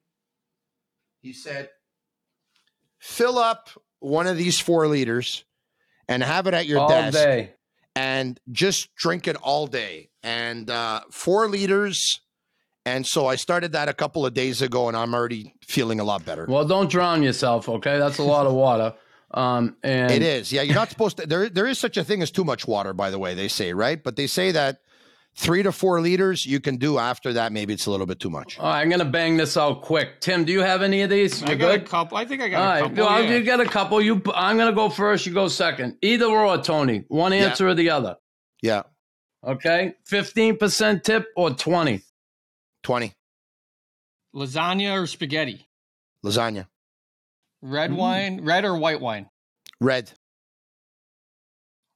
[1.21, 1.71] he said
[3.01, 5.45] fill up one of these 4 liters
[6.09, 7.55] and have it at your All desk day.
[7.95, 10.11] And just drink it all day.
[10.23, 12.21] And uh, four liters.
[12.85, 16.05] And so I started that a couple of days ago, and I'm already feeling a
[16.05, 16.47] lot better.
[16.49, 17.99] Well, don't drown yourself, okay?
[17.99, 18.95] That's a lot of water.
[19.35, 20.63] Um, and it is, yeah.
[20.63, 21.27] You're not supposed to.
[21.27, 23.35] There, there is such a thing as too much water, by the way.
[23.35, 24.03] They say, right?
[24.03, 24.81] But they say that
[25.35, 26.99] three to four liters you can do.
[26.99, 28.59] After that, maybe it's a little bit too much.
[28.59, 30.21] All right, I'm gonna bang this out quick.
[30.21, 31.41] Tim, do you have any of these?
[31.41, 32.17] You I got a couple.
[32.17, 33.05] I think I got All a couple.
[33.05, 33.31] Well, yeah.
[33.31, 34.01] you get a couple.
[34.01, 35.27] You, I'm gonna go first.
[35.27, 35.97] You go second.
[36.03, 37.05] Either or, Tony.
[37.09, 38.17] One answer or the other.
[38.63, 38.83] Yeah.
[39.45, 39.95] Okay.
[40.05, 42.03] Fifteen percent tip or twenty.
[42.83, 43.13] 20.
[44.35, 45.69] Lasagna or spaghetti?
[46.25, 46.67] Lasagna.
[47.61, 49.29] Red wine, red or white wine?
[49.81, 50.11] Red.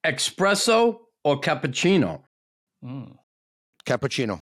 [0.05, 2.23] Espresso or cappuccino?
[2.85, 3.17] Mm.
[3.87, 4.39] Cappuccino.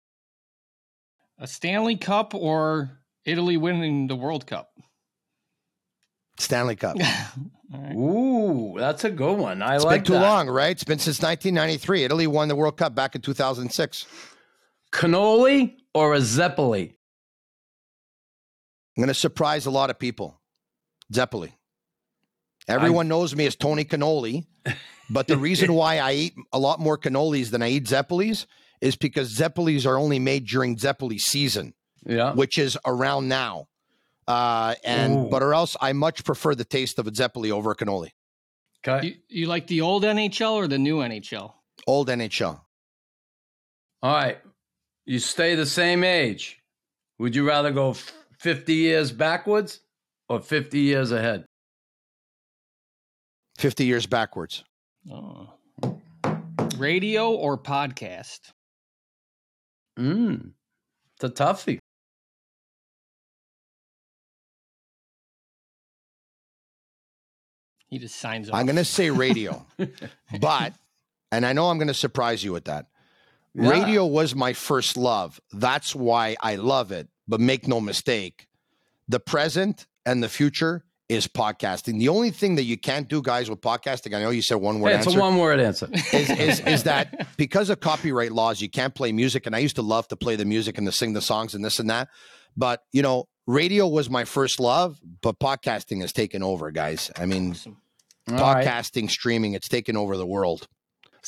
[1.38, 4.68] A Stanley Cup or Italy winning the World Cup?
[6.38, 6.96] Stanley Cup.
[7.74, 7.94] All right.
[7.96, 9.62] Ooh, that's a good one.
[9.62, 10.28] I It's like It's been too that.
[10.28, 10.70] long, right?
[10.70, 12.04] It's been since 1993.
[12.04, 14.06] Italy won the World Cup back in 2006.
[14.92, 16.90] Cannoli or a Zeppeli?
[18.96, 20.40] I'm going to surprise a lot of people.
[21.12, 21.52] Zeppeli.
[22.68, 24.44] Everyone knows me as Tony Cannoli,
[25.10, 28.46] but the reason why I eat a lot more cannolis than I eat Zeppelis
[28.82, 31.72] is because Zeppelis are only made during Zeppeli season,
[32.04, 32.32] Yeah.
[32.34, 33.68] which is around now.
[34.28, 35.28] Uh, and Ooh.
[35.30, 38.10] but or else I much prefer the taste of a Zeppeli over a cannoli.
[38.86, 39.06] Okay.
[39.06, 41.52] You, you like the old NHL or the new NHL?
[41.86, 42.60] Old NHL.
[44.02, 44.38] All right.
[45.06, 46.60] You stay the same age.
[47.18, 47.94] Would you rather go
[48.40, 49.80] 50 years backwards
[50.28, 51.44] or 50 years ahead?
[53.58, 54.64] 50 years backwards.
[55.10, 55.50] Oh.
[56.78, 58.40] Radio or podcast?
[59.98, 60.52] Mm.
[61.16, 61.78] It's a toughie.
[67.88, 68.54] He just signs off.
[68.54, 69.66] I'm going to say radio,
[70.40, 70.72] but,
[71.30, 72.86] and I know I'm going to surprise you with that.
[73.54, 73.68] Yeah.
[73.68, 75.38] Radio was my first love.
[75.52, 77.08] That's why I love it.
[77.28, 78.48] But make no mistake,
[79.08, 81.98] the present and the future is podcasting.
[81.98, 84.80] The only thing that you can't do, guys, with podcasting, I know you said one
[84.80, 85.88] word Hey, it's answer, a one word answer.
[85.92, 89.46] is, is, is that because of copyright laws, you can't play music.
[89.46, 91.64] And I used to love to play the music and to sing the songs and
[91.64, 92.08] this and that.
[92.56, 97.10] But, you know, radio was my first love, but podcasting has taken over, guys.
[97.16, 97.76] I mean, Awesome.
[98.30, 98.66] All right.
[98.66, 100.68] podcasting, streaming, it's taken over the world.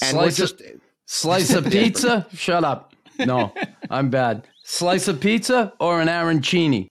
[0.01, 2.27] And we're Slice, just, of, slice of pizza?
[2.33, 2.95] Shut up.
[3.19, 3.53] No,
[3.91, 4.47] I'm bad.
[4.65, 6.89] Slice of pizza or an arancini?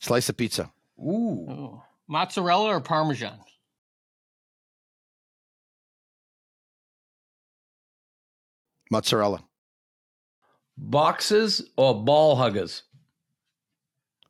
[0.00, 0.70] slice of pizza.
[1.00, 1.46] Ooh.
[1.48, 1.82] Oh.
[2.08, 3.38] Mozzarella or Parmesan?
[8.90, 9.44] Mozzarella.
[10.76, 12.82] Boxes or ball huggers?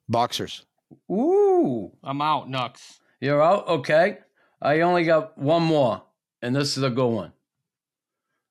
[0.08, 0.64] Boxers.
[1.10, 1.92] Ooh.
[2.02, 2.72] I'm out, Nux.
[3.20, 3.68] You're out?
[3.68, 4.18] Okay.
[4.60, 6.02] I only got one more,
[6.42, 7.32] and this is a good one.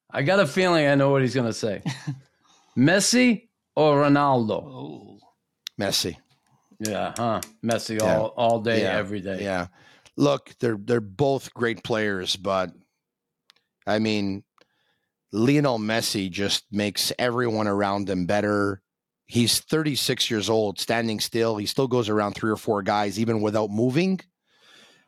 [0.10, 1.84] I got a feeling I know what he's going to say.
[2.77, 4.64] Messi or Ronaldo?
[4.64, 5.19] Oh.
[5.80, 6.18] Messi.
[6.79, 7.41] Yeah, huh?
[7.63, 8.17] Messi Yeah.
[8.19, 9.43] all, all day, Yeah, every day.
[9.43, 9.67] Yeah.
[10.15, 12.71] Look, they're they're both great players, but
[13.85, 14.43] I mean,
[15.31, 18.81] Lionel Messi just makes everyone around him better.
[19.27, 21.57] He's 36 years old, standing still.
[21.57, 24.19] He still goes around three or four guys, even without moving.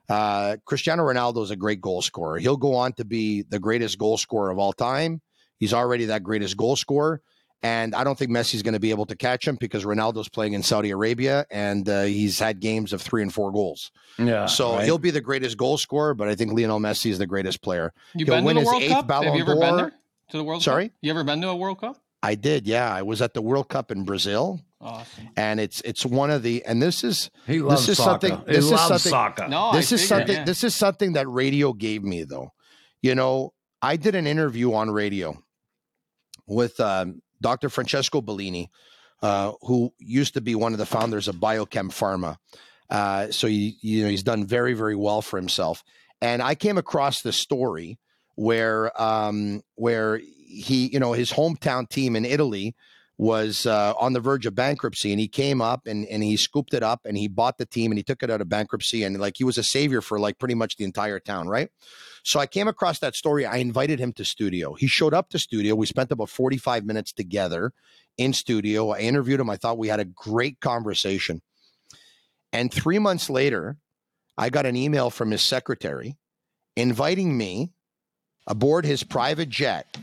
[0.09, 2.37] Uh, Cristiano Ronaldo is a great goal scorer.
[2.39, 5.21] He'll go on to be the greatest goal scorer of all time.
[5.57, 7.21] He's already that greatest goal scorer.
[7.61, 10.53] And I don't think Messi's going to be able to catch him because Ronaldo's playing
[10.53, 13.91] in Saudi Arabia and uh, he's had games of three and four goals.
[14.17, 14.45] Yeah.
[14.45, 14.85] So right?
[14.85, 17.91] he'll be the greatest goal scorer, but I think Lionel Messi is the greatest player.
[18.15, 19.07] You He'll been win to the his World eighth Cup?
[19.07, 19.91] Ballon Have you ever been there
[20.29, 20.87] to the World Sorry?
[20.89, 20.97] Cup?
[21.01, 21.97] You ever been to a World Cup?
[22.23, 22.93] I did, yeah.
[22.93, 25.29] I was at the World Cup in Brazil, Awesome.
[25.37, 28.27] and it's it's one of the and this is he loves is soccer.
[28.27, 29.47] something- he this is loves something- soccer.
[29.49, 30.43] No, this I is figured, something yeah.
[30.45, 32.51] this is something that radio gave me though.
[33.01, 35.41] You know, I did an interview on radio
[36.47, 37.69] with um, Dr.
[37.69, 38.69] Francesco Bellini,
[39.21, 42.37] uh, who used to be one of the founders of Biochem Pharma.
[42.89, 45.83] Uh, so he, you know, he's done very, very well for himself.
[46.21, 47.99] And I came across this story
[48.35, 52.75] where, um, where he, you know, his hometown team in Italy
[53.19, 56.73] was uh, on the verge of bankruptcy, and he came up and and he scooped
[56.73, 59.19] it up and he bought the team and he took it out of bankruptcy, and
[59.19, 61.69] like he was a savior for like pretty much the entire town, right?
[62.23, 63.45] So I came across that story.
[63.45, 64.73] I invited him to studio.
[64.73, 65.75] He showed up to studio.
[65.75, 67.73] We spent about 45 minutes together
[68.17, 68.91] in studio.
[68.91, 69.49] I interviewed him.
[69.49, 71.41] I thought we had a great conversation.
[72.53, 73.77] And three months later,
[74.37, 76.15] I got an email from his secretary
[76.77, 77.73] inviting me
[78.47, 79.97] aboard his private jet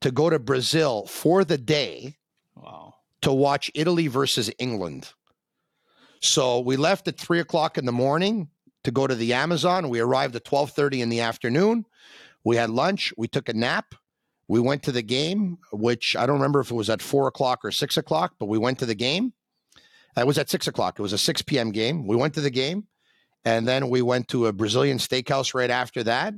[0.00, 2.16] to go to Brazil for the day.
[3.26, 5.12] To watch Italy versus England.
[6.22, 8.50] So we left at three o'clock in the morning
[8.84, 9.88] to go to the Amazon.
[9.88, 11.86] We arrived at twelve thirty in the afternoon.
[12.44, 13.12] We had lunch.
[13.16, 13.96] We took a nap.
[14.46, 17.64] We went to the game, which I don't remember if it was at four o'clock
[17.64, 19.32] or six o'clock, but we went to the game.
[20.16, 21.00] Uh, it was at six o'clock.
[21.00, 21.72] It was a six p.m.
[21.72, 22.06] game.
[22.06, 22.86] We went to the game,
[23.44, 26.34] and then we went to a Brazilian steakhouse right after that.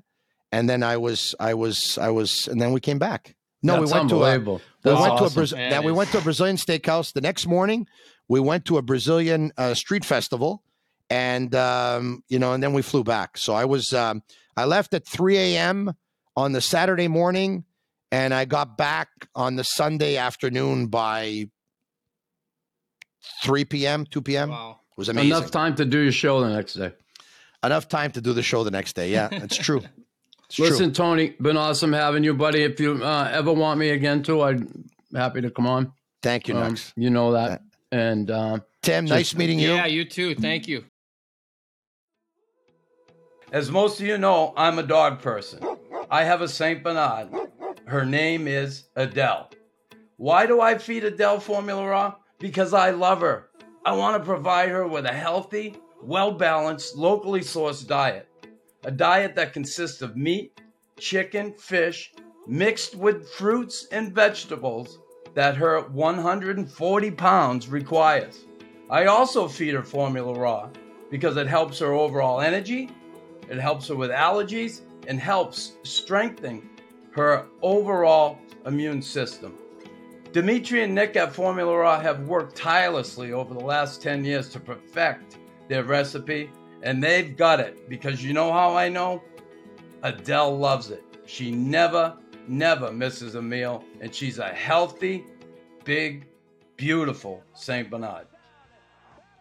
[0.53, 3.37] And then I was, I was, I was, and then we came back.
[3.63, 4.61] No, That's we went to a.
[4.89, 5.35] we That's went to a awesome.
[5.35, 5.59] Brazil.
[5.59, 7.13] Yeah, Then it we went to a Brazilian steakhouse.
[7.13, 7.87] The next morning,
[8.29, 10.63] we went to a Brazilian uh, street festival,
[11.11, 13.39] and um, you know, and then we flew back.
[13.39, 14.23] So I was, um,
[14.57, 15.95] I left at three a.m.
[16.37, 17.65] on the Saturday morning,
[18.13, 21.49] and I got back on the Sunday afternoon by
[23.43, 24.51] 3 p.m., 2 p.m.
[24.51, 24.81] Wow.
[24.93, 25.31] It was amazing.
[25.31, 26.93] Enough time to do your show the next day.
[27.63, 29.11] Enough time to do the show the next day.
[29.11, 29.83] Yeah, it's true.
[30.49, 30.93] It's Listen, true.
[31.05, 32.63] Tony, been awesome having you, buddy.
[32.63, 35.93] If you uh, ever want me again, too, I'm happy to come on.
[36.23, 36.93] Thank you, Um, Nux.
[36.97, 37.63] you know that.
[37.93, 39.75] And um, Tim, nice meeting you.
[39.75, 40.35] Yeah, you too.
[40.35, 40.85] Thank you.
[43.53, 45.61] As most of you know, I'm a dog person.
[46.11, 46.83] I have a St.
[46.83, 47.29] Bernard.
[47.87, 49.51] Her name is Adele.
[50.17, 52.15] Why do I feed Adele Formula Raw?
[52.39, 53.49] Because I love her.
[53.85, 58.29] I want to provide her with a healthy, well balanced, locally sourced diet.
[58.85, 60.61] A diet that consists of meat,
[60.99, 62.13] chicken, fish,
[62.47, 65.01] mixed with fruits and vegetables
[65.35, 68.47] that her 140 pounds requires.
[68.89, 70.71] I also feed her Formula Raw
[71.11, 72.91] because it helps her overall energy,
[73.51, 76.69] it helps her with allergies, and helps strengthen
[77.11, 79.59] her overall immune system.
[80.33, 84.61] Dimitri and Nick at Formula Raw have worked tirelessly over the last 10 years to
[84.61, 85.39] perfect
[85.69, 86.51] their recipe,
[86.83, 89.23] and they've got it because you know how I know?
[90.03, 91.03] Adele loves it.
[91.27, 95.25] She never, never misses a meal, and she's a healthy,
[95.85, 96.27] big,
[96.77, 97.91] beautiful St.
[97.91, 98.27] Bernard.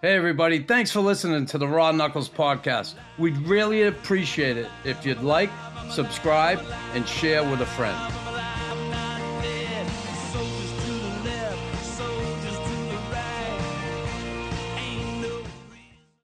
[0.02, 2.96] Hey, everybody, thanks for listening to the Raw Knuckles podcast.
[3.18, 5.50] We'd really appreciate it if you'd like,
[5.90, 6.62] subscribe,
[6.94, 8.27] and share with a friend.